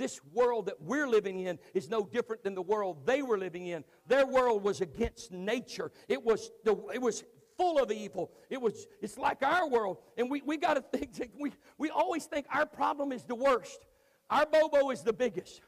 This 0.00 0.18
world 0.32 0.64
that 0.64 0.80
we're 0.80 1.06
living 1.06 1.40
in 1.40 1.58
is 1.74 1.90
no 1.90 2.06
different 2.06 2.42
than 2.42 2.54
the 2.54 2.62
world 2.62 3.04
they 3.04 3.20
were 3.20 3.36
living 3.36 3.66
in. 3.66 3.84
Their 4.06 4.26
world 4.26 4.64
was 4.64 4.80
against 4.80 5.30
nature. 5.30 5.92
It 6.08 6.24
was 6.24 6.50
the, 6.64 6.74
it 6.94 7.02
was 7.02 7.22
full 7.58 7.78
of 7.78 7.92
evil. 7.92 8.32
It 8.48 8.62
was 8.62 8.86
it's 9.02 9.18
like 9.18 9.42
our 9.42 9.68
world. 9.68 9.98
And 10.16 10.30
we, 10.30 10.40
we 10.40 10.56
got 10.56 10.74
to 10.74 10.98
think 10.98 11.32
we, 11.38 11.52
we 11.76 11.90
always 11.90 12.24
think 12.24 12.46
our 12.50 12.64
problem 12.64 13.12
is 13.12 13.24
the 13.24 13.34
worst. 13.34 13.84
Our 14.30 14.46
bobo 14.46 14.88
is 14.88 15.02
the 15.02 15.12
biggest. 15.12 15.60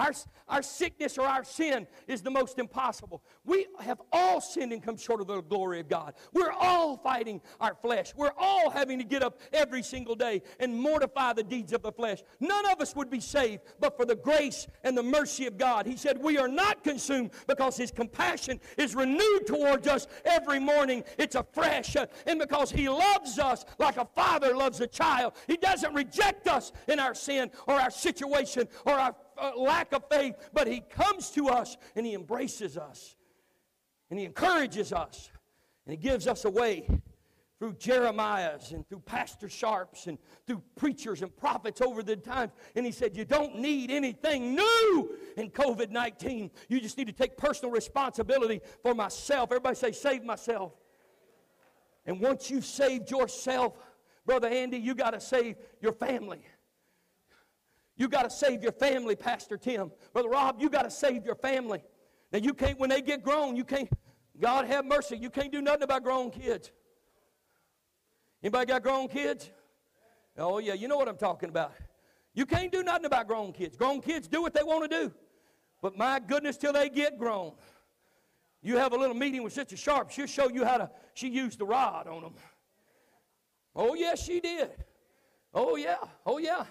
Our, 0.00 0.12
our 0.48 0.62
sickness 0.62 1.18
or 1.18 1.26
our 1.26 1.44
sin 1.44 1.86
is 2.08 2.22
the 2.22 2.30
most 2.30 2.58
impossible. 2.58 3.22
We 3.44 3.66
have 3.80 4.00
all 4.10 4.40
sinned 4.40 4.72
and 4.72 4.82
come 4.82 4.96
short 4.96 5.20
of 5.20 5.26
the 5.26 5.42
glory 5.42 5.78
of 5.78 5.90
God. 5.90 6.14
We're 6.32 6.52
all 6.52 6.96
fighting 6.96 7.42
our 7.60 7.74
flesh. 7.74 8.14
We're 8.16 8.32
all 8.38 8.70
having 8.70 8.98
to 8.98 9.04
get 9.04 9.22
up 9.22 9.38
every 9.52 9.82
single 9.82 10.14
day 10.14 10.40
and 10.58 10.74
mortify 10.74 11.34
the 11.34 11.42
deeds 11.42 11.74
of 11.74 11.82
the 11.82 11.92
flesh. 11.92 12.22
None 12.40 12.64
of 12.70 12.80
us 12.80 12.96
would 12.96 13.10
be 13.10 13.20
saved 13.20 13.60
but 13.78 13.94
for 13.94 14.06
the 14.06 14.16
grace 14.16 14.66
and 14.84 14.96
the 14.96 15.02
mercy 15.02 15.46
of 15.46 15.58
God. 15.58 15.84
He 15.84 15.98
said, 15.98 16.16
We 16.16 16.38
are 16.38 16.48
not 16.48 16.82
consumed 16.82 17.32
because 17.46 17.76
His 17.76 17.90
compassion 17.90 18.58
is 18.78 18.94
renewed 18.94 19.46
towards 19.46 19.86
us 19.86 20.06
every 20.24 20.60
morning. 20.60 21.04
It's 21.18 21.34
afresh. 21.34 21.94
Uh, 21.94 22.06
and 22.26 22.40
because 22.40 22.70
He 22.70 22.88
loves 22.88 23.38
us 23.38 23.66
like 23.78 23.98
a 23.98 24.06
father 24.06 24.56
loves 24.56 24.80
a 24.80 24.86
child, 24.86 25.34
He 25.46 25.58
doesn't 25.58 25.92
reject 25.92 26.48
us 26.48 26.72
in 26.88 26.98
our 26.98 27.14
sin 27.14 27.50
or 27.68 27.74
our 27.74 27.90
situation 27.90 28.66
or 28.86 28.94
our 28.94 29.14
lack 29.56 29.92
of 29.92 30.04
faith, 30.10 30.34
but 30.52 30.66
He 30.66 30.80
comes 30.80 31.30
to 31.30 31.48
us 31.48 31.76
and 31.96 32.06
He 32.06 32.14
embraces 32.14 32.76
us 32.76 33.16
and 34.10 34.18
He 34.18 34.24
encourages 34.24 34.92
us 34.92 35.30
and 35.86 35.92
He 35.92 35.96
gives 35.96 36.26
us 36.26 36.44
a 36.44 36.50
way 36.50 36.86
through 37.60 37.74
Jeremiah's 37.74 38.72
and 38.72 38.88
through 38.88 39.00
Pastor 39.00 39.48
Sharps 39.48 40.06
and 40.06 40.16
through 40.46 40.62
preachers 40.76 41.20
and 41.20 41.36
prophets 41.36 41.82
over 41.82 42.02
the 42.02 42.16
times. 42.16 42.52
And 42.74 42.86
he 42.86 42.90
said, 42.90 43.14
You 43.14 43.26
don't 43.26 43.56
need 43.56 43.90
anything 43.90 44.54
new 44.54 45.18
in 45.36 45.50
COVID 45.50 45.90
19. 45.90 46.50
You 46.68 46.80
just 46.80 46.96
need 46.96 47.08
to 47.08 47.12
take 47.12 47.36
personal 47.36 47.70
responsibility 47.70 48.62
for 48.82 48.94
myself. 48.94 49.50
Everybody 49.50 49.76
say, 49.76 49.92
Save 49.92 50.24
myself. 50.24 50.72
And 52.06 52.18
once 52.18 52.50
you've 52.50 52.64
saved 52.64 53.10
yourself, 53.10 53.76
Brother 54.24 54.48
Andy, 54.48 54.78
you 54.78 54.94
got 54.94 55.10
to 55.10 55.20
save 55.20 55.56
your 55.82 55.92
family. 55.92 56.42
You 58.00 58.08
got 58.08 58.22
to 58.22 58.30
save 58.30 58.62
your 58.62 58.72
family, 58.72 59.14
Pastor 59.14 59.58
Tim. 59.58 59.92
Brother 60.14 60.30
Rob, 60.30 60.56
you 60.58 60.70
got 60.70 60.84
to 60.84 60.90
save 60.90 61.26
your 61.26 61.34
family. 61.34 61.82
Now, 62.32 62.38
you 62.38 62.54
can't, 62.54 62.80
when 62.80 62.88
they 62.88 63.02
get 63.02 63.22
grown, 63.22 63.56
you 63.56 63.62
can't, 63.62 63.90
God 64.40 64.64
have 64.64 64.86
mercy, 64.86 65.18
you 65.18 65.28
can't 65.28 65.52
do 65.52 65.60
nothing 65.60 65.82
about 65.82 66.02
grown 66.02 66.30
kids. 66.30 66.70
Anybody 68.42 68.64
got 68.64 68.82
grown 68.82 69.06
kids? 69.06 69.50
Oh, 70.38 70.60
yeah, 70.60 70.72
you 70.72 70.88
know 70.88 70.96
what 70.96 71.08
I'm 71.08 71.18
talking 71.18 71.50
about. 71.50 71.74
You 72.32 72.46
can't 72.46 72.72
do 72.72 72.82
nothing 72.82 73.04
about 73.04 73.28
grown 73.28 73.52
kids. 73.52 73.76
Grown 73.76 74.00
kids 74.00 74.28
do 74.28 74.40
what 74.40 74.54
they 74.54 74.62
want 74.62 74.90
to 74.90 74.98
do. 74.98 75.12
But 75.82 75.98
my 75.98 76.20
goodness, 76.20 76.56
till 76.56 76.72
they 76.72 76.88
get 76.88 77.18
grown. 77.18 77.52
You 78.62 78.78
have 78.78 78.94
a 78.94 78.96
little 78.96 79.14
meeting 79.14 79.42
with 79.42 79.52
Sister 79.52 79.76
Sharp, 79.76 80.08
she'll 80.08 80.26
show 80.26 80.48
you 80.48 80.64
how 80.64 80.78
to, 80.78 80.90
she 81.12 81.28
used 81.28 81.58
the 81.58 81.66
rod 81.66 82.06
on 82.06 82.22
them. 82.22 82.34
Oh, 83.76 83.92
yes, 83.92 84.24
she 84.24 84.40
did. 84.40 84.70
Oh, 85.52 85.76
yeah. 85.76 85.98
Oh, 86.24 86.38
yeah. 86.38 86.64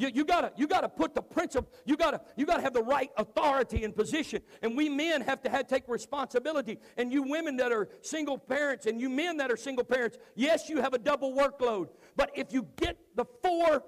You, 0.00 0.10
you 0.14 0.24
gotta 0.24 0.50
you 0.56 0.66
gotta 0.66 0.88
put 0.88 1.14
the 1.14 1.20
principle. 1.20 1.70
You 1.84 1.94
gotta 1.94 2.22
you 2.34 2.46
gotta 2.46 2.62
have 2.62 2.72
the 2.72 2.82
right 2.82 3.10
authority 3.18 3.84
and 3.84 3.94
position. 3.94 4.40
And 4.62 4.74
we 4.74 4.88
men 4.88 5.20
have 5.20 5.42
to 5.42 5.50
have, 5.50 5.66
take 5.66 5.86
responsibility. 5.88 6.78
And 6.96 7.12
you 7.12 7.22
women 7.22 7.58
that 7.58 7.70
are 7.70 7.86
single 8.00 8.38
parents, 8.38 8.86
and 8.86 8.98
you 8.98 9.10
men 9.10 9.36
that 9.36 9.50
are 9.52 9.58
single 9.58 9.84
parents, 9.84 10.16
yes, 10.34 10.70
you 10.70 10.80
have 10.80 10.94
a 10.94 10.98
double 10.98 11.34
workload. 11.34 11.88
But 12.16 12.30
if 12.34 12.50
you 12.50 12.66
get 12.76 12.96
the 13.14 13.26
four 13.42 13.84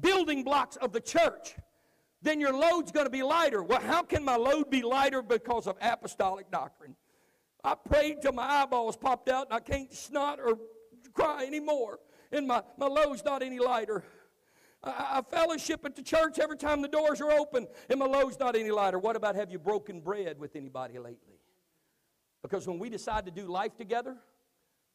building 0.00 0.44
blocks 0.44 0.76
of 0.76 0.92
the 0.92 1.00
church, 1.00 1.54
then 2.22 2.40
your 2.40 2.54
load's 2.54 2.90
going 2.90 3.04
to 3.04 3.10
be 3.10 3.22
lighter. 3.22 3.62
Well, 3.62 3.82
how 3.82 4.02
can 4.02 4.24
my 4.24 4.36
load 4.36 4.70
be 4.70 4.80
lighter 4.80 5.20
because 5.20 5.66
of 5.66 5.76
apostolic 5.82 6.50
doctrine? 6.50 6.96
I 7.62 7.74
prayed 7.74 8.22
till 8.22 8.32
my 8.32 8.62
eyeballs 8.62 8.96
popped 8.96 9.28
out 9.28 9.48
and 9.50 9.54
I 9.54 9.60
can't 9.60 9.92
snot 9.92 10.38
or 10.40 10.58
cry 11.12 11.44
anymore. 11.44 11.98
And 12.32 12.46
my, 12.46 12.62
my 12.78 12.86
load's 12.86 13.24
not 13.24 13.42
any 13.42 13.58
lighter. 13.58 14.04
I, 14.82 15.22
fellowship 15.30 15.84
at 15.84 15.94
the 15.94 16.02
church 16.02 16.38
every 16.38 16.56
time 16.56 16.80
the 16.80 16.88
doors 16.88 17.20
are 17.20 17.30
open 17.30 17.66
and 17.90 17.98
my 17.98 18.06
load's 18.06 18.38
not 18.38 18.56
any 18.56 18.70
lighter. 18.70 18.98
What 18.98 19.14
about 19.14 19.36
have 19.36 19.50
you 19.50 19.58
broken 19.58 20.00
bread 20.00 20.38
with 20.38 20.56
anybody 20.56 20.98
lately? 20.98 21.38
Because 22.42 22.66
when 22.66 22.78
we 22.78 22.88
decide 22.88 23.26
to 23.26 23.30
do 23.30 23.46
life 23.46 23.76
together, 23.76 24.16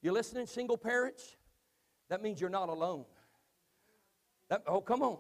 you 0.02 0.12
listening, 0.12 0.48
single 0.48 0.78
parents? 0.78 1.36
That 2.10 2.22
means 2.22 2.42
you're 2.42 2.50
not 2.50 2.70
alone. 2.70 3.06
That, 4.50 4.64
oh, 4.68 4.82
come 4.82 5.02
on. 5.02 5.18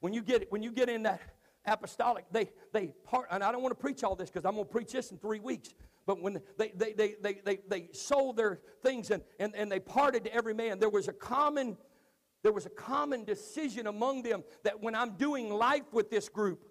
When 0.00 0.12
you 0.12 0.22
get 0.22 0.50
when 0.52 0.62
you 0.62 0.70
get 0.70 0.88
in 0.88 1.02
that 1.04 1.20
apostolic, 1.66 2.26
they 2.30 2.50
they 2.72 2.94
part, 3.04 3.26
and 3.30 3.42
I 3.42 3.50
don't 3.52 3.62
want 3.62 3.72
to 3.72 3.80
preach 3.80 4.04
all 4.04 4.14
this 4.14 4.30
because 4.30 4.44
I'm 4.44 4.54
going 4.54 4.66
to 4.66 4.70
preach 4.70 4.92
this 4.92 5.10
in 5.10 5.18
three 5.18 5.40
weeks. 5.40 5.74
But 6.06 6.22
when 6.22 6.40
they 6.56 6.72
they 6.74 6.92
they 6.92 7.16
they 7.20 7.40
they, 7.44 7.58
they 7.68 7.88
sold 7.92 8.36
their 8.36 8.60
things 8.82 9.10
and, 9.10 9.22
and, 9.38 9.54
and 9.54 9.70
they 9.70 9.80
parted 9.80 10.24
to 10.24 10.34
every 10.34 10.54
man, 10.54 10.78
there 10.78 10.88
was 10.88 11.08
a 11.08 11.12
common 11.12 11.76
there 12.48 12.54
was 12.54 12.64
a 12.64 12.70
common 12.70 13.24
decision 13.24 13.88
among 13.88 14.22
them 14.22 14.42
that 14.64 14.82
when 14.82 14.94
I'm 14.94 15.18
doing 15.18 15.50
life 15.50 15.92
with 15.92 16.08
this 16.08 16.30
group, 16.30 16.64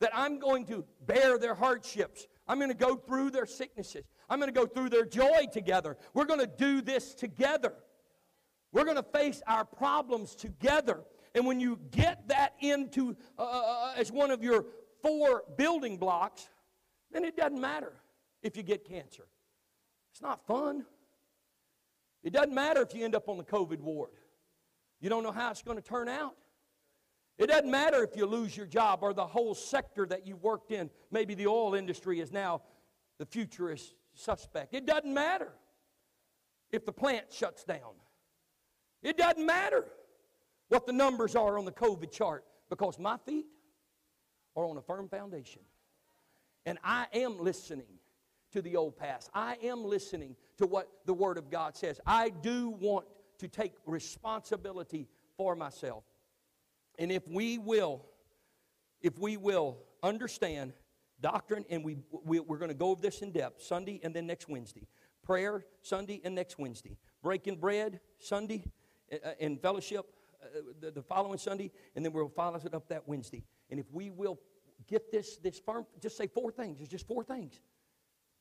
that 0.00 0.10
I'm 0.14 0.38
going 0.38 0.64
to 0.68 0.86
bear 1.04 1.36
their 1.36 1.54
hardships. 1.54 2.26
I'm 2.48 2.56
going 2.56 2.70
to 2.70 2.74
go 2.74 2.96
through 2.96 3.30
their 3.30 3.44
sicknesses. 3.44 4.04
I'm 4.30 4.40
going 4.40 4.50
to 4.50 4.58
go 4.58 4.64
through 4.64 4.88
their 4.88 5.04
joy 5.04 5.48
together. 5.52 5.98
We're 6.14 6.24
going 6.24 6.40
to 6.40 6.46
do 6.46 6.80
this 6.80 7.14
together. 7.14 7.74
We're 8.72 8.86
going 8.86 8.96
to 8.96 9.02
face 9.02 9.42
our 9.46 9.66
problems 9.66 10.34
together. 10.34 11.02
And 11.34 11.44
when 11.44 11.60
you 11.60 11.78
get 11.90 12.26
that 12.28 12.54
into 12.60 13.14
uh, 13.38 13.42
uh, 13.42 13.46
uh, 13.46 13.94
as 13.98 14.10
one 14.10 14.30
of 14.30 14.42
your 14.42 14.64
four 15.02 15.44
building 15.58 15.98
blocks, 15.98 16.48
then 17.10 17.26
it 17.26 17.36
doesn't 17.36 17.60
matter 17.60 17.92
if 18.42 18.56
you 18.56 18.62
get 18.62 18.88
cancer. 18.88 19.26
It's 20.10 20.22
not 20.22 20.46
fun. 20.46 20.86
It 22.22 22.32
doesn't 22.32 22.54
matter 22.54 22.80
if 22.80 22.94
you 22.94 23.04
end 23.04 23.14
up 23.14 23.28
on 23.28 23.36
the 23.36 23.44
COVID 23.44 23.80
ward. 23.80 24.08
You 25.02 25.10
don't 25.10 25.24
know 25.24 25.32
how 25.32 25.50
it's 25.50 25.62
going 25.62 25.76
to 25.76 25.82
turn 25.82 26.08
out. 26.08 26.36
It 27.36 27.48
doesn't 27.48 27.70
matter 27.70 28.04
if 28.04 28.16
you 28.16 28.24
lose 28.24 28.56
your 28.56 28.66
job 28.66 29.00
or 29.02 29.12
the 29.12 29.26
whole 29.26 29.54
sector 29.54 30.06
that 30.06 30.26
you 30.26 30.36
worked 30.36 30.70
in. 30.70 30.88
Maybe 31.10 31.34
the 31.34 31.48
oil 31.48 31.74
industry 31.74 32.20
is 32.20 32.30
now 32.30 32.62
the 33.18 33.26
future 33.26 33.70
is 33.72 33.94
suspect. 34.14 34.74
It 34.74 34.86
doesn't 34.86 35.12
matter 35.12 35.48
if 36.70 36.86
the 36.86 36.92
plant 36.92 37.32
shuts 37.32 37.64
down. 37.64 37.96
It 39.02 39.18
doesn't 39.18 39.44
matter 39.44 39.86
what 40.68 40.86
the 40.86 40.92
numbers 40.92 41.34
are 41.34 41.58
on 41.58 41.64
the 41.64 41.72
COVID 41.72 42.12
chart 42.12 42.44
because 42.70 42.98
my 42.98 43.16
feet 43.26 43.46
are 44.54 44.64
on 44.64 44.76
a 44.76 44.82
firm 44.82 45.08
foundation. 45.08 45.62
And 46.64 46.78
I 46.84 47.06
am 47.12 47.40
listening 47.40 47.98
to 48.52 48.62
the 48.62 48.76
old 48.76 48.96
past. 48.96 49.30
I 49.34 49.56
am 49.64 49.84
listening 49.84 50.36
to 50.58 50.66
what 50.66 50.88
the 51.06 51.14
Word 51.14 51.38
of 51.38 51.50
God 51.50 51.76
says. 51.76 52.00
I 52.06 52.28
do 52.28 52.70
want 52.70 53.06
to 53.42 53.48
take 53.48 53.72
responsibility 53.86 55.08
for 55.36 55.54
myself. 55.54 56.04
And 56.98 57.10
if 57.10 57.26
we 57.28 57.58
will, 57.58 58.06
if 59.00 59.18
we 59.18 59.36
will 59.36 59.78
understand 60.02 60.72
doctrine, 61.20 61.64
and 61.70 61.84
we, 61.84 61.98
we, 62.24 62.38
are 62.38 62.56
going 62.56 62.68
to 62.68 62.74
go 62.74 62.90
over 62.90 63.02
this 63.02 63.20
in 63.20 63.32
depth 63.32 63.62
Sunday 63.62 64.00
and 64.02 64.14
then 64.14 64.26
next 64.26 64.48
Wednesday. 64.48 64.86
Prayer 65.22 65.64
Sunday 65.82 66.20
and 66.24 66.34
next 66.34 66.58
Wednesday. 66.58 66.96
Breaking 67.22 67.56
bread 67.56 68.00
Sunday 68.18 68.64
and 69.40 69.56
uh, 69.56 69.58
uh, 69.58 69.62
fellowship 69.62 70.06
uh, 70.42 70.60
the, 70.80 70.90
the 70.90 71.02
following 71.02 71.38
Sunday, 71.38 71.70
and 71.94 72.04
then 72.04 72.12
we'll 72.12 72.28
follow 72.28 72.60
it 72.64 72.74
up 72.74 72.88
that 72.88 73.06
Wednesday. 73.06 73.44
And 73.70 73.78
if 73.78 73.86
we 73.92 74.10
will 74.10 74.38
get 74.88 75.12
this, 75.12 75.36
this 75.36 75.60
firm, 75.60 75.86
just 76.00 76.16
say 76.16 76.26
four 76.26 76.50
things. 76.50 76.78
There's 76.78 76.88
just 76.88 77.06
four 77.06 77.22
things. 77.22 77.60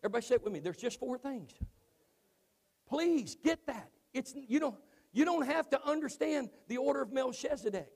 Everybody 0.03 0.25
say 0.25 0.35
it 0.35 0.43
with 0.43 0.53
me. 0.53 0.59
There's 0.59 0.77
just 0.77 0.99
four 0.99 1.17
things. 1.17 1.51
Please 2.87 3.37
get 3.43 3.65
that. 3.67 3.89
It's 4.13 4.33
you 4.35 4.59
know 4.59 4.77
you 5.13 5.25
don't 5.25 5.45
have 5.45 5.69
to 5.71 5.87
understand 5.87 6.49
the 6.67 6.77
order 6.77 7.01
of 7.01 7.11
Melchizedek. 7.11 7.89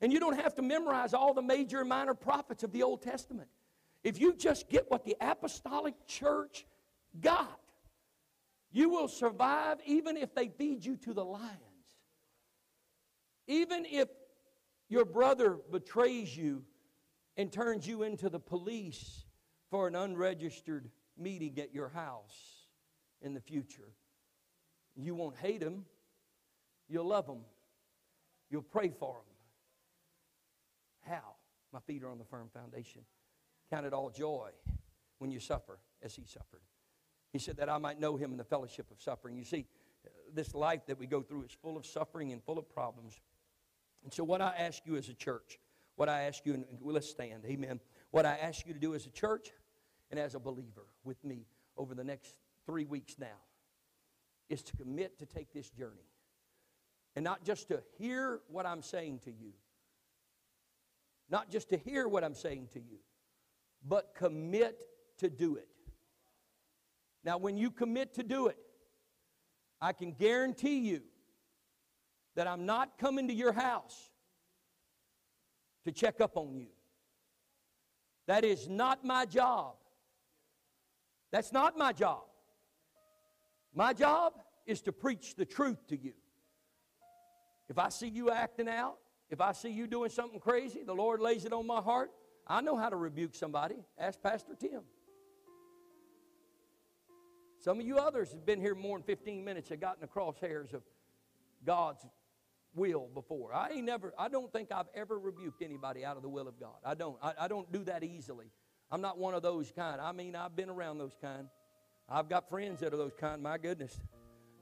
And 0.00 0.12
you 0.12 0.20
don't 0.20 0.40
have 0.40 0.54
to 0.56 0.62
memorize 0.62 1.12
all 1.12 1.34
the 1.34 1.42
major 1.42 1.80
and 1.80 1.88
minor 1.88 2.14
prophets 2.14 2.62
of 2.62 2.72
the 2.72 2.82
Old 2.82 3.02
Testament. 3.02 3.48
If 4.04 4.20
you 4.20 4.34
just 4.34 4.68
get 4.68 4.90
what 4.90 5.04
the 5.04 5.16
apostolic 5.20 5.94
church 6.06 6.66
got, 7.20 7.60
you 8.70 8.90
will 8.90 9.08
survive 9.08 9.78
even 9.84 10.16
if 10.16 10.34
they 10.34 10.48
feed 10.48 10.84
you 10.84 10.96
to 10.98 11.12
the 11.12 11.24
lions. 11.24 11.54
Even 13.46 13.86
if 13.86 14.08
your 14.88 15.04
brother 15.04 15.58
betrays 15.70 16.36
you 16.36 16.62
and 17.36 17.52
turns 17.52 17.86
you 17.86 18.02
into 18.02 18.28
the 18.28 18.38
police 18.38 19.24
for 19.70 19.88
an 19.88 19.94
unregistered 19.94 20.90
meeting 21.16 21.58
at 21.58 21.74
your 21.74 21.88
house 21.88 22.66
in 23.20 23.34
the 23.34 23.40
future. 23.40 23.90
You 24.94 25.14
won't 25.14 25.36
hate 25.36 25.60
them. 25.60 25.84
You'll 26.88 27.06
love 27.06 27.26
them. 27.26 27.40
You'll 28.50 28.62
pray 28.62 28.90
for 28.98 29.14
them. 29.14 31.12
How? 31.12 31.34
My 31.72 31.80
feet 31.80 32.02
are 32.02 32.10
on 32.10 32.18
the 32.18 32.24
firm 32.24 32.48
foundation. 32.52 33.02
Count 33.70 33.86
it 33.86 33.92
all 33.92 34.10
joy 34.10 34.50
when 35.18 35.30
you 35.30 35.40
suffer 35.40 35.78
as 36.02 36.14
he 36.14 36.24
suffered. 36.24 36.62
He 37.32 37.38
said 37.38 37.58
that 37.58 37.68
I 37.68 37.78
might 37.78 38.00
know 38.00 38.16
him 38.16 38.32
in 38.32 38.38
the 38.38 38.44
fellowship 38.44 38.90
of 38.90 39.00
suffering. 39.00 39.36
You 39.36 39.44
see, 39.44 39.66
this 40.32 40.54
life 40.54 40.86
that 40.86 40.98
we 40.98 41.06
go 41.06 41.22
through 41.22 41.42
is 41.44 41.52
full 41.52 41.76
of 41.76 41.84
suffering 41.84 42.32
and 42.32 42.42
full 42.42 42.58
of 42.58 42.68
problems. 42.68 43.20
And 44.04 44.12
so, 44.12 44.24
what 44.24 44.40
I 44.40 44.54
ask 44.58 44.82
you 44.86 44.96
as 44.96 45.08
a 45.08 45.14
church, 45.14 45.58
what 45.96 46.08
I 46.08 46.22
ask 46.22 46.46
you, 46.46 46.54
and 46.54 46.64
let's 46.80 47.08
stand, 47.08 47.44
amen. 47.44 47.80
What 48.10 48.24
I 48.24 48.36
ask 48.36 48.66
you 48.66 48.72
to 48.72 48.78
do 48.78 48.94
as 48.94 49.06
a 49.06 49.10
church 49.10 49.50
and 50.10 50.18
as 50.18 50.34
a 50.34 50.38
believer 50.38 50.86
with 51.04 51.22
me 51.24 51.46
over 51.76 51.94
the 51.94 52.04
next 52.04 52.34
three 52.64 52.84
weeks 52.84 53.16
now 53.18 53.26
is 54.48 54.62
to 54.62 54.76
commit 54.76 55.18
to 55.18 55.26
take 55.26 55.52
this 55.52 55.68
journey. 55.68 56.08
And 57.18 57.24
not 57.24 57.42
just 57.42 57.66
to 57.70 57.82
hear 57.98 58.38
what 58.46 58.64
I'm 58.64 58.80
saying 58.80 59.22
to 59.24 59.32
you, 59.32 59.50
not 61.28 61.50
just 61.50 61.70
to 61.70 61.76
hear 61.76 62.06
what 62.06 62.22
I'm 62.22 62.36
saying 62.36 62.68
to 62.74 62.78
you, 62.78 62.98
but 63.84 64.14
commit 64.14 64.78
to 65.18 65.28
do 65.28 65.56
it. 65.56 65.66
Now, 67.24 67.36
when 67.36 67.56
you 67.56 67.72
commit 67.72 68.14
to 68.14 68.22
do 68.22 68.46
it, 68.46 68.56
I 69.80 69.92
can 69.92 70.12
guarantee 70.12 70.78
you 70.78 71.00
that 72.36 72.46
I'm 72.46 72.66
not 72.66 72.98
coming 72.98 73.26
to 73.26 73.34
your 73.34 73.52
house 73.52 74.10
to 75.86 75.90
check 75.90 76.20
up 76.20 76.36
on 76.36 76.54
you. 76.54 76.68
That 78.28 78.44
is 78.44 78.68
not 78.68 79.04
my 79.04 79.26
job. 79.26 79.74
That's 81.32 81.52
not 81.52 81.76
my 81.76 81.92
job. 81.92 82.22
My 83.74 83.92
job 83.92 84.34
is 84.66 84.80
to 84.82 84.92
preach 84.92 85.34
the 85.34 85.44
truth 85.44 85.84
to 85.88 85.96
you. 85.96 86.12
If 87.68 87.78
I 87.78 87.88
see 87.90 88.08
you 88.08 88.30
acting 88.30 88.68
out, 88.68 88.96
if 89.30 89.40
I 89.40 89.52
see 89.52 89.70
you 89.70 89.86
doing 89.86 90.10
something 90.10 90.40
crazy, 90.40 90.82
the 90.84 90.94
Lord 90.94 91.20
lays 91.20 91.44
it 91.44 91.52
on 91.52 91.66
my 91.66 91.80
heart, 91.80 92.10
I 92.46 92.60
know 92.62 92.76
how 92.76 92.88
to 92.88 92.96
rebuke 92.96 93.34
somebody. 93.34 93.76
Ask 93.98 94.22
Pastor 94.22 94.54
Tim. 94.58 94.80
Some 97.60 97.80
of 97.80 97.86
you 97.86 97.98
others 97.98 98.30
have 98.32 98.46
been 98.46 98.60
here 98.60 98.74
more 98.74 98.96
than 98.96 99.04
15 99.04 99.44
minutes 99.44 99.68
have 99.68 99.80
gotten 99.80 100.00
the 100.00 100.06
crosshairs 100.06 100.72
of 100.72 100.82
God's 101.66 102.06
will 102.74 103.08
before. 103.12 103.52
I 103.52 103.70
ain't 103.70 103.84
never, 103.84 104.14
I 104.18 104.28
don't 104.28 104.50
think 104.52 104.70
I've 104.72 104.86
ever 104.94 105.18
rebuked 105.18 105.60
anybody 105.60 106.04
out 106.04 106.16
of 106.16 106.22
the 106.22 106.28
will 106.28 106.48
of 106.48 106.58
God. 106.58 106.76
I 106.84 106.94
don't. 106.94 107.18
I, 107.22 107.32
I 107.40 107.48
don't 107.48 107.70
do 107.72 107.84
that 107.84 108.04
easily. 108.04 108.46
I'm 108.90 109.00
not 109.00 109.18
one 109.18 109.34
of 109.34 109.42
those 109.42 109.72
kind. 109.74 110.00
I 110.00 110.12
mean, 110.12 110.36
I've 110.36 110.56
been 110.56 110.70
around 110.70 110.98
those 110.98 111.16
kind. 111.20 111.48
I've 112.08 112.28
got 112.28 112.48
friends 112.48 112.80
that 112.80 112.94
are 112.94 112.96
those 112.96 113.14
kind. 113.18 113.42
My 113.42 113.58
goodness. 113.58 114.00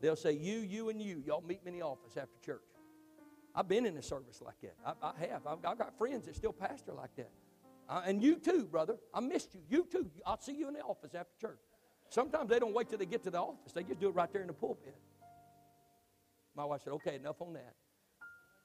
They'll 0.01 0.17
say, 0.17 0.33
You, 0.33 0.59
you, 0.59 0.89
and 0.89 1.01
you. 1.01 1.23
Y'all 1.25 1.43
meet 1.43 1.65
me 1.65 1.73
in 1.73 1.79
the 1.79 1.85
office 1.85 2.17
after 2.17 2.37
church. 2.45 2.76
I've 3.57 3.69
been 3.69 3.87
in 3.87 3.97
a 3.97 4.03
service 4.03 4.43
like 4.45 4.61
that. 4.61 4.77
I, 4.85 4.93
I 5.09 5.27
have. 5.31 5.47
I've, 5.47 5.65
I've, 5.65 5.79
got 5.79 5.97
friends 5.97 6.27
that 6.27 6.37
still 6.37 6.53
pastor 6.53 6.93
like 6.93 7.17
that. 7.17 7.31
Uh, 7.89 8.03
and 8.05 8.23
you 8.23 8.37
too, 8.37 8.67
brother. 8.67 8.97
I 9.15 9.21
missed 9.21 9.55
you. 9.55 9.61
You 9.69 9.87
too. 9.91 10.11
I'll 10.27 10.41
see 10.41 10.53
you 10.53 10.69
in 10.69 10.75
the 10.75 10.81
office 10.81 11.15
after 11.15 11.33
church. 11.41 11.61
Sometimes 12.11 12.51
they 12.51 12.59
don't 12.59 12.75
wait 12.75 12.91
till 12.91 12.99
they 12.99 13.07
get 13.07 13.23
to 13.25 13.31
the 13.31 13.41
office, 13.41 13.73
they 13.73 13.83
just 13.83 13.99
do 13.99 14.09
it 14.09 14.15
right 14.15 14.31
there 14.33 14.43
in 14.43 14.49
the 14.49 14.53
pulpit. 14.53 14.95
My 16.55 16.65
wife 16.65 16.83
said, 16.85 16.93
Okay, 16.95 17.17
enough 17.17 17.41
on 17.41 17.55
that. 17.55 17.75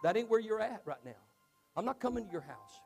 That 0.03 0.17
ain't 0.17 0.29
where 0.29 0.39
you're 0.39 0.59
at 0.61 0.81
right 0.85 1.03
now. 1.05 1.11
I'm 1.75 1.85
not 1.85 1.99
coming 1.99 2.25
to 2.25 2.31
your 2.31 2.41
house. 2.41 2.81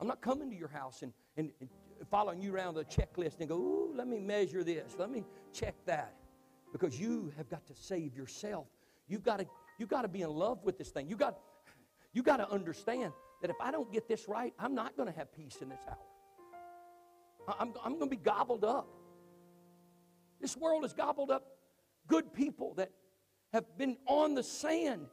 I'm 0.00 0.08
not 0.08 0.20
coming 0.20 0.50
to 0.50 0.56
your 0.56 0.68
house 0.68 1.02
and, 1.02 1.12
and, 1.36 1.50
and 1.60 1.68
following 2.10 2.40
you 2.40 2.54
around 2.54 2.74
the 2.74 2.84
checklist 2.84 3.40
and 3.40 3.48
go, 3.48 3.56
Ooh, 3.56 3.92
let 3.94 4.08
me 4.08 4.18
measure 4.18 4.64
this. 4.64 4.96
Let 4.98 5.10
me 5.10 5.24
check 5.52 5.74
that. 5.86 6.14
Because 6.72 6.98
you 6.98 7.32
have 7.36 7.48
got 7.48 7.66
to 7.66 7.74
save 7.74 8.14
yourself. 8.14 8.66
You've 9.08 9.22
got 9.22 9.38
to, 9.38 9.46
you've 9.78 9.88
got 9.88 10.02
to 10.02 10.08
be 10.08 10.22
in 10.22 10.30
love 10.30 10.64
with 10.64 10.76
this 10.78 10.90
thing. 10.90 11.08
You 11.08 11.16
got, 11.16 11.38
you 12.12 12.22
got 12.22 12.38
to 12.38 12.50
understand 12.50 13.12
that 13.40 13.50
if 13.50 13.56
I 13.60 13.70
don't 13.70 13.90
get 13.92 14.08
this 14.08 14.28
right, 14.28 14.52
I'm 14.58 14.74
not 14.74 14.96
going 14.96 15.10
to 15.10 15.16
have 15.16 15.32
peace 15.32 15.58
in 15.62 15.68
this 15.68 15.80
hour. 15.88 17.54
I'm, 17.58 17.72
I'm 17.82 17.92
going 17.92 18.10
to 18.10 18.16
be 18.16 18.22
gobbled 18.22 18.64
up. 18.64 18.88
This 20.40 20.56
world 20.56 20.82
has 20.82 20.92
gobbled 20.92 21.30
up 21.30 21.44
good 22.06 22.32
people 22.32 22.74
that 22.74 22.90
have 23.52 23.64
been 23.78 23.96
on 24.06 24.34
the 24.34 24.42
sand. 24.42 25.06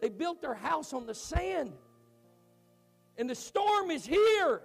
They 0.00 0.08
built 0.08 0.40
their 0.40 0.54
house 0.54 0.92
on 0.92 1.06
the 1.06 1.14
sand. 1.14 1.72
And 3.16 3.28
the 3.28 3.34
storm 3.34 3.90
is 3.90 4.06
here. 4.06 4.62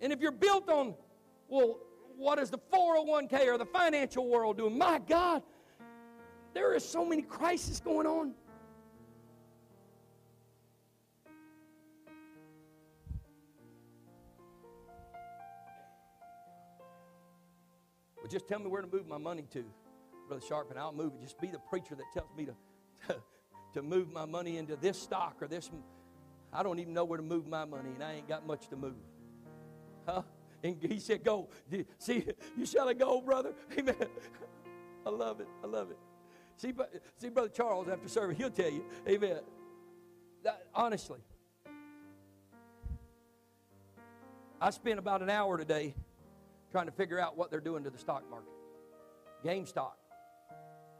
And 0.00 0.12
if 0.12 0.20
you're 0.20 0.30
built 0.30 0.68
on, 0.68 0.94
well, 1.48 1.78
what 2.16 2.38
is 2.38 2.50
the 2.50 2.58
401k 2.72 3.46
or 3.46 3.58
the 3.58 3.66
financial 3.66 4.28
world 4.28 4.58
doing? 4.58 4.76
My 4.76 5.00
God, 5.00 5.42
there 6.54 6.74
is 6.74 6.86
so 6.86 7.04
many 7.04 7.22
crises 7.22 7.80
going 7.80 8.06
on. 8.06 8.34
Well, 18.16 18.26
just 18.28 18.48
tell 18.48 18.58
me 18.58 18.66
where 18.66 18.82
to 18.82 18.88
move 18.88 19.06
my 19.06 19.18
money 19.18 19.46
to, 19.52 19.64
Brother 20.26 20.44
Sharp, 20.46 20.70
and 20.70 20.78
I'll 20.78 20.92
move 20.92 21.12
it. 21.14 21.22
Just 21.22 21.40
be 21.40 21.48
the 21.48 21.58
preacher 21.58 21.94
that 21.94 22.04
tells 22.12 22.28
me 22.36 22.46
to, 22.46 22.54
to, 23.08 23.16
to 23.74 23.82
move 23.82 24.10
my 24.10 24.24
money 24.24 24.58
into 24.58 24.76
this 24.76 25.00
stock 25.00 25.36
or 25.40 25.48
this. 25.48 25.70
I 26.52 26.62
don't 26.62 26.78
even 26.78 26.92
know 26.92 27.04
where 27.04 27.16
to 27.16 27.22
move 27.22 27.46
my 27.46 27.64
money, 27.64 27.90
and 27.94 28.02
I 28.02 28.14
ain't 28.14 28.28
got 28.28 28.46
much 28.46 28.68
to 28.68 28.76
move. 28.76 28.96
Huh? 30.06 30.22
And 30.62 30.76
he 30.82 30.98
said, 30.98 31.24
Go. 31.24 31.48
See, 31.98 32.26
you 32.56 32.66
shall 32.66 32.92
go, 32.94 33.20
brother. 33.20 33.52
Amen. 33.78 33.94
I 35.06 35.10
love 35.10 35.40
it. 35.40 35.48
I 35.62 35.66
love 35.66 35.90
it. 35.90 35.98
See, 36.58 36.74
see, 37.18 37.28
Brother 37.28 37.48
Charles, 37.48 37.88
after 37.88 38.08
service, 38.08 38.36
he'll 38.36 38.50
tell 38.50 38.70
you. 38.70 38.84
Amen. 39.08 39.38
That, 40.42 40.66
honestly, 40.74 41.20
I 44.60 44.70
spent 44.70 44.98
about 44.98 45.22
an 45.22 45.30
hour 45.30 45.56
today 45.56 45.94
trying 46.72 46.86
to 46.86 46.92
figure 46.92 47.20
out 47.20 47.36
what 47.36 47.52
they're 47.52 47.60
doing 47.60 47.84
to 47.84 47.90
the 47.90 47.98
stock 47.98 48.28
market. 48.28 48.50
GameStop, 49.44 49.92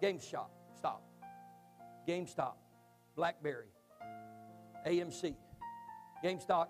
GameStop, 0.01 0.47
stop. 0.77 1.03
GameStop, 2.07 2.55
BlackBerry, 3.17 3.67
AMC. 4.87 5.35
GameStop 6.25 6.69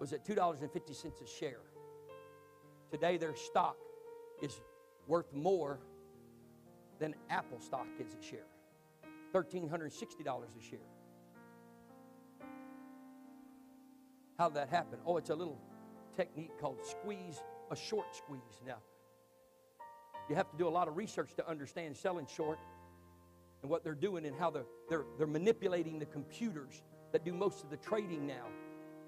was 0.00 0.14
at 0.14 0.24
$2.50 0.24 1.22
a 1.22 1.26
share. 1.26 1.60
Today, 2.90 3.18
their 3.18 3.36
stock 3.36 3.76
is 4.40 4.58
worth 5.06 5.30
more 5.34 5.78
than 7.02 7.16
Apple 7.30 7.58
stock 7.58 7.88
is 7.98 8.14
a 8.14 8.22
share 8.24 8.46
$1,360 9.34 9.88
a 9.88 10.62
share. 10.62 10.78
How 14.38 14.48
did 14.48 14.56
that 14.56 14.68
happen? 14.68 15.00
Oh, 15.04 15.16
it's 15.16 15.30
a 15.30 15.34
little 15.34 15.58
technique 16.16 16.52
called 16.60 16.78
squeeze 16.84 17.42
a 17.72 17.76
short 17.76 18.14
squeeze. 18.14 18.60
Now, 18.64 18.76
you 20.28 20.36
have 20.36 20.48
to 20.52 20.56
do 20.56 20.68
a 20.68 20.70
lot 20.70 20.86
of 20.86 20.96
research 20.96 21.34
to 21.36 21.48
understand 21.48 21.96
selling 21.96 22.26
short 22.26 22.60
and 23.62 23.70
what 23.70 23.82
they're 23.82 23.94
doing 23.94 24.24
and 24.24 24.36
how 24.38 24.50
they're, 24.50 24.66
they're, 24.88 25.04
they're 25.18 25.26
manipulating 25.26 25.98
the 25.98 26.06
computers 26.06 26.82
that 27.10 27.24
do 27.24 27.32
most 27.32 27.64
of 27.64 27.70
the 27.70 27.78
trading 27.78 28.28
now 28.28 28.46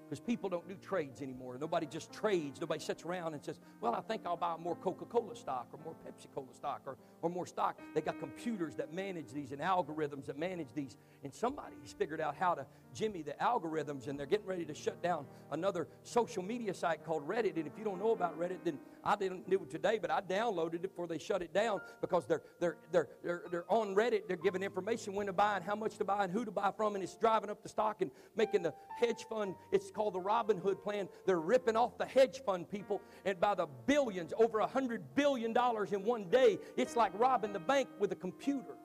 because 0.05 0.19
people 0.19 0.49
don't 0.49 0.67
do 0.67 0.75
trades 0.75 1.21
anymore. 1.21 1.57
Nobody 1.59 1.87
just 1.87 2.13
trades. 2.13 2.61
Nobody 2.61 2.79
sits 2.79 3.03
around 3.03 3.33
and 3.33 3.43
says, 3.43 3.59
Well, 3.81 3.95
I 3.95 4.01
think 4.01 4.21
I'll 4.25 4.37
buy 4.37 4.55
more 4.57 4.75
Coca 4.75 5.05
Cola 5.05 5.35
stock 5.35 5.67
or 5.73 5.79
more 5.83 5.95
Pepsi 6.05 6.27
Cola 6.33 6.53
stock 6.53 6.81
or, 6.85 6.97
or 7.21 7.29
more 7.29 7.47
stock. 7.47 7.79
They 7.93 8.01
got 8.01 8.19
computers 8.19 8.75
that 8.75 8.93
manage 8.93 9.31
these 9.31 9.51
and 9.51 9.61
algorithms 9.61 10.25
that 10.27 10.37
manage 10.37 10.73
these. 10.75 10.97
And 11.23 11.33
somebody's 11.33 11.93
figured 11.97 12.21
out 12.21 12.35
how 12.35 12.53
to 12.53 12.65
jimmy 12.95 13.21
the 13.21 13.33
algorithms, 13.33 14.07
and 14.07 14.17
they're 14.17 14.25
getting 14.25 14.47
ready 14.47 14.65
to 14.65 14.73
shut 14.73 15.01
down 15.03 15.25
another 15.51 15.87
social 16.03 16.41
media 16.41 16.73
site 16.73 17.03
called 17.05 17.27
Reddit. 17.27 17.57
And 17.57 17.67
if 17.67 17.73
you 17.77 17.83
don't 17.83 17.99
know 17.99 18.11
about 18.11 18.39
Reddit, 18.39 18.59
then 18.63 18.79
I 19.03 19.15
didn't 19.15 19.47
do 19.49 19.61
it 19.61 19.69
today, 19.69 19.99
but 20.01 20.09
I 20.09 20.21
downloaded 20.21 20.75
it 20.75 20.81
before 20.83 21.05
they 21.05 21.17
shut 21.17 21.41
it 21.41 21.53
down 21.53 21.81
because 22.01 22.25
they're, 22.25 22.41
they're, 22.59 22.77
they're, 22.91 23.09
they're, 23.23 23.43
they're 23.51 23.71
on 23.71 23.93
Reddit. 23.93 24.27
They're 24.27 24.37
giving 24.37 24.63
information 24.63 25.13
when 25.13 25.27
to 25.27 25.33
buy 25.33 25.57
and 25.57 25.65
how 25.65 25.75
much 25.75 25.97
to 25.97 26.05
buy 26.05 26.23
and 26.23 26.31
who 26.31 26.45
to 26.45 26.51
buy 26.51 26.71
from, 26.75 26.95
and 26.95 27.03
it's 27.03 27.15
driving 27.15 27.49
up 27.49 27.61
the 27.61 27.69
stock 27.69 28.01
and 28.01 28.09
making 28.35 28.63
the 28.63 28.73
hedge 28.97 29.25
fund. 29.29 29.55
It's 29.71 29.91
called 29.91 30.13
the 30.13 30.21
Robin 30.21 30.57
Hood 30.57 30.81
plan. 30.81 31.09
They're 31.25 31.39
ripping 31.39 31.75
off 31.75 31.97
the 31.97 32.05
hedge 32.05 32.41
fund 32.45 32.69
people 32.69 33.01
and 33.25 33.39
by 33.39 33.55
the 33.55 33.67
billions, 33.85 34.33
over 34.39 34.59
a 34.59 34.67
hundred 34.67 35.03
billion 35.15 35.53
dollars 35.53 35.91
in 35.91 36.03
one 36.03 36.29
day. 36.29 36.57
It's 36.77 36.95
like 36.95 37.11
robbing 37.19 37.53
the 37.53 37.59
bank 37.59 37.89
with 37.99 38.11
a 38.13 38.15
computer. 38.15 38.75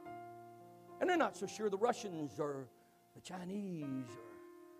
And 1.00 1.08
they're 1.08 1.16
not 1.16 1.36
so 1.36 1.46
sure 1.46 1.70
the 1.70 1.78
Russians 1.78 2.38
or 2.38 2.66
the 3.14 3.20
Chinese 3.20 4.08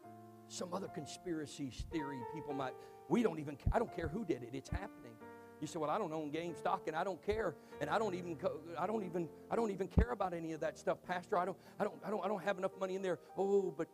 or 0.05 0.11
some 0.49 0.75
other 0.75 0.89
conspiracy 0.89 1.71
theory 1.93 2.19
people 2.35 2.55
might. 2.55 2.75
We 3.09 3.23
don't 3.23 3.39
even, 3.39 3.57
I 3.73 3.79
don't 3.79 3.95
care 3.95 4.09
who 4.09 4.25
did 4.25 4.43
it, 4.43 4.51
it's 4.53 4.69
happening. 4.69 5.13
You 5.61 5.67
say, 5.67 5.79
"Well, 5.79 5.91
I 5.91 5.99
don't 5.99 6.13
own 6.13 6.31
GameStop, 6.31 6.87
and 6.87 6.97
I 6.97 7.05
don't 7.05 7.23
care, 7.23 7.55
and 7.83 7.91
I 7.91 7.99
don't 7.99 8.15
even, 8.15 8.39
I 8.79 8.87
don't 8.87 9.05
even, 9.05 9.29
I 9.51 9.57
don't 9.57 9.71
even 9.71 9.89
care 9.89 10.13
about 10.13 10.33
any 10.33 10.53
of 10.53 10.61
that 10.61 10.79
stuff, 10.79 10.99
Pastor. 11.07 11.37
I 11.37 11.45
don't, 11.45 11.57
I 11.79 11.85
don't, 11.85 11.95
I 12.03 12.11
don't, 12.11 12.25
I 12.25 12.29
don't 12.29 12.43
have 12.43 12.57
enough 12.57 12.73
money 12.81 12.95
in 12.95 13.03
there. 13.03 13.19
Oh, 13.37 13.75
but 13.77 13.87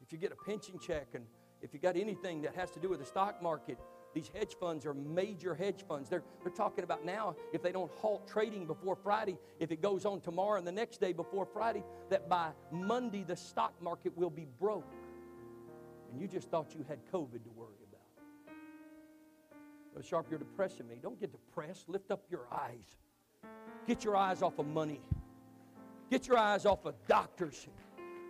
if 0.00 0.12
you 0.12 0.18
get 0.18 0.32
a 0.32 0.50
pension 0.50 0.78
check 0.78 1.08
and 1.14 1.26
if 1.60 1.74
you 1.74 1.80
got 1.80 1.96
anything 1.96 2.42
that 2.42 2.54
has 2.54 2.70
to 2.70 2.80
do 2.80 2.88
with 2.88 3.00
the 3.00 3.06
stock 3.06 3.42
market, 3.42 3.78
These 4.14 4.30
hedge 4.32 4.54
funds 4.60 4.86
are 4.86 4.94
major 4.94 5.54
hedge 5.54 5.84
funds. 5.88 6.08
They're, 6.08 6.22
they're 6.42 6.52
talking 6.52 6.84
about 6.84 7.04
now, 7.04 7.34
if 7.52 7.62
they 7.62 7.72
don't 7.72 7.90
halt 8.00 8.28
trading 8.28 8.64
before 8.64 8.94
Friday, 8.94 9.36
if 9.58 9.72
it 9.72 9.82
goes 9.82 10.06
on 10.06 10.20
tomorrow 10.20 10.56
and 10.56 10.66
the 10.66 10.72
next 10.72 11.00
day 11.00 11.12
before 11.12 11.44
Friday, 11.44 11.82
that 12.10 12.28
by 12.28 12.50
Monday 12.70 13.24
the 13.24 13.34
stock 13.34 13.74
market 13.82 14.16
will 14.16 14.30
be 14.30 14.46
broke. 14.60 14.92
And 16.12 16.20
you 16.20 16.28
just 16.28 16.48
thought 16.48 16.74
you 16.76 16.84
had 16.88 17.00
COVID 17.12 17.42
to 17.42 17.50
worry 17.56 17.74
about. 17.88 18.00
Sharp, 20.04 20.26
you're 20.30 20.38
depressing 20.38 20.88
me. 20.88 20.98
Don't 21.02 21.18
get 21.20 21.32
depressed. 21.32 21.88
Lift 21.88 22.10
up 22.10 22.24
your 22.30 22.46
eyes. 22.52 22.96
Get 23.86 24.04
your 24.04 24.16
eyes 24.16 24.42
off 24.42 24.58
of 24.58 24.66
money. 24.66 25.00
Get 26.10 26.28
your 26.28 26.36
eyes 26.36 26.66
off 26.66 26.84
of 26.84 26.94
doctors 27.08 27.66
and 27.66 27.74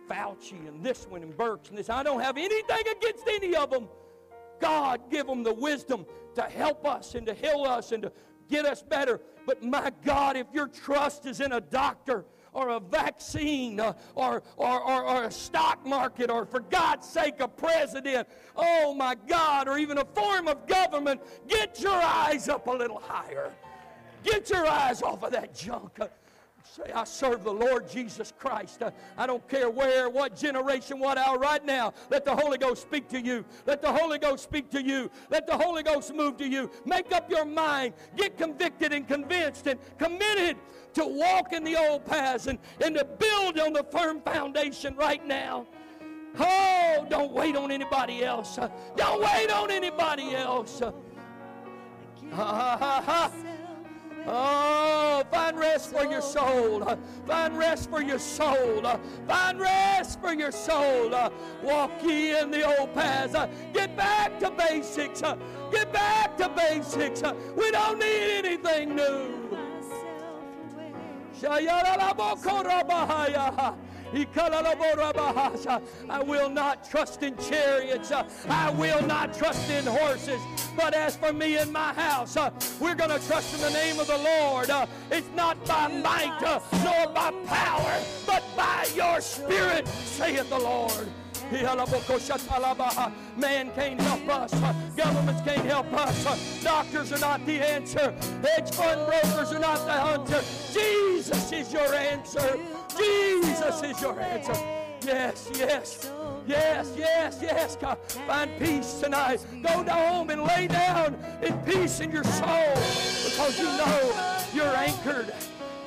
Fauci 0.09 0.67
and 0.67 0.83
this 0.83 1.05
one 1.07 1.23
and 1.23 1.35
Birx 1.35 1.69
and 1.69 1.77
this. 1.77 1.89
I 1.89 2.03
don't 2.03 2.21
have 2.21 2.37
anything 2.37 2.83
against 2.91 3.27
any 3.27 3.55
of 3.55 3.69
them. 3.71 3.87
God, 4.97 5.11
give 5.11 5.27
them 5.27 5.43
the 5.43 5.53
wisdom 5.53 6.05
to 6.35 6.43
help 6.43 6.85
us 6.85 7.15
and 7.15 7.25
to 7.27 7.33
heal 7.33 7.63
us 7.63 7.91
and 7.91 8.03
to 8.03 8.11
get 8.49 8.65
us 8.65 8.81
better. 8.81 9.21
But 9.45 9.63
my 9.63 9.91
God, 10.03 10.37
if 10.37 10.47
your 10.53 10.67
trust 10.67 11.25
is 11.25 11.41
in 11.41 11.53
a 11.53 11.61
doctor 11.61 12.25
or 12.53 12.69
a 12.69 12.79
vaccine 12.79 13.79
uh, 13.79 13.93
or, 14.15 14.41
or, 14.55 14.81
or, 14.81 15.03
or, 15.03 15.23
a 15.25 15.31
stock 15.31 15.85
market 15.85 16.29
or, 16.29 16.45
for 16.45 16.61
God's 16.61 17.05
sake, 17.07 17.41
a 17.41 17.47
president, 17.47 18.29
oh 18.55 18.93
my 18.93 19.15
God, 19.27 19.67
or 19.67 19.77
even 19.77 19.97
a 19.97 20.05
form 20.05 20.47
of 20.47 20.65
government, 20.65 21.19
get 21.49 21.81
your 21.81 21.91
eyes 21.91 22.47
up 22.47 22.67
a 22.67 22.71
little 22.71 22.99
higher. 22.99 23.51
Get 24.23 24.49
your 24.49 24.65
eyes 24.65 25.01
off 25.01 25.21
of 25.23 25.33
that 25.33 25.53
junk. 25.53 25.99
Say, 26.73 26.91
I 26.93 27.03
serve 27.03 27.43
the 27.43 27.53
Lord 27.53 27.87
Jesus 27.87 28.33
Christ. 28.37 28.81
Uh, 28.81 28.91
I 29.17 29.27
don't 29.27 29.47
care 29.47 29.69
where, 29.69 30.09
what 30.09 30.35
generation, 30.35 30.99
what 30.99 31.17
hour, 31.17 31.37
right 31.37 31.63
now. 31.63 31.93
Let 32.09 32.25
the 32.25 32.35
Holy 32.35 32.57
Ghost 32.57 32.81
speak 32.81 33.07
to 33.09 33.21
you. 33.21 33.45
Let 33.67 33.81
the 33.81 33.91
Holy 33.91 34.17
Ghost 34.17 34.43
speak 34.43 34.71
to 34.71 34.81
you. 34.81 35.11
Let 35.29 35.45
the 35.45 35.55
Holy 35.55 35.83
Ghost 35.83 36.13
move 36.13 36.37
to 36.37 36.47
you. 36.47 36.71
Make 36.83 37.13
up 37.13 37.29
your 37.29 37.45
mind. 37.45 37.93
Get 38.17 38.37
convicted 38.37 38.93
and 38.93 39.07
convinced 39.07 39.67
and 39.67 39.79
committed 39.99 40.57
to 40.95 41.05
walk 41.05 41.53
in 41.53 41.63
the 41.63 41.77
old 41.77 42.05
paths 42.05 42.47
and, 42.47 42.57
and 42.81 42.95
to 42.95 43.05
build 43.05 43.59
on 43.59 43.73
the 43.73 43.83
firm 43.83 44.19
foundation 44.21 44.95
right 44.95 45.25
now. 45.25 45.67
Oh, 46.39 47.05
don't 47.09 47.31
wait 47.31 47.55
on 47.55 47.71
anybody 47.71 48.23
else. 48.23 48.57
Uh, 48.57 48.69
don't 48.97 49.21
wait 49.21 49.51
on 49.51 49.71
anybody 49.71 50.35
else. 50.35 50.79
Ha, 50.79 50.91
ha, 52.33 53.03
ha. 53.05 53.31
Oh, 54.27 55.23
find 55.31 55.57
rest 55.59 55.91
for 55.91 56.05
your 56.05 56.21
soul. 56.21 56.83
Find 57.27 57.57
rest 57.57 57.89
for 57.89 58.01
your 58.01 58.19
soul. 58.19 58.83
Find 59.27 59.59
rest 59.59 60.19
for 60.19 60.33
your 60.33 60.51
soul. 60.51 61.11
Walk 61.63 61.91
ye 62.03 62.37
in 62.37 62.49
the 62.51 62.63
old 62.63 62.93
paths. 62.93 63.35
Get 63.73 63.95
back 63.95 64.39
to 64.39 64.49
basics. 64.51 65.21
Get 65.71 65.93
back 65.93 66.37
to 66.37 66.49
basics. 66.49 67.21
We 67.55 67.71
don't 67.71 67.99
need 67.99 68.45
anything 68.45 68.95
new. 68.95 69.35
I 76.09 76.23
will 76.23 76.49
not 76.49 76.89
trust 76.89 77.21
in 77.23 77.35
chariots. 77.37 78.11
I 78.47 78.69
will 78.71 79.01
not 79.05 79.33
trust 79.33 79.69
in 79.69 79.85
horses. 79.85 80.41
But 80.75 80.93
as 80.93 81.15
for 81.15 81.33
me 81.33 81.57
and 81.57 81.71
my 81.71 81.93
house, 81.93 82.37
uh, 82.37 82.51
we're 82.79 82.95
going 82.95 83.09
to 83.09 83.27
trust 83.27 83.55
in 83.55 83.61
the 83.61 83.71
name 83.71 83.99
of 83.99 84.07
the 84.07 84.17
Lord. 84.17 84.69
Uh, 84.69 84.85
it's 85.11 85.29
not 85.35 85.63
by 85.65 85.87
might 85.87 86.41
uh, 86.43 86.59
nor 86.83 87.13
by 87.13 87.31
power, 87.45 87.99
but 88.25 88.43
by 88.55 88.87
your 88.95 89.21
spirit, 89.21 89.87
saith 89.87 90.49
the 90.49 90.59
Lord. 90.59 91.07
Man 93.37 93.71
can't 93.75 93.99
help 93.99 94.29
us. 94.29 94.51
Governments 94.95 95.41
can't 95.41 95.65
help 95.65 95.91
us. 95.93 96.63
Doctors 96.63 97.11
are 97.11 97.19
not 97.19 97.45
the 97.45 97.59
answer. 97.59 98.13
Hedge 98.41 98.73
fund 98.73 99.05
brokers 99.05 99.51
are 99.51 99.59
not 99.59 99.85
the 99.85 99.93
answer. 99.93 100.41
Jesus 100.73 101.51
is 101.51 101.73
your 101.73 101.93
answer. 101.93 102.57
Jesus 102.97 103.83
is 103.83 104.01
your 104.01 104.19
answer. 104.19 104.53
Yes, 105.05 105.49
yes. 105.53 106.11
Yes, 106.47 106.93
yes, 106.97 107.39
yes. 107.41 107.75
God, 107.75 107.97
find 108.27 108.51
peace 108.59 108.99
tonight. 109.01 109.45
Go 109.61 109.83
to 109.83 109.91
home 109.91 110.29
and 110.29 110.43
lay 110.43 110.67
down 110.67 111.15
in 111.41 111.57
peace 111.59 111.99
in 111.99 112.11
your 112.11 112.23
soul 112.23 112.73
because 113.25 113.59
you 113.59 113.65
know 113.65 114.41
you're 114.53 114.75
anchored 114.75 115.33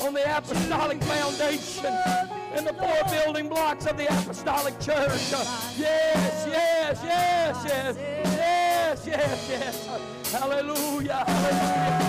on 0.01 0.15
the 0.15 0.37
apostolic 0.37 1.03
foundation 1.03 2.38
and 2.53 2.67
the 2.67 2.73
four 2.73 3.03
building 3.11 3.49
blocks 3.49 3.87
of 3.87 3.97
the 3.97 4.07
apostolic 4.07 4.79
church. 4.81 5.31
Yes, 5.77 6.47
yes, 6.49 7.01
yes, 7.03 7.65
yes, 7.65 7.97
yes, 7.97 9.07
yes, 9.07 9.49
yes. 9.49 10.33
Hallelujah, 10.33 11.25
hallelujah. 11.27 12.08